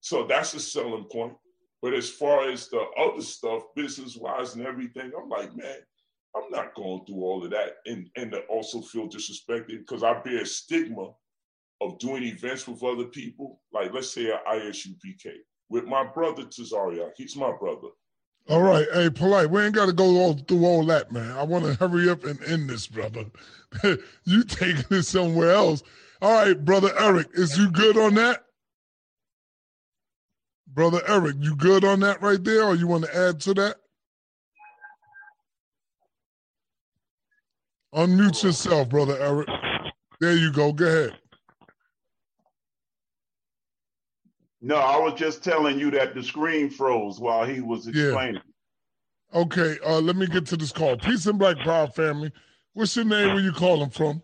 So 0.00 0.26
that's 0.26 0.54
a 0.54 0.60
selling 0.60 1.06
point. 1.10 1.34
But 1.82 1.94
as 1.94 2.10
far 2.10 2.48
as 2.48 2.68
the 2.68 2.84
other 2.98 3.22
stuff, 3.22 3.62
business 3.74 4.16
wise 4.16 4.54
and 4.54 4.66
everything, 4.66 5.12
I'm 5.20 5.28
like, 5.28 5.54
man, 5.56 5.78
I'm 6.34 6.50
not 6.50 6.74
going 6.74 7.04
through 7.06 7.22
all 7.22 7.44
of 7.44 7.50
that 7.50 7.76
and, 7.86 8.08
and 8.16 8.34
also 8.48 8.80
feel 8.80 9.08
disrespected 9.08 9.78
because 9.78 10.02
I 10.02 10.20
bear 10.20 10.44
stigma 10.44 11.10
of 11.80 11.98
doing 11.98 12.22
events 12.24 12.66
with 12.66 12.82
other 12.82 13.04
people. 13.04 13.60
Like, 13.72 13.92
let's 13.92 14.10
say 14.10 14.30
at 14.30 14.44
ISUPK 14.46 15.32
with 15.68 15.84
my 15.84 16.04
brother 16.04 16.44
Tazaria. 16.44 17.10
He's 17.16 17.36
my 17.36 17.52
brother. 17.58 17.88
All 18.48 18.62
right, 18.62 18.86
hey, 18.92 19.10
polite. 19.10 19.50
We 19.50 19.62
ain't 19.62 19.74
got 19.74 19.86
to 19.86 19.92
go 19.92 20.04
all 20.18 20.34
through 20.34 20.64
all 20.64 20.84
that, 20.86 21.10
man. 21.10 21.32
I 21.32 21.42
want 21.42 21.64
to 21.64 21.74
hurry 21.74 22.08
up 22.08 22.24
and 22.24 22.40
end 22.44 22.70
this, 22.70 22.86
brother. 22.86 23.24
you 24.24 24.44
taking 24.44 24.84
it 24.96 25.02
somewhere 25.02 25.50
else. 25.50 25.82
All 26.22 26.32
right, 26.32 26.64
brother 26.64 26.90
Eric, 26.98 27.28
is 27.34 27.58
you 27.58 27.70
good 27.70 27.96
on 27.98 28.14
that? 28.14 28.44
Brother 30.68 31.00
Eric, 31.08 31.36
you 31.40 31.56
good 31.56 31.84
on 31.84 32.00
that 32.00 32.22
right 32.22 32.42
there, 32.42 32.64
or 32.64 32.74
you 32.74 32.86
want 32.86 33.04
to 33.04 33.16
add 33.16 33.40
to 33.42 33.54
that? 33.54 33.76
Unmute 37.94 38.44
yourself, 38.44 38.88
brother 38.88 39.16
Eric. 39.18 39.48
There 40.20 40.36
you 40.36 40.52
go. 40.52 40.72
Go 40.72 40.86
ahead. 40.86 41.18
No, 44.62 44.76
I 44.76 44.98
was 44.98 45.18
just 45.18 45.44
telling 45.44 45.78
you 45.78 45.90
that 45.92 46.14
the 46.14 46.22
screen 46.22 46.70
froze 46.70 47.20
while 47.20 47.44
he 47.44 47.60
was 47.60 47.86
explaining. 47.86 48.34
Yeah. 48.34 49.40
Okay, 49.40 49.76
uh, 49.84 50.00
let 50.00 50.16
me 50.16 50.26
get 50.26 50.46
to 50.46 50.56
this 50.56 50.72
call. 50.72 50.96
Peace 50.96 51.26
and 51.26 51.38
Black 51.38 51.58
Power 51.58 51.88
family. 51.88 52.32
What's 52.72 52.96
your 52.96 53.04
name? 53.04 53.34
Where 53.34 53.42
you 53.42 53.52
calling 53.52 53.90
from? 53.90 54.22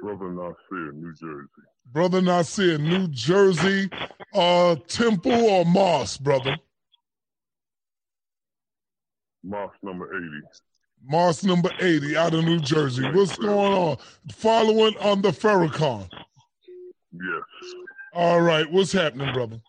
Brother 0.00 0.30
Nasir, 0.30 0.92
New 0.92 1.14
Jersey. 1.14 1.48
Brother 1.92 2.20
Nasir, 2.22 2.78
New 2.78 3.08
Jersey. 3.08 3.88
Uh, 4.32 4.76
Temple 4.88 5.32
or 5.32 5.64
Moss, 5.64 6.16
brother? 6.16 6.56
Moss 9.44 9.72
number 9.82 10.14
80. 10.16 10.26
Moss 11.06 11.44
number 11.44 11.70
80 11.80 12.16
out 12.16 12.34
of 12.34 12.44
New 12.44 12.58
Jersey. 12.60 13.08
What's 13.12 13.36
going 13.36 13.72
on? 13.72 13.96
Following 14.32 14.96
on 14.98 15.22
the 15.22 15.30
Farrakhan. 15.30 16.08
Yes. 17.12 17.74
All 18.14 18.40
right, 18.40 18.70
what's 18.70 18.92
happening, 18.92 19.32
brother? 19.34 19.60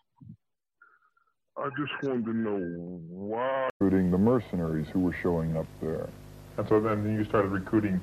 I 1.56 1.68
just 1.70 1.90
wanted 2.00 2.26
to 2.26 2.32
know 2.32 3.00
why. 3.08 3.70
Recruiting 3.80 4.12
the 4.12 4.18
mercenaries 4.18 4.86
who 4.92 5.00
were 5.00 5.16
showing 5.20 5.56
up 5.56 5.66
there. 5.82 6.08
And 6.56 6.68
so 6.68 6.78
then 6.78 7.12
you 7.12 7.24
started 7.24 7.48
recruiting 7.48 8.00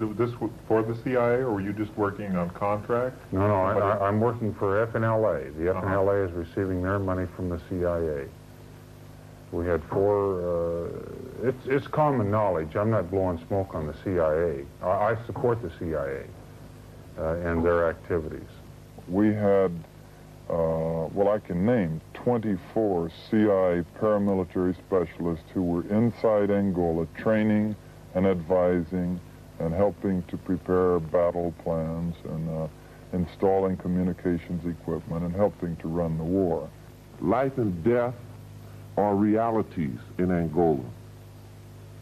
this 0.00 0.30
for 0.66 0.82
the 0.82 0.96
CIA, 1.04 1.40
or 1.40 1.52
were 1.52 1.60
you 1.60 1.74
just 1.74 1.94
working 1.94 2.36
on 2.36 2.48
contract? 2.50 3.18
No, 3.32 3.46
no, 3.46 3.54
I, 3.54 4.08
am 4.08 4.18
working 4.18 4.54
for 4.54 4.86
FNLA. 4.86 5.54
The 5.58 5.64
FNLA 5.64 6.24
uh 6.24 6.28
-huh. 6.28 6.28
is 6.28 6.32
receiving 6.32 6.82
their 6.82 6.98
money 6.98 7.26
from 7.36 7.50
the 7.50 7.58
CIA. 7.68 8.28
We 9.52 9.66
had 9.66 9.82
four, 9.82 10.40
uh, 10.40 11.48
it's, 11.48 11.66
it's 11.66 11.88
common 11.88 12.28
knowledge. 12.28 12.76
I'm 12.76 12.90
not 12.90 13.10
blowing 13.10 13.38
smoke 13.46 13.76
on 13.78 13.86
the 13.86 13.94
CIA. 14.02 14.64
I, 14.82 15.12
I 15.12 15.16
support 15.26 15.60
the 15.60 15.70
CIA 15.78 16.24
uh, 17.18 17.50
and 17.50 17.62
their 17.62 17.90
activities. 17.90 18.55
We 19.08 19.32
had, 19.32 19.70
uh, 20.50 21.06
well, 21.12 21.28
I 21.28 21.38
can 21.38 21.64
name 21.64 22.00
24 22.14 23.10
CIA 23.30 23.84
paramilitary 24.00 24.76
specialists 24.86 25.44
who 25.54 25.62
were 25.62 25.82
inside 25.88 26.50
Angola 26.50 27.06
training 27.16 27.76
and 28.14 28.26
advising 28.26 29.20
and 29.58 29.72
helping 29.72 30.22
to 30.24 30.36
prepare 30.36 30.98
battle 30.98 31.54
plans 31.62 32.16
and 32.24 32.48
uh, 32.50 32.68
installing 33.12 33.76
communications 33.76 34.66
equipment 34.66 35.24
and 35.24 35.34
helping 35.34 35.76
to 35.76 35.88
run 35.88 36.18
the 36.18 36.24
war. 36.24 36.68
Life 37.20 37.56
and 37.58 37.82
death 37.84 38.14
are 38.96 39.14
realities 39.14 39.98
in 40.18 40.30
Angola. 40.30 40.84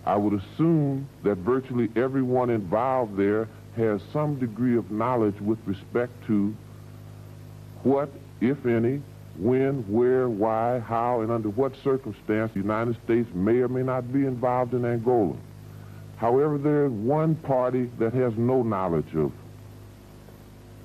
I 0.06 0.16
would 0.16 0.34
assume 0.34 1.08
that 1.22 1.36
virtually 1.36 1.90
everyone 1.96 2.50
involved 2.50 3.16
there 3.16 3.48
has 3.76 4.00
some 4.12 4.38
degree 4.38 4.76
of 4.76 4.90
knowledge 4.90 5.40
with 5.40 5.58
respect 5.66 6.12
to 6.26 6.54
what, 7.84 8.08
if 8.40 8.66
any, 8.66 9.00
when, 9.36 9.82
where, 9.92 10.28
why, 10.28 10.78
how, 10.80 11.20
and 11.20 11.30
under 11.30 11.48
what 11.50 11.72
circumstance 11.82 12.52
the 12.52 12.60
United 12.60 12.96
States 13.04 13.28
may 13.34 13.58
or 13.58 13.68
may 13.68 13.82
not 13.82 14.12
be 14.12 14.26
involved 14.26 14.74
in 14.74 14.84
Angola. 14.84 15.36
However, 16.16 16.58
there 16.58 16.86
is 16.86 16.92
one 16.92 17.34
party 17.34 17.90
that 17.98 18.14
has 18.14 18.32
no 18.36 18.62
knowledge 18.62 19.14
of 19.14 19.32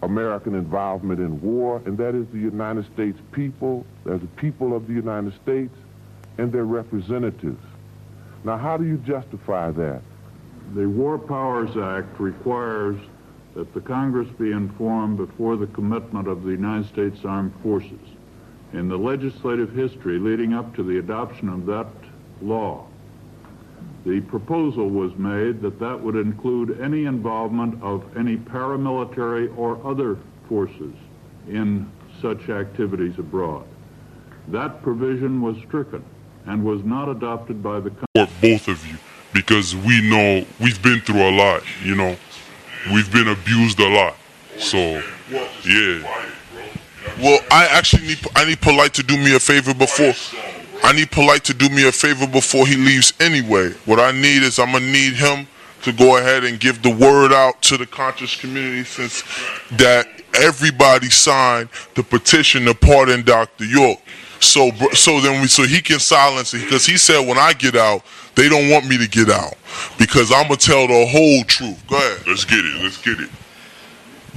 American 0.02 0.56
involvement 0.56 1.20
in 1.20 1.42
war, 1.42 1.82
and 1.86 1.98
that 1.98 2.16
is 2.16 2.26
the 2.28 2.40
United 2.40 2.86
States 2.94 3.20
people, 3.32 3.86
as 4.10 4.22
the 4.22 4.28
people 4.38 4.76
of 4.76 4.88
the 4.88 4.94
United 4.94 5.34
States, 5.44 5.76
and 6.38 6.52
their 6.52 6.66
representatives. 6.66 7.62
Now, 8.44 8.58
how 8.58 8.78
do 8.78 8.86
you 8.86 8.98
justify 8.98 9.72
that? 9.72 10.02
The 10.74 10.88
War 10.88 11.18
Powers 11.18 11.76
Act 11.78 12.20
requires 12.20 12.98
that 13.56 13.74
the 13.74 13.82
Congress 13.82 14.28
be 14.38 14.52
informed 14.52 15.18
before 15.18 15.58
the 15.58 15.68
commitment 15.68 16.28
of 16.28 16.44
the 16.44 16.52
United 16.52 16.88
States 16.88 17.26
Armed 17.26 17.54
Forces. 17.64 18.00
In 18.74 18.88
the 18.88 18.98
legislative 18.98 19.74
history 19.74 20.20
leading 20.20 20.54
up 20.54 20.76
to 20.76 20.84
the 20.84 21.00
adoption 21.00 21.50
of 21.50 21.66
that 21.66 21.88
law, 22.42 22.86
The 24.06 24.22
proposal 24.22 24.90
was 24.90 25.14
made 25.18 25.62
that 25.62 25.80
that 25.80 26.02
would 26.02 26.16
include 26.16 26.80
any 26.80 27.06
involvement 27.06 27.82
of 27.84 28.04
any 28.18 28.38
paramilitary 28.38 29.56
or 29.58 29.80
other 29.86 30.18
forces 30.48 30.94
in 31.50 31.90
such 32.22 32.50
activities 32.50 33.20
abroad. 33.20 33.66
That 34.48 34.82
provision 34.82 35.42
was 35.42 35.58
stricken 35.68 36.04
and 36.46 36.64
was 36.64 36.84
not 36.84 37.10
adopted 37.10 37.62
by 37.62 37.82
the 37.82 37.92
for 37.92 38.28
both 38.42 38.68
of 38.68 38.86
you 38.88 38.98
because 39.34 39.76
we 39.76 40.02
know 40.10 40.46
we've 40.60 40.82
been 40.82 41.02
through 41.02 41.30
a 41.30 41.34
lot, 41.36 41.62
you 41.84 41.96
know. 41.96 42.16
We've 42.94 43.12
been 43.12 43.28
abused 43.28 43.80
a 43.80 43.90
lot. 43.90 44.16
So, 44.58 44.78
yeah. 45.66 46.26
Well, 47.20 47.40
I 47.52 47.68
actually 47.72 48.08
need 48.08 48.20
I 48.36 48.46
need 48.46 48.62
polite 48.62 48.94
to 48.96 49.04
do 49.04 49.18
me 49.18 49.36
a 49.36 49.40
favor 49.40 49.74
before 49.74 50.14
I 50.84 50.94
need 50.94 51.12
polite 51.12 51.44
to 51.46 51.54
do 51.54 51.70
me 51.70 51.88
a 51.88 51.92
favor 51.92 52.26
before 52.26 52.66
he 52.66 52.76
leaves 52.76 53.14
anyway. 53.20 53.72
What 53.86 54.00
I 54.00 54.12
need 54.12 54.44
is 54.44 54.60
I'm 54.60 54.72
gonna 54.72 54.86
need 54.86 55.14
him 55.14 55.48
to 55.84 55.92
go 55.92 56.18
ahead 56.18 56.44
and 56.44 56.60
give 56.60 56.82
the 56.82 56.90
word 56.90 57.32
out 57.34 57.62
to 57.64 57.78
the 57.78 57.86
conscious 57.86 58.36
community 58.36 58.84
since 58.84 59.24
that 59.72 60.08
everybody 60.34 61.10
signed 61.10 61.70
the 61.96 62.04
petition 62.04 62.66
to 62.66 62.74
pardon 62.74 63.24
Dr. 63.24 63.66
York. 63.66 64.00
So 64.40 64.72
so 64.94 65.20
then 65.22 65.42
we 65.42 65.48
so 65.48 65.64
he 65.64 65.82
can 65.82 66.00
silence 66.00 66.54
it 66.54 66.64
because 66.64 66.86
he 66.86 66.98
said 66.98 67.28
when 67.28 67.38
I 67.38 67.54
get 67.54 67.76
out 67.76 68.04
they 68.36 68.48
don't 68.48 68.70
want 68.70 68.88
me 68.88 68.98
to 68.98 69.08
get 69.08 69.30
out 69.30 69.56
because 69.98 70.32
I'm 70.32 70.44
gonna 70.44 70.56
tell 70.56 70.88
the 70.88 71.06
whole 71.06 71.44
truth. 71.44 71.86
Go 71.88 71.98
ahead. 71.98 72.26
Let's 72.26 72.46
get 72.46 72.60
it. 72.60 72.82
Let's 72.82 73.02
get 73.02 73.20
it. 73.20 73.30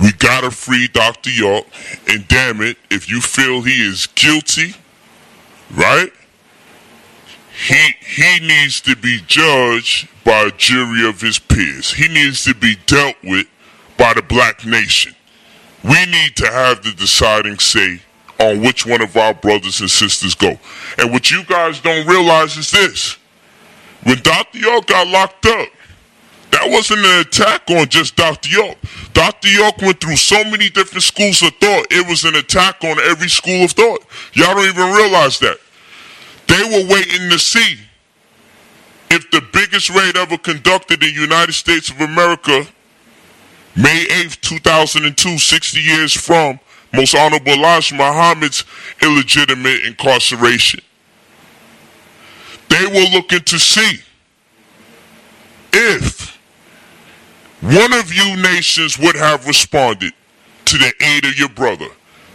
We 0.01 0.13
gotta 0.13 0.51
free 0.51 0.89
Dr. 0.89 1.31
York, 1.31 1.67
and 2.09 2.27
damn 2.27 2.63
it, 2.63 2.79
if 2.91 3.09
you 3.09 3.21
feel 3.21 3.63
he 3.63 3.87
is 3.87 4.07
guilty, 4.09 4.75
right? 5.75 6.11
He 7.69 7.95
he 8.01 8.41
needs 8.41 8.81
to 8.83 8.97
be 8.97 9.21
judged 9.27 10.09
by 10.25 10.47
a 10.47 10.51
jury 10.51 11.07
of 11.09 11.21
his 11.21 11.39
peers. 11.39 11.93
He 11.93 12.09
needs 12.09 12.45
to 12.45 12.55
be 12.55 12.77
dealt 12.87 13.17
with 13.23 13.47
by 13.97 14.15
the 14.15 14.23
black 14.23 14.65
nation. 14.67 15.15
We 15.85 16.07
need 16.07 16.37
to 16.37 16.47
have 16.47 16.83
the 16.83 16.93
deciding 16.93 17.59
say 17.59 18.01
on 18.43 18.61
which 18.61 18.87
one 18.87 19.01
of 19.01 19.17
our 19.17 19.35
brothers 19.35 19.81
and 19.81 19.91
sisters 19.91 20.35
go. 20.35 20.59
And 20.99 21.13
what 21.13 21.31
you 21.31 21.45
guys 21.45 21.81
don't 21.81 22.07
realize 22.07 22.57
is 22.57 22.71
this. 22.71 23.17
When 24.05 24.19
Dr. 24.19 24.59
York 24.59 24.87
got 24.87 25.07
locked 25.07 25.47
up, 25.47 25.69
that 26.51 26.69
wasn't 26.69 27.01
an 27.01 27.21
attack 27.21 27.71
on 27.71 27.89
just 27.89 28.17
Dr. 28.17 28.51
York. 28.51 28.77
Dr. 29.15 29.49
York 29.49 29.79
went 29.79 30.01
through 30.01 30.17
so 30.17 30.43
many 30.45 30.69
different 30.69 31.03
schools 31.03 31.43
of 31.43 31.55
thought, 31.57 31.87
it 31.91 32.07
was 32.07 32.25
an 32.25 32.35
attack 32.35 32.83
on 32.85 32.99
every 33.01 33.29
school 33.29 33.65
of 33.65 33.73
thought. 33.73 34.05
Y'all 34.35 34.55
don't 34.55 34.69
even 34.69 34.93
realize 34.93 35.39
that. 35.39 35.59
They 36.49 36.63
were 36.65 36.93
waiting 36.93 37.31
to 37.31 37.39
see 37.39 37.79
if 39.11 39.31
the 39.31 39.43
biggest 39.53 39.91
raid 39.91 40.17
ever 40.17 40.37
conducted 40.37 41.03
in 41.03 41.15
the 41.15 41.21
United 41.21 41.53
States 41.53 41.91
of 41.91 42.01
America, 42.01 42.67
May 43.77 44.05
8th, 44.07 44.41
2002, 44.41 45.39
60 45.39 45.81
years 45.81 46.13
from 46.13 46.61
Most 46.93 47.15
Honorable 47.15 47.53
Elijah 47.53 47.95
Muhammad's 47.95 48.65
illegitimate 49.01 49.85
incarceration. 49.85 50.81
They 52.69 52.87
were 52.87 53.09
looking 53.11 53.41
to 53.41 53.59
see 53.59 54.01
if 55.73 56.39
one 57.61 57.93
of 57.93 58.13
you 58.13 58.37
nations 58.43 58.99
would 58.99 59.17
have 59.17 59.47
responded 59.47 60.13
to 60.67 60.79
the 60.79 60.93
aid 61.01 61.25
of 61.25 61.39
your 61.39 61.49
brother, 61.49 61.87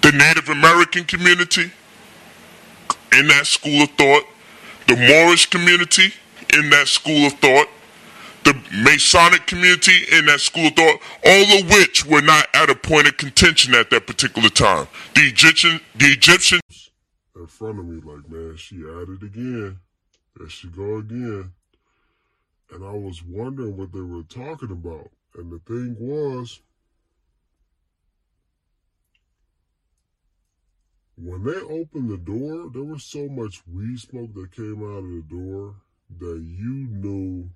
the 0.01 0.11
Native 0.11 0.49
American 0.49 1.03
community 1.03 1.71
in 3.13 3.27
that 3.27 3.45
school 3.45 3.83
of 3.83 3.89
thought, 3.91 4.23
the 4.87 4.95
Moorish 4.95 5.47
community 5.47 6.13
in 6.53 6.69
that 6.69 6.87
school 6.87 7.27
of 7.27 7.33
thought, 7.33 7.67
the 8.47 8.55
Masonic 8.71 9.45
community 9.45 10.05
in 10.13 10.25
that 10.27 10.39
school 10.39 10.67
of 10.67 10.73
thought, 10.73 11.01
all 11.25 11.59
of 11.59 11.69
which 11.69 12.05
were 12.05 12.21
not 12.21 12.47
at 12.53 12.69
a 12.69 12.75
point 12.75 13.05
of 13.05 13.17
contention 13.17 13.75
at 13.75 13.89
that 13.89 14.07
particular 14.07 14.47
time. 14.47 14.87
The 15.15 15.21
Egyptian, 15.21 15.81
the 15.95 16.05
Egyptian 16.05 16.61
in 17.35 17.47
front 17.47 17.77
of 17.77 17.85
me, 17.85 18.01
like, 18.01 18.29
man, 18.29 18.55
she 18.55 18.77
at 18.77 19.09
it 19.09 19.21
again. 19.21 19.79
There 20.37 20.49
she 20.49 20.69
go 20.69 20.97
again. 20.97 21.51
And 22.71 22.85
I 22.85 22.91
was 22.91 23.21
wondering 23.21 23.75
what 23.75 23.91
they 23.91 23.99
were 23.99 24.23
talking 24.23 24.71
about. 24.71 25.09
And 25.35 25.51
the 25.51 25.59
thing 25.59 25.97
was, 25.99 26.61
when 31.17 31.43
they 31.43 31.59
opened 31.59 32.09
the 32.09 32.17
door, 32.17 32.69
there 32.73 32.83
was 32.83 33.03
so 33.03 33.27
much 33.27 33.61
weed 33.71 33.99
smoke 33.99 34.33
that 34.35 34.55
came 34.55 34.81
out 34.83 35.03
of 35.03 35.09
the 35.09 35.25
door 35.29 35.75
that 36.19 36.41
you 36.41 36.87
knew 36.89 37.49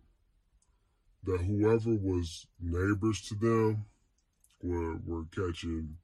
that 1.23 1.41
whoever 1.41 1.95
was 1.95 2.47
neighbors 2.59 3.21
to 3.21 3.35
them 3.35 3.85
were, 4.61 4.97
were 5.05 5.25
catching 5.35 5.97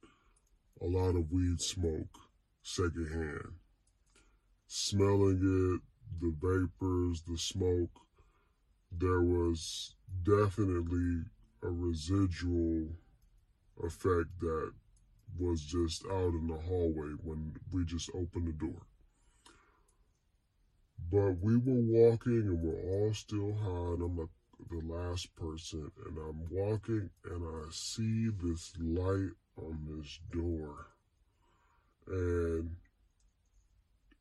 a 0.82 0.86
lot 0.86 1.16
of 1.16 1.32
weed 1.32 1.60
smoke 1.60 2.20
secondhand. 2.62 3.54
Smelling 4.68 5.38
it, 5.38 5.82
the 6.22 6.34
vapors, 6.42 7.24
the 7.28 7.38
smoke, 7.38 8.02
there 8.92 9.22
was 9.22 9.96
definitely 10.24 11.24
a 11.64 11.70
residual 11.70 12.88
effect 13.84 14.28
that 14.40 14.72
was 15.40 15.62
just 15.62 16.06
out 16.06 16.34
in 16.34 16.48
the 16.48 16.58
hallway 16.68 17.12
when 17.24 17.56
we 17.72 17.86
just 17.86 18.10
opened 18.14 18.48
the 18.48 18.54
door. 18.54 18.82
But 21.12 21.40
we 21.42 21.58
were 21.58 22.10
walking 22.10 22.42
and 22.42 22.62
we're 22.62 22.82
all 22.92 23.14
still 23.14 23.54
high, 23.54 23.94
and 23.94 24.04
I'm 24.04 24.20
a, 24.20 24.28
the 24.70 24.82
last 24.86 25.34
person, 25.36 25.92
and 26.06 26.18
I'm 26.18 26.48
walking 26.52 27.10
and 27.26 27.44
I 27.44 27.70
see 27.72 28.30
this 28.44 28.74
light 28.80 29.32
on 29.58 29.80
this 29.88 30.20
door. 30.32 30.88
And 32.08 32.76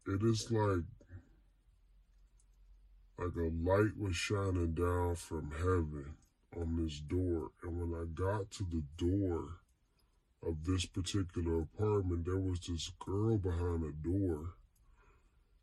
it 0.07 0.23
is 0.23 0.51
like 0.51 0.85
like 3.19 3.35
a 3.37 3.71
light 3.71 3.97
was 3.99 4.15
shining 4.15 4.75
down 4.75 5.15
from 5.17 5.51
heaven 5.51 6.17
on 6.61 6.85
this 6.85 7.01
door. 7.01 7.51
And 7.63 7.81
when 7.81 8.01
I 8.01 8.05
got 8.15 8.51
to 8.53 8.65
the 8.65 8.83
door 8.99 9.61
of 10.47 10.65
this 10.65 10.85
particular 10.87 11.63
apartment, 11.63 12.27
there 12.27 12.37
was 12.37 12.61
this 12.61 12.93
girl 13.05 13.39
behind 13.39 13.83
the 13.83 13.95
door, 14.09 14.55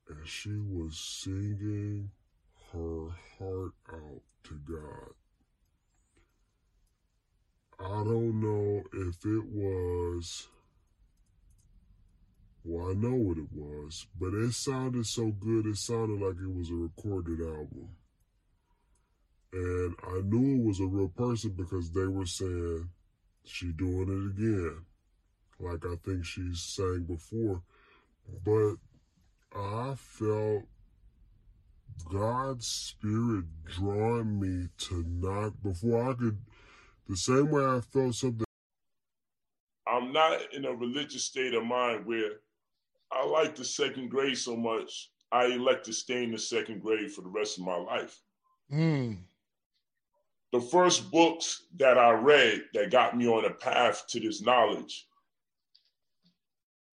and 0.09 0.28
she 0.28 0.57
was 0.57 0.97
singing 0.97 2.09
her 2.74 3.09
heart 3.38 3.74
out 3.93 4.21
to 4.43 4.59
God. 4.67 5.13
I 7.80 8.03
don't 8.03 8.39
know 8.41 8.84
if 8.93 9.26
it 9.26 9.45
was, 9.45 10.47
well, 12.63 12.89
I 12.89 12.93
know 12.93 13.15
what 13.15 13.38
it 13.38 13.49
was, 13.53 14.07
but 14.19 14.34
it 14.34 14.53
sounded 14.53 15.05
so 15.05 15.32
good, 15.32 15.65
it 15.65 15.78
sounded 15.78 16.19
like 16.19 16.38
it 16.41 16.53
was 16.53 16.69
a 16.69 16.74
recorded 16.74 17.39
album. 17.39 17.89
And 19.51 19.95
I 20.03 20.21
knew 20.24 20.61
it 20.61 20.67
was 20.67 20.80
a 20.80 20.86
real 20.86 21.09
person 21.09 21.51
because 21.51 21.91
they 21.91 22.07
were 22.07 22.26
saying, 22.26 22.89
she 23.45 23.71
doing 23.71 24.09
it 24.09 24.39
again. 24.39 24.86
Like 25.59 25.86
I 25.86 25.95
think 26.03 26.26
she 26.26 26.49
sang 26.53 27.03
before. 27.03 27.61
But 28.43 28.76
I 29.55 29.93
felt 29.95 30.63
God's 32.11 32.67
spirit 32.67 33.45
drawing 33.65 34.39
me 34.39 34.69
to 34.77 35.03
knock 35.07 35.53
before 35.63 36.11
I 36.11 36.13
could 36.13 36.37
the 37.09 37.17
same 37.17 37.49
way 37.49 37.65
I 37.65 37.81
felt 37.81 38.15
something 38.15 38.45
I'm 39.87 40.11
not 40.11 40.53
in 40.53 40.65
a 40.65 40.73
religious 40.73 41.23
state 41.23 41.53
of 41.53 41.65
mind 41.65 42.05
where 42.05 42.39
I 43.11 43.25
like 43.25 43.55
the 43.55 43.65
second 43.65 44.09
grade 44.09 44.37
so 44.37 44.55
much, 44.55 45.11
I 45.31 45.45
elect 45.45 45.85
to 45.85 45.93
stay 45.93 46.23
in 46.23 46.31
the 46.31 46.37
second 46.37 46.81
grade 46.81 47.11
for 47.11 47.21
the 47.21 47.29
rest 47.29 47.57
of 47.57 47.65
my 47.65 47.75
life. 47.75 48.21
Mm. 48.71 49.19
The 50.51 50.61
first 50.61 51.11
books 51.11 51.65
that 51.77 51.97
I 51.97 52.11
read 52.11 52.63
that 52.73 52.91
got 52.91 53.17
me 53.17 53.27
on 53.27 53.45
a 53.45 53.49
path 53.49 54.05
to 54.09 54.19
this 54.19 54.41
knowledge 54.41 55.07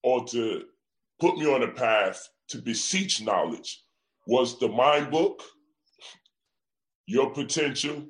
or 0.02 0.24
to 0.26 0.64
put 1.20 1.36
me 1.36 1.46
on 1.46 1.62
a 1.62 1.68
path 1.68 2.28
to 2.48 2.58
beseech 2.58 3.22
knowledge 3.22 3.82
was 4.30 4.60
the 4.60 4.68
Mind 4.68 5.10
Book, 5.10 5.42
Your 7.06 7.30
Potential, 7.30 8.04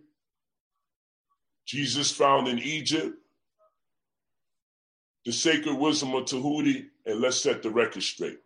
Jesus 1.65 2.13
Found 2.13 2.47
in 2.47 2.59
Egypt, 2.59 3.17
The 5.25 5.33
Sacred 5.33 5.79
Wisdom 5.79 6.15
of 6.15 6.27
Tahuti, 6.27 6.89
and 7.07 7.23
Let's 7.23 7.39
Set 7.39 7.63
the 7.63 7.71
Record 7.71 8.03
Straight. 8.03 8.39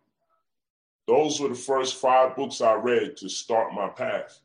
Those 1.08 1.40
were 1.40 1.48
the 1.48 1.56
first 1.56 1.96
five 1.96 2.36
books 2.36 2.60
I 2.60 2.74
read 2.74 3.16
to 3.16 3.28
start 3.28 3.74
my 3.74 3.88
path. 3.88 4.38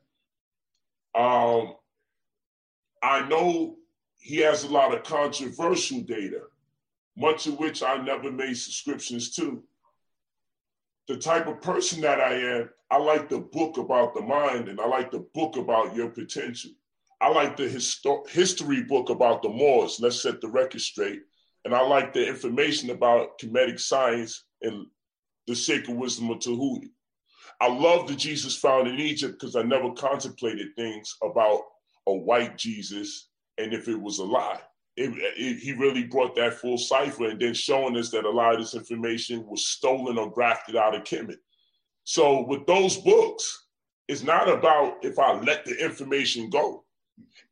Um, 1.13 1.75
I 3.03 3.27
know 3.29 3.75
he 4.17 4.37
has 4.37 4.63
a 4.63 4.69
lot 4.69 4.91
of 4.91 5.03
controversial 5.03 6.01
data, 6.01 6.41
much 7.15 7.45
of 7.45 7.59
which 7.59 7.83
I 7.83 7.97
never 7.97 8.31
made 8.31 8.57
subscriptions 8.57 9.29
to. 9.35 9.61
The 11.09 11.17
type 11.17 11.47
of 11.47 11.59
person 11.59 11.99
that 12.01 12.21
I 12.21 12.35
am, 12.35 12.69
I 12.91 12.97
like 12.97 13.29
the 13.29 13.39
book 13.39 13.77
about 13.77 14.13
the 14.13 14.21
mind 14.21 14.69
and 14.69 14.79
I 14.79 14.85
like 14.85 15.09
the 15.09 15.25
book 15.33 15.57
about 15.57 15.95
your 15.95 16.09
potential. 16.09 16.69
I 17.19 17.29
like 17.29 17.57
the 17.57 17.63
histo- 17.63 18.29
history 18.29 18.83
book 18.83 19.09
about 19.09 19.41
the 19.41 19.49
Moors. 19.49 19.99
Let's 19.99 20.21
set 20.21 20.39
the 20.39 20.47
record 20.47 20.81
straight. 20.81 21.21
And 21.65 21.73
I 21.73 21.81
like 21.81 22.13
the 22.13 22.25
information 22.25 22.91
about 22.91 23.39
Kemetic 23.39 23.79
science 23.79 24.45
and 24.61 24.85
the 25.47 25.55
sacred 25.55 25.97
wisdom 25.97 26.29
of 26.29 26.39
Tahuti. 26.41 26.91
I 27.59 27.69
love 27.69 28.07
the 28.07 28.15
Jesus 28.15 28.55
found 28.55 28.87
in 28.87 28.99
Egypt 28.99 29.39
because 29.39 29.55
I 29.55 29.63
never 29.63 29.91
contemplated 29.93 30.75
things 30.75 31.15
about 31.23 31.61
a 32.05 32.13
white 32.13 32.55
Jesus 32.55 33.29
and 33.57 33.73
if 33.73 33.87
it 33.87 33.99
was 33.99 34.19
a 34.19 34.23
lie. 34.23 34.61
It, 35.01 35.13
it, 35.37 35.59
he 35.59 35.71
really 35.71 36.03
brought 36.03 36.35
that 36.35 36.55
full 36.55 36.77
cipher 36.77 37.29
and 37.29 37.39
then 37.39 37.53
showing 37.53 37.95
us 37.95 38.11
that 38.11 38.25
a 38.25 38.29
lot 38.29 38.55
of 38.55 38.59
this 38.59 38.75
information 38.75 39.47
was 39.47 39.65
stolen 39.65 40.17
or 40.17 40.29
grafted 40.29 40.75
out 40.75 40.93
of 40.93 41.03
Kemet. 41.03 41.37
So 42.03 42.45
with 42.45 42.67
those 42.67 42.97
books, 42.97 43.67
it's 44.09 44.23
not 44.23 44.49
about 44.49 44.97
if 45.01 45.17
I 45.17 45.39
let 45.39 45.63
the 45.63 45.81
information 45.81 46.49
go. 46.49 46.83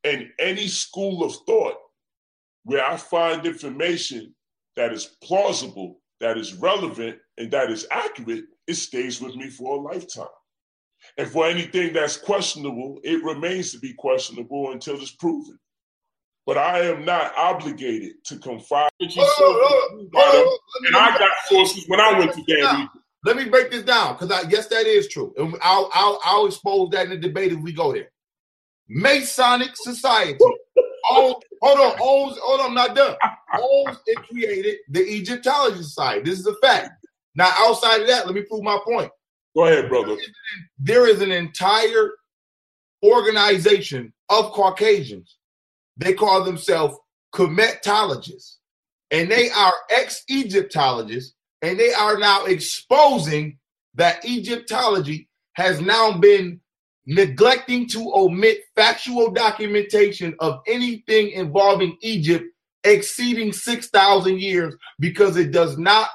And 0.04 0.28
any 0.40 0.68
school 0.68 1.24
of 1.24 1.36
thought 1.46 1.78
where 2.66 2.84
I 2.84 2.98
find 2.98 3.46
information 3.46 4.36
that 4.76 4.92
is 4.92 5.16
plausible, 5.24 6.02
that 6.20 6.38
is 6.38 6.54
relevant, 6.56 7.18
and 7.38 7.50
that 7.52 7.72
is 7.72 7.88
accurate, 7.92 8.44
it 8.68 8.74
stays 8.74 9.22
with 9.22 9.38
me 9.38 9.50
for 9.50 9.78
a 9.78 9.80
lifetime. 9.80 10.28
And 11.18 11.30
for 11.30 11.46
anything 11.48 11.94
that's 11.94 12.18
questionable, 12.18 13.00
it 13.06 13.24
remains 13.24 13.72
to 13.72 13.80
be 13.80 13.94
questionable 13.94 14.74
until 14.74 14.96
it's 14.96 15.12
proven. 15.12 15.58
But 16.48 16.58
I 16.58 16.80
am 16.80 17.04
not 17.04 17.34
obligated 17.38 18.24
to 18.24 18.40
confide 18.40 18.90
in 19.02 19.10
you. 19.10 19.22
And 20.88 20.96
I 20.96 21.18
got 21.20 21.30
sources 21.50 21.84
when 21.88 22.00
I 22.00 22.18
went 22.18 22.34
to 22.36 22.44
damn 22.48 22.90
Let 23.26 23.36
me 23.36 23.50
break 23.50 23.70
this 23.70 23.84
down 23.84 24.14
because 24.14 24.32
I 24.32 24.50
guess 24.50 24.68
that 24.68 24.88
is 24.88 25.10
true. 25.10 25.34
And 25.38 25.58
I'll, 25.62 25.92
I'll, 25.94 26.20
I'll 26.24 26.46
expose 26.46 26.92
that 26.92 27.04
in 27.04 27.10
the 27.10 27.18
debate 27.18 27.52
if 27.52 27.60
we 27.60 27.74
go 27.74 27.92
there. 27.92 28.12
Masonic 28.88 29.72
Society. 29.76 30.40
owns, 31.12 31.36
hold 31.62 31.80
on, 31.80 32.00
owns, 32.02 32.38
hold 32.42 32.62
on, 32.62 32.68
I'm 32.68 32.74
not 32.74 32.96
done. 32.96 33.18
Owns 33.54 33.98
and 34.08 34.26
created 34.28 34.78
the 34.90 35.02
Egyptology 35.02 35.84
Society. 35.84 36.22
This 36.22 36.40
is 36.40 36.48
a 36.48 36.56
fact. 36.62 36.92
Now, 37.36 37.52
outside 37.58 38.02
of 38.02 38.08
that, 38.08 38.26
let 38.26 38.34
me 38.34 38.44
prove 38.44 38.64
my 38.64 38.80
point. 38.86 39.12
Go 39.54 39.66
ahead, 39.66 39.90
brother. 39.90 40.16
There 40.80 41.08
is 41.08 41.22
an 41.22 41.32
entire 41.32 42.12
organization 43.04 44.14
of 44.30 44.54
Caucasians. 44.54 45.38
They 45.98 46.14
call 46.14 46.44
themselves 46.44 46.98
Kemetologists. 47.34 48.56
And 49.12 49.32
they 49.32 49.50
are 49.52 49.74
ex 49.90 50.24
Egyptologists. 50.30 51.36
And 51.62 51.80
they 51.80 51.94
are 51.94 52.18
now 52.18 52.46
exposing 52.46 53.58
that 53.96 54.24
Egyptology 54.26 55.28
has 55.54 55.82
now 55.82 56.18
been 56.18 56.62
neglecting 57.08 57.88
to 57.88 58.12
omit 58.14 58.60
factual 58.76 59.32
documentation 59.32 60.36
of 60.40 60.60
anything 60.68 61.32
involving 61.32 61.98
Egypt 62.02 62.46
exceeding 62.84 63.52
6,000 63.52 64.40
years 64.40 64.76
because 65.00 65.38
it 65.38 65.52
does 65.52 65.78
not 65.78 66.10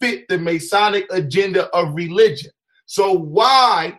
fit 0.00 0.26
the 0.28 0.38
Masonic 0.38 1.06
agenda 1.10 1.66
of 1.74 1.94
religion. 1.94 2.50
So 2.86 3.12
why? 3.12 3.98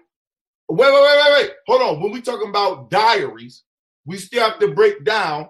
Wait, 0.70 0.94
wait, 0.94 1.02
wait, 1.02 1.22
wait, 1.24 1.34
wait. 1.34 1.52
Hold 1.68 1.82
on. 1.82 2.02
When 2.02 2.12
we 2.12 2.22
talking 2.22 2.50
about 2.50 2.90
diaries, 2.90 3.64
we 4.06 4.18
still 4.18 4.50
have 4.50 4.60
to 4.60 4.74
break 4.74 5.04
down 5.04 5.48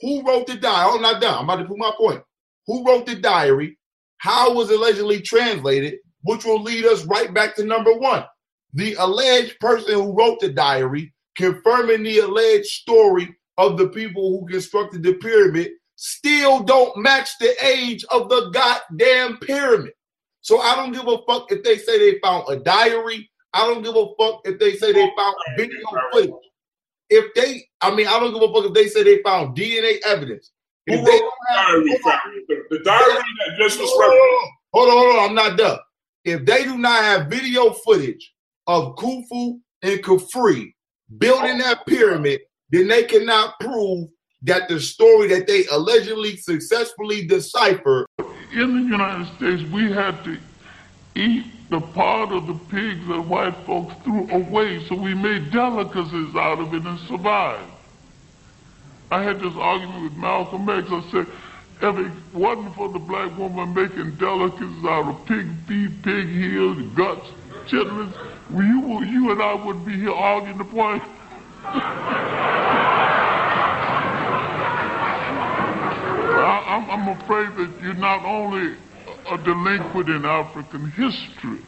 who 0.00 0.22
wrote 0.26 0.46
the 0.46 0.56
diary. 0.56 0.90
Oh, 0.92 0.98
not 0.98 1.20
done. 1.20 1.38
I'm 1.38 1.44
about 1.44 1.56
to 1.56 1.64
prove 1.64 1.78
my 1.78 1.92
point. 1.96 2.22
Who 2.66 2.84
wrote 2.84 3.06
the 3.06 3.14
diary? 3.14 3.78
How 4.18 4.52
was 4.52 4.70
allegedly 4.70 5.20
translated? 5.20 5.98
Which 6.22 6.44
will 6.44 6.62
lead 6.62 6.84
us 6.86 7.04
right 7.04 7.32
back 7.32 7.54
to 7.56 7.64
number 7.64 7.92
one. 7.92 8.24
The 8.72 8.94
alleged 8.94 9.58
person 9.60 9.94
who 9.94 10.16
wrote 10.16 10.40
the 10.40 10.48
diary, 10.48 11.12
confirming 11.36 12.02
the 12.02 12.20
alleged 12.20 12.66
story 12.66 13.34
of 13.58 13.78
the 13.78 13.88
people 13.88 14.30
who 14.30 14.46
constructed 14.46 15.02
the 15.02 15.14
pyramid, 15.14 15.72
still 15.96 16.60
don't 16.60 16.96
match 16.96 17.30
the 17.38 17.54
age 17.64 18.04
of 18.10 18.28
the 18.28 18.50
goddamn 18.50 19.38
pyramid. 19.38 19.92
So 20.40 20.60
I 20.60 20.74
don't 20.74 20.92
give 20.92 21.06
a 21.06 21.18
fuck 21.26 21.52
if 21.52 21.62
they 21.62 21.78
say 21.78 21.98
they 21.98 22.18
found 22.18 22.44
a 22.48 22.56
diary. 22.56 23.30
I 23.52 23.66
don't 23.66 23.82
give 23.82 23.94
a 23.94 24.06
fuck 24.18 24.40
if 24.44 24.58
they 24.58 24.74
say 24.76 24.92
they 24.92 25.10
found 25.16 25.36
video 25.56 25.78
footage. 26.12 26.30
If 27.14 27.32
they, 27.34 27.64
I 27.80 27.94
mean, 27.94 28.06
I 28.08 28.18
don't 28.18 28.32
give 28.34 28.42
a 28.42 28.52
fuck 28.52 28.64
if 28.66 28.74
they 28.74 28.88
say 28.88 29.02
they 29.04 29.22
found 29.22 29.56
DNA 29.56 29.98
evidence. 30.04 30.50
If 30.86 31.00
Who 31.00 31.06
they 31.06 31.12
wrote 31.12 31.20
don't 31.20 31.32
the 31.48 31.54
have, 31.54 31.66
diary? 31.68 31.98
hold. 32.02 32.46
The, 32.48 32.76
the 32.78 32.84
diary 32.84 33.06
that 33.46 33.56
just 33.58 33.80
was 33.80 33.90
Hold 33.92 34.00
referenced. 34.00 34.52
hold 34.74 34.88
on, 34.88 34.96
hold 34.96 35.16
on, 35.16 35.28
I'm 35.30 35.34
not 35.34 35.58
done. 35.58 35.78
If 36.24 36.44
they 36.44 36.64
do 36.64 36.76
not 36.78 37.02
have 37.04 37.26
video 37.28 37.70
footage 37.72 38.34
of 38.66 38.96
Khufu 38.96 39.60
and 39.82 40.00
Khafre 40.02 40.72
building 41.18 41.58
that 41.58 41.86
pyramid, 41.86 42.40
then 42.70 42.88
they 42.88 43.04
cannot 43.04 43.58
prove 43.60 44.08
that 44.42 44.68
the 44.68 44.80
story 44.80 45.28
that 45.28 45.46
they 45.46 45.66
allegedly 45.66 46.36
successfully 46.36 47.26
deciphered 47.26 48.06
In 48.52 48.74
the 48.76 48.82
United 48.90 49.26
States, 49.36 49.62
we 49.70 49.90
had 49.92 50.22
to 50.24 50.38
eat 51.14 51.44
the 51.74 51.80
part 51.80 52.30
of 52.30 52.46
the 52.46 52.54
pigs 52.54 53.04
that 53.08 53.20
white 53.22 53.56
folks 53.66 53.92
threw 54.04 54.30
away, 54.30 54.78
so 54.86 54.94
we 54.94 55.12
made 55.12 55.50
delicacies 55.50 56.32
out 56.36 56.60
of 56.60 56.72
it 56.72 56.84
and 56.84 57.00
survived. 57.00 57.68
I 59.10 59.20
had 59.24 59.40
this 59.40 59.52
argument 59.56 60.04
with 60.04 60.12
Malcolm 60.12 60.68
X. 60.68 60.86
I 60.88 61.02
said, 61.10 61.26
if 61.82 61.98
it 61.98 62.12
wasn't 62.32 62.76
for 62.76 62.88
the 62.90 63.00
black 63.00 63.36
woman 63.36 63.74
making 63.74 64.12
delicacies 64.18 64.84
out 64.84 65.08
of 65.08 65.26
pig 65.26 65.48
feet, 65.66 66.00
pig 66.04 66.28
heels, 66.28 66.78
guts, 66.94 67.26
chitlins, 67.66 68.14
you, 68.52 69.02
you 69.02 69.32
and 69.32 69.42
I 69.42 69.54
wouldn't 69.54 69.84
be 69.84 69.96
here 69.96 70.12
arguing 70.12 70.58
the 70.58 70.64
point. 70.64 71.02
I, 76.36 76.86
I'm 76.88 77.08
afraid 77.08 77.56
that 77.56 77.82
you're 77.82 77.94
not 77.94 78.24
only 78.24 78.76
a 79.30 79.38
delinquent 79.38 80.08
in 80.08 80.24
African 80.24 80.90
history, 80.90 81.60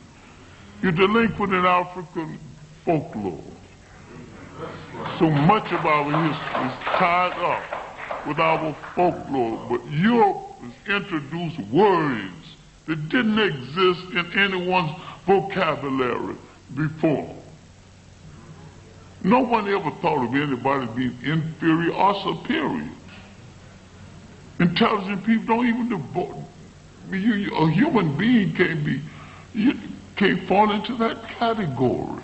you're 0.83 0.93
delinquent 0.93 1.53
in 1.53 1.65
African 1.65 2.39
folklore. 2.85 3.43
So 5.19 5.29
much 5.31 5.71
of 5.73 5.85
our 5.85 6.05
history 6.05 6.67
is 6.67 6.75
tied 6.99 7.33
up 7.33 8.27
with 8.27 8.39
our 8.39 8.75
folklore, 8.95 9.67
but 9.69 9.85
Europe 9.91 10.57
has 10.63 11.03
introduced 11.03 11.59
words 11.71 12.33
that 12.87 13.09
didn't 13.09 13.39
exist 13.39 14.03
in 14.13 14.33
anyone's 14.39 14.93
vocabulary 15.27 16.37
before. 16.75 17.35
No 19.23 19.41
one 19.41 19.69
ever 19.69 19.91
thought 20.03 20.25
of 20.25 20.35
anybody 20.35 20.87
being 20.95 21.19
inferior 21.25 21.93
or 21.93 22.15
superior. 22.23 22.91
Intelligent 24.61 25.25
people 25.25 25.47
don't 25.47 25.67
even 25.67 25.89
devote. 25.89 26.46
You, 27.11 27.55
a 27.55 27.71
human 27.71 28.17
being 28.17 28.55
can't 28.55 28.85
be, 28.85 29.01
you 29.55 29.75
can't 30.17 30.47
fall 30.49 30.71
into 30.73 30.97
that 30.97 31.23
category. 31.29 32.23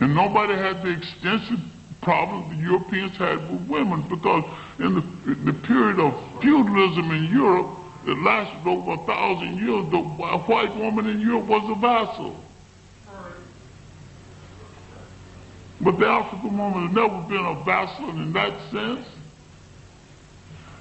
And 0.00 0.14
nobody 0.14 0.54
had 0.54 0.82
the 0.82 0.90
extensive 0.90 1.60
problems 2.00 2.56
the 2.56 2.62
Europeans 2.62 3.16
had 3.16 3.50
with 3.50 3.68
women 3.68 4.02
because 4.08 4.44
in 4.78 4.94
the, 4.94 5.34
the 5.44 5.52
period 5.52 5.98
of 5.98 6.14
feudalism 6.40 7.10
in 7.10 7.24
Europe 7.30 7.68
that 8.06 8.18
lasted 8.18 8.66
over 8.66 8.92
a 8.92 9.06
thousand 9.06 9.58
years, 9.58 9.90
the 9.90 9.98
wh- 9.98 10.48
white 10.48 10.74
woman 10.76 11.06
in 11.06 11.20
Europe 11.20 11.46
was 11.46 11.70
a 11.70 11.80
vassal. 11.80 12.36
But 15.82 15.98
the 15.98 16.06
African 16.06 16.58
woman 16.58 16.88
has 16.88 16.94
never 16.94 17.20
been 17.28 17.44
a 17.44 17.64
vassal 17.64 18.10
in 18.10 18.32
that 18.32 18.52
sense. 18.70 19.06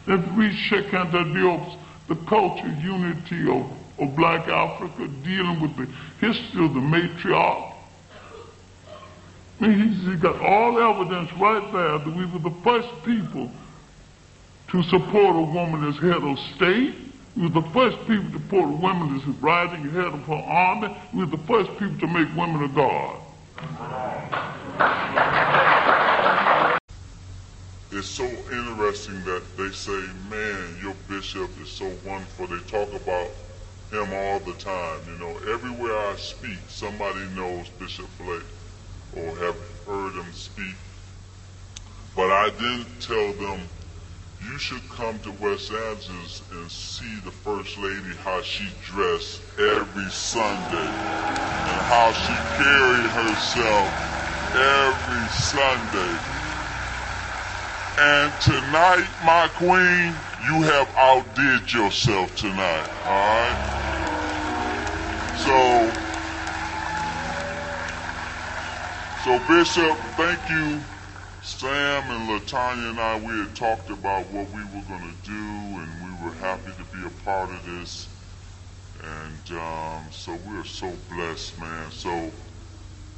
If 0.08 0.32
we 0.34 0.56
check 0.70 0.86
Anta 0.86 1.24
Diop's 1.34 1.76
The 2.10 2.16
Culture 2.28 2.68
Unity 2.82 3.50
of, 3.50 3.72
of 4.00 4.16
Black 4.16 4.48
Africa, 4.48 5.08
dealing 5.24 5.62
with 5.62 5.78
the 5.78 5.88
history 6.20 6.66
of 6.66 6.74
the 6.74 6.80
matriarch, 6.80 7.70
I 9.62 9.68
mean, 9.68 9.90
he's, 9.90 10.06
he's 10.06 10.20
got 10.20 10.40
all 10.42 10.80
evidence 10.80 11.32
right 11.34 11.72
there 11.74 12.00
that 12.00 12.16
we 12.16 12.26
were 12.26 12.40
the 12.40 12.56
first 12.64 12.88
people 13.04 13.52
to 14.70 14.84
support 14.84 15.36
a 15.36 15.42
woman 15.42 15.88
as 15.88 15.98
head 15.98 16.24
of 16.24 16.40
state. 16.56 16.96
We 17.36 17.44
were 17.44 17.62
the 17.62 17.70
first 17.70 17.98
people 18.08 18.32
to 18.32 18.40
support 18.40 18.70
a 18.70 18.78
woman 18.78 19.20
as 19.20 19.26
rising 19.42 19.90
head 19.92 20.06
of 20.06 20.22
her 20.22 20.34
army. 20.34 20.96
We 21.14 21.26
were 21.26 21.38
the 21.38 21.44
first 21.46 21.70
people 21.78 21.98
to 22.00 22.08
make 22.08 22.36
women 22.36 22.64
a 22.64 22.70
god. 22.70 23.18
It's 27.92 28.08
so 28.08 28.24
interesting 28.24 29.24
that 29.26 29.42
they 29.58 29.70
say, 29.70 30.00
man, 30.30 30.78
your 30.80 30.94
bishop 31.08 31.50
is 31.60 31.70
so 31.70 31.92
wonderful. 32.06 32.46
They 32.46 32.60
talk 32.68 32.94
about 32.94 33.30
him 33.90 34.14
all 34.14 34.40
the 34.40 34.54
time. 34.60 35.00
You 35.08 35.18
know, 35.18 35.36
everywhere 35.52 35.98
I 35.98 36.16
speak, 36.18 36.60
somebody 36.68 37.22
knows 37.36 37.68
Bishop 37.80 38.06
Blake 38.20 38.44
or 39.16 39.36
have 39.38 39.58
heard 39.88 40.14
him 40.14 40.32
speak. 40.34 40.76
But 42.16 42.30
I 42.32 42.52
didn't 42.52 43.02
tell 43.02 43.34
them 43.34 43.62
you 44.46 44.60
should 44.60 44.88
come 44.90 45.18
to 45.22 45.32
West 45.42 45.72
Angeles 45.72 46.44
and 46.52 46.70
see 46.70 47.20
the 47.26 47.32
First 47.32 47.76
Lady, 47.80 48.16
how 48.24 48.44
she 48.44 48.68
dressed 48.86 49.42
every 49.58 50.10
Sunday 50.12 50.90
and 50.90 51.82
how 51.90 52.12
she 52.14 52.34
carried 52.62 53.10
herself 53.10 53.90
every 54.54 55.28
Sunday. 55.30 56.39
And 58.02 58.32
tonight, 58.42 59.10
my 59.26 59.50
queen, 59.56 60.16
you 60.48 60.64
have 60.64 60.88
outdid 60.96 61.74
yourself 61.74 62.34
tonight, 62.38 62.88
alright? 63.06 63.60
So, 65.36 65.92
so 69.26 69.38
Bishop, 69.50 69.98
thank 70.16 70.40
you. 70.50 70.80
Sam 71.42 72.04
and 72.10 72.30
Latanya 72.30 72.92
and 72.92 73.00
I, 73.02 73.20
we 73.20 73.38
had 73.44 73.54
talked 73.54 73.90
about 73.90 74.32
what 74.32 74.50
we 74.52 74.64
were 74.64 74.86
going 74.88 75.02
to 75.02 75.30
do, 75.30 75.34
and 75.34 75.90
we 76.02 76.26
were 76.26 76.36
happy 76.36 76.72
to 76.72 76.96
be 76.96 77.06
a 77.06 77.10
part 77.26 77.50
of 77.50 77.66
this. 77.66 78.08
And 79.04 79.60
um, 79.60 80.06
so 80.10 80.38
we're 80.48 80.64
so 80.64 80.94
blessed, 81.14 81.60
man. 81.60 81.92
So 81.92 82.32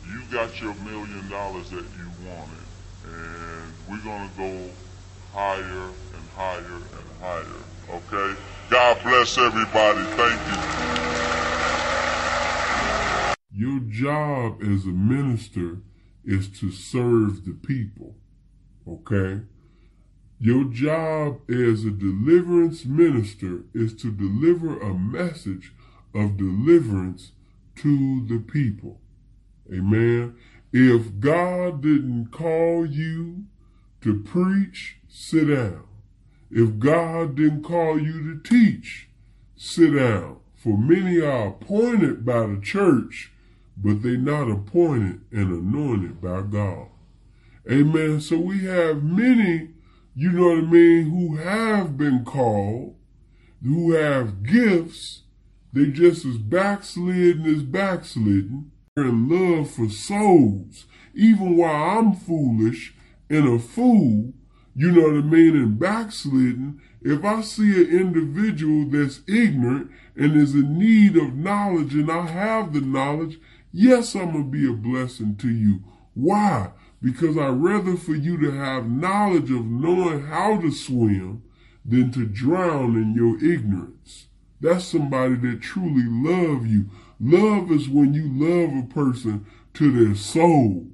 you 0.10 0.24
got 0.32 0.60
your 0.60 0.74
million 0.74 1.30
dollars 1.30 1.70
that 1.70 1.86
you 2.00 2.10
wanted, 2.26 2.66
and 3.06 3.61
we're 3.92 3.98
going 3.98 4.30
to 4.30 4.38
go 4.38 4.70
higher 5.34 5.90
and 6.14 6.30
higher 6.34 6.64
and 6.64 6.86
higher. 7.20 7.46
Okay? 7.90 8.40
God 8.70 8.98
bless 9.04 9.38
everybody. 9.38 10.02
Thank 10.16 10.40
you. 10.48 10.56
Your 13.52 13.82
job 13.82 14.62
as 14.64 14.86
a 14.86 14.96
minister 14.96 15.80
is 16.24 16.48
to 16.62 16.72
serve 16.72 17.44
the 17.44 17.52
people. 17.52 18.16
Okay? 18.88 19.42
Your 20.40 20.64
job 20.64 21.42
as 21.50 21.84
a 21.84 21.92
deliverance 21.92 22.86
minister 22.86 23.66
is 23.74 23.94
to 23.96 24.10
deliver 24.10 24.80
a 24.80 24.94
message 24.94 25.74
of 26.16 26.38
deliverance 26.38 27.34
to 27.76 28.26
the 28.26 28.40
people. 28.40 29.02
Amen. 29.72 30.38
If 30.72 31.20
God 31.20 31.82
didn't 31.82 32.32
call 32.32 32.86
you 32.86 33.48
to 34.02 34.22
preach, 34.24 34.98
sit 35.08 35.48
down. 35.48 35.84
If 36.50 36.80
God 36.80 37.36
didn't 37.36 37.64
call 37.64 38.00
you 38.00 38.22
to 38.34 38.40
teach, 38.44 39.08
sit 39.56 39.96
down. 39.96 40.38
For 40.56 40.78
many 40.78 41.20
are 41.22 41.48
appointed 41.48 42.26
by 42.26 42.46
the 42.46 42.60
church, 42.62 43.32
but 43.78 44.04
they're 44.04 44.18
not 44.18 44.52
appointed 44.52 45.22
and 45.32 45.52
anointed 45.52 46.22
by 46.22 46.42
God. 46.42 46.88
Amen. 47.70 48.20
So 48.22 48.38
we 48.38 48.66
have 48.66 49.04
many, 49.04 49.70
you 50.16 50.32
know 50.32 50.50
what 50.50 50.58
I 50.58 50.62
mean, 50.62 51.10
who 51.10 51.38
have 51.38 51.98
been 51.98 52.26
called, 52.26 52.96
who 53.64 53.94
have 53.94 54.44
gifts. 54.44 55.22
They 55.74 55.88
just 55.88 56.26
as 56.26 56.38
backslidden 56.38 57.46
as 57.46 57.64
backslidden. 57.64 58.72
In 58.98 59.30
love 59.30 59.72
for 59.72 59.90
souls. 59.90 60.86
Even 61.16 61.56
while 61.56 62.00
I'm 62.00 62.14
foolish 62.14 62.94
and 63.32 63.48
a 63.48 63.60
fool, 63.60 64.34
you 64.76 64.92
know 64.92 65.04
what 65.04 65.14
I 65.14 65.22
mean, 65.22 65.56
and 65.56 65.80
backslidden, 65.80 66.82
if 67.02 67.24
I 67.26 67.42
see 67.42 67.84
an 67.84 67.90
individual 67.90 68.86
that's 68.90 69.22
ignorant 69.28 69.92
and 70.16 70.36
is 70.36 70.54
in 70.54 70.78
need 70.78 71.18
of 71.18 71.36
knowledge 71.36 71.94
and 71.94 72.12
I 72.12 72.28
have 72.28 72.74
the 72.74 72.82
knowledge, 72.82 73.40
yes, 73.72 74.16
I'm 74.16 74.34
going 74.34 74.46
to 74.46 74.50
be 74.52 74.70
a 74.70 74.74
blessing 74.74 75.36
to 75.38 75.50
you. 75.50 75.84
Why? 76.14 76.72
because 77.02 77.38
I'd 77.38 77.62
rather 77.62 77.98
for 77.98 78.14
you 78.14 78.38
to 78.42 78.52
have 78.52 78.90
knowledge 78.90 79.50
of 79.50 79.66
knowing 79.66 80.28
how 80.28 80.58
to 80.62 80.72
swim 80.72 81.44
than 81.84 82.12
to 82.12 82.26
drown 82.26 82.96
in 82.96 83.16
your 83.16 83.44
ignorance. 83.44 84.28
That's 84.60 84.86
somebody 84.86 85.36
that 85.36 85.62
truly 85.62 86.04
love 86.06 86.68
you. 86.68 86.90
Love 87.20 87.72
is 87.72 87.90
when 87.90 88.14
you 88.14 88.30
love 88.32 88.78
a 88.78 88.94
person 88.94 89.46
to 89.74 89.92
their 89.92 90.16
soul. 90.16 90.88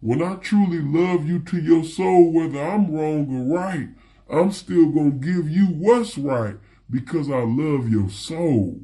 When 0.00 0.22
I 0.22 0.36
truly 0.36 0.80
love 0.80 1.28
you 1.28 1.40
to 1.40 1.60
your 1.60 1.84
soul, 1.84 2.32
whether 2.32 2.58
I'm 2.58 2.90
wrong 2.90 3.28
or 3.30 3.54
right, 3.54 3.88
I'm 4.30 4.50
still 4.50 4.86
going 4.86 5.20
to 5.20 5.26
give 5.26 5.50
you 5.50 5.66
what's 5.66 6.16
right 6.16 6.56
because 6.88 7.30
I 7.30 7.42
love 7.42 7.90
your 7.90 8.08
soul. 8.08 8.80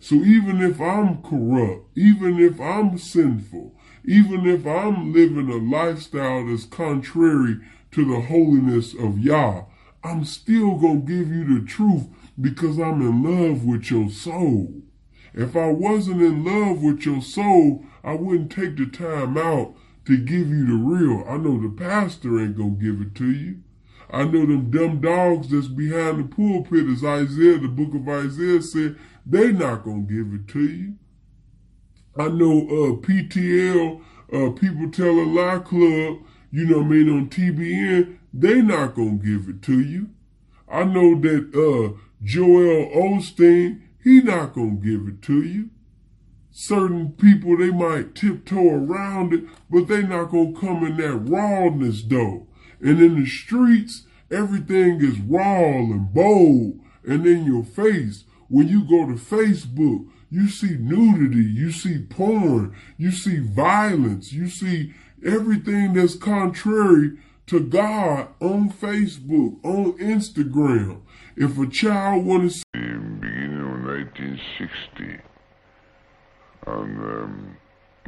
So 0.00 0.16
even 0.16 0.60
if 0.60 0.80
I'm 0.80 1.22
corrupt, 1.22 1.96
even 1.96 2.40
if 2.40 2.60
I'm 2.60 2.98
sinful, 2.98 3.76
even 4.04 4.44
if 4.46 4.66
I'm 4.66 5.12
living 5.12 5.50
a 5.50 5.56
lifestyle 5.56 6.46
that's 6.46 6.64
contrary 6.64 7.58
to 7.92 8.04
the 8.04 8.20
holiness 8.22 8.94
of 8.94 9.20
Yah, 9.20 9.66
I'm 10.02 10.24
still 10.24 10.76
going 10.76 11.06
to 11.06 11.12
give 11.12 11.28
you 11.28 11.60
the 11.60 11.66
truth 11.66 12.08
because 12.40 12.78
I'm 12.80 13.02
in 13.02 13.22
love 13.22 13.64
with 13.64 13.90
your 13.90 14.10
soul. 14.10 14.82
If 15.32 15.54
I 15.54 15.68
wasn't 15.68 16.22
in 16.22 16.44
love 16.44 16.82
with 16.82 17.06
your 17.06 17.20
soul, 17.20 17.84
I 18.02 18.14
wouldn't 18.14 18.50
take 18.50 18.76
the 18.76 18.86
time 18.86 19.38
out 19.38 19.76
to 20.08 20.16
give 20.16 20.48
you 20.48 20.64
the 20.64 20.72
real. 20.72 21.22
I 21.28 21.36
know 21.36 21.60
the 21.60 21.68
pastor 21.68 22.40
ain't 22.40 22.56
going 22.56 22.78
to 22.78 22.82
give 22.82 23.06
it 23.06 23.14
to 23.16 23.30
you. 23.30 23.58
I 24.10 24.24
know 24.24 24.46
them 24.46 24.70
dumb 24.70 25.02
dogs 25.02 25.50
that's 25.50 25.68
behind 25.68 26.18
the 26.18 26.34
pulpit, 26.34 26.86
as 26.88 27.04
Isaiah, 27.04 27.58
the 27.58 27.68
book 27.68 27.94
of 27.94 28.08
Isaiah 28.08 28.62
said, 28.62 28.96
they 29.26 29.52
not 29.52 29.84
going 29.84 30.06
to 30.06 30.14
give 30.14 30.32
it 30.32 30.48
to 30.48 30.64
you. 30.64 30.94
I 32.16 32.28
know 32.28 32.62
uh, 32.62 32.96
PTL, 33.06 34.00
uh, 34.32 34.50
People 34.52 34.90
Tell 34.90 35.10
a 35.10 35.28
Lie 35.28 35.58
Club, 35.58 36.20
you 36.50 36.64
know 36.64 36.78
what 36.78 36.86
I 36.86 36.88
mean, 36.88 37.10
on 37.10 37.28
TBN, 37.28 38.16
they 38.32 38.62
not 38.62 38.94
going 38.94 39.20
to 39.20 39.26
give 39.26 39.50
it 39.50 39.60
to 39.64 39.78
you. 39.78 40.08
I 40.72 40.84
know 40.84 41.20
that 41.20 41.52
uh, 41.54 41.98
Joel 42.22 42.86
Osteen, 42.96 43.82
he 44.02 44.22
not 44.22 44.54
going 44.54 44.80
to 44.80 44.86
give 44.86 45.06
it 45.06 45.20
to 45.24 45.42
you. 45.42 45.68
Certain 46.60 47.12
people, 47.12 47.56
they 47.56 47.70
might 47.70 48.16
tiptoe 48.16 48.68
around 48.68 49.32
it, 49.32 49.44
but 49.70 49.86
they 49.86 50.02
not 50.02 50.32
to 50.32 50.60
come 50.60 50.84
in 50.84 50.96
that 50.96 51.14
rawness 51.14 52.02
though. 52.02 52.48
And 52.80 53.00
in 53.00 53.14
the 53.14 53.26
streets, 53.26 54.06
everything 54.28 55.00
is 55.00 55.20
raw 55.20 55.68
and 55.68 56.12
bold 56.12 56.80
and 57.06 57.24
in 57.24 57.44
your 57.44 57.62
face. 57.62 58.24
When 58.48 58.66
you 58.66 58.80
go 58.80 59.06
to 59.06 59.14
Facebook, 59.14 60.08
you 60.30 60.48
see 60.48 60.76
nudity, 60.76 61.48
you 61.48 61.70
see 61.70 62.00
porn, 62.10 62.74
you 62.96 63.12
see 63.12 63.38
violence, 63.38 64.32
you 64.32 64.48
see 64.48 64.94
everything 65.24 65.92
that's 65.92 66.16
contrary 66.16 67.18
to 67.46 67.60
God 67.60 68.30
on 68.40 68.72
Facebook, 68.72 69.64
on 69.64 69.92
Instagram. 69.98 71.02
If 71.36 71.56
a 71.56 71.68
child 71.68 72.24
to... 72.24 72.62
In 72.74 73.20
beginning 73.20 73.60
of 73.60 73.84
1960, 73.84 75.37
and 76.68 76.98
um, 76.98 77.56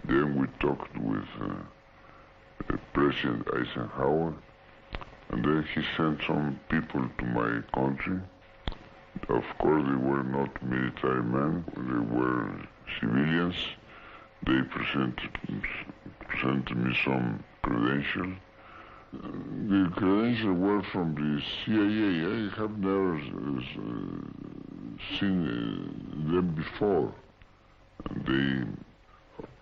then 0.04 0.40
we 0.40 0.46
talked 0.58 0.96
with 0.98 1.24
uh, 1.40 2.76
President 2.92 3.46
Eisenhower, 3.54 4.34
and 5.30 5.44
then 5.44 5.66
he 5.74 5.82
sent 5.96 6.20
some 6.26 6.60
people 6.68 7.08
to 7.18 7.24
my 7.24 7.62
country 7.74 8.20
of 9.28 9.44
course, 9.58 9.84
they 9.86 9.96
were 9.96 10.22
not 10.22 10.62
military 10.62 11.22
men, 11.22 11.64
they 11.76 12.16
were 12.16 12.50
civilians. 12.98 13.54
They 14.46 14.62
presented, 14.62 15.30
presented 16.26 16.76
me 16.76 16.96
some 17.04 17.44
credentials. 17.62 18.36
The 19.12 19.90
credentials 19.94 20.58
were 20.58 20.82
from 20.84 21.14
the 21.14 21.42
CIA. 21.64 22.24
I 22.24 22.60
have 22.60 22.78
never 22.78 23.16
uh, 23.16 23.20
seen 25.18 25.46
uh, 25.46 26.32
them 26.32 26.54
before. 26.56 27.12
They 28.26 28.62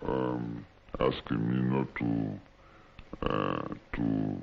um, 0.07 0.65
asked 0.99 1.31
me 1.31 1.61
not 1.61 1.87
to 1.95 2.39
uh, 3.29 3.67
to 3.95 4.37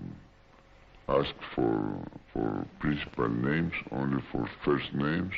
ask 1.08 1.34
for 1.54 2.04
for 2.32 2.66
principal 2.80 3.28
names, 3.28 3.72
only 3.92 4.22
for 4.32 4.48
first 4.64 4.92
names, 4.92 5.32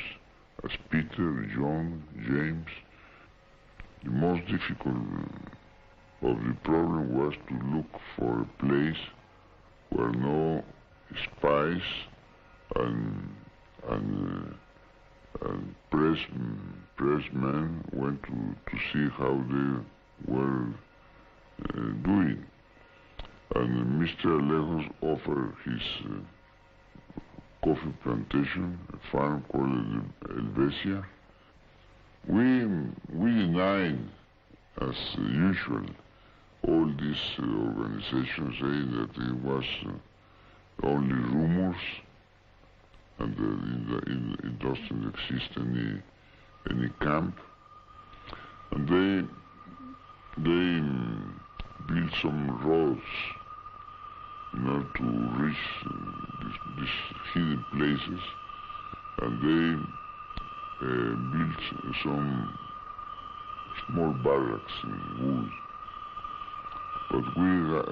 as 0.63 0.71
Peter, 0.89 1.45
John, 1.55 2.03
James. 2.27 2.67
The 4.03 4.11
most 4.11 4.45
difficult 4.47 4.95
of 6.21 6.37
the 6.37 6.55
problem 6.63 7.17
was 7.17 7.33
to 7.47 7.75
look 7.75 8.01
for 8.17 8.41
a 8.41 8.65
place 8.65 9.01
where 9.89 10.11
no 10.11 10.63
spies 11.25 11.81
and 12.75 13.29
and, 13.89 14.51
uh, 14.51 14.53
and 15.41 15.75
press 15.89 16.19
pressmen 16.97 17.81
went 17.93 18.21
to, 18.23 18.55
to 18.69 18.77
see 18.91 19.09
how 19.17 19.33
they 19.49 20.33
were 20.33 20.67
uh, 21.63 21.81
doing 22.03 22.45
and 23.55 23.99
Mr. 23.99 24.39
Alejos 24.39 24.91
offered 25.01 25.55
his 25.65 25.81
uh, 26.05 26.19
coffee 27.63 27.93
plantation, 28.03 28.77
a 28.93 29.11
farm 29.11 29.43
called 29.51 30.03
Helvecia. 30.27 31.03
We, 32.27 32.65
we 33.11 33.31
denied, 33.31 33.99
as 34.81 34.95
usual, 35.17 35.85
all 36.67 36.85
these 36.99 37.17
uh, 37.39 37.43
organizations 37.43 38.55
saying 38.61 38.91
that 38.91 39.23
it 39.23 39.35
was 39.43 39.65
uh, 39.87 40.85
only 40.85 41.15
rumors 41.15 41.81
and 43.19 43.35
uh, 43.37 44.47
it 44.47 44.59
doesn't 44.59 45.13
exist 45.13 45.49
any 45.57 46.01
any 46.69 46.89
camp. 47.01 47.35
And 48.71 48.87
they 48.87 49.27
they 50.43 50.79
um, 50.79 51.39
build 51.87 52.11
some 52.21 52.65
roads 52.65 53.01
in 54.53 54.67
order 54.67 54.87
to 54.97 55.03
reach 55.43 55.57
uh, 55.85 55.89
these, 56.41 56.59
these 56.77 56.97
hidden 57.33 57.65
places, 57.73 58.21
and 59.21 59.33
they 59.43 59.83
uh, 60.81 61.15
built 61.33 61.93
some 62.03 62.57
small 63.87 64.13
barracks 64.23 64.73
in 64.83 64.99
wood. 65.19 65.51
But 67.11 67.25
we 67.37 67.49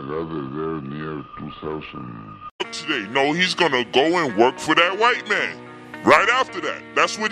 gathered 0.08 0.54
there 0.54 0.82
near 0.82 1.26
2,000 1.40 2.57
Today, 2.72 3.08
no, 3.12 3.32
he's 3.34 3.54
gonna 3.54 3.86
go 3.86 4.18
and 4.18 4.38
work 4.38 4.60
for 4.60 4.76
that 4.76 4.98
white 5.00 5.28
man. 5.30 5.58
Right 6.04 6.30
after 6.30 6.62
that, 6.62 6.82
that's 6.96 7.18
what. 7.18 7.26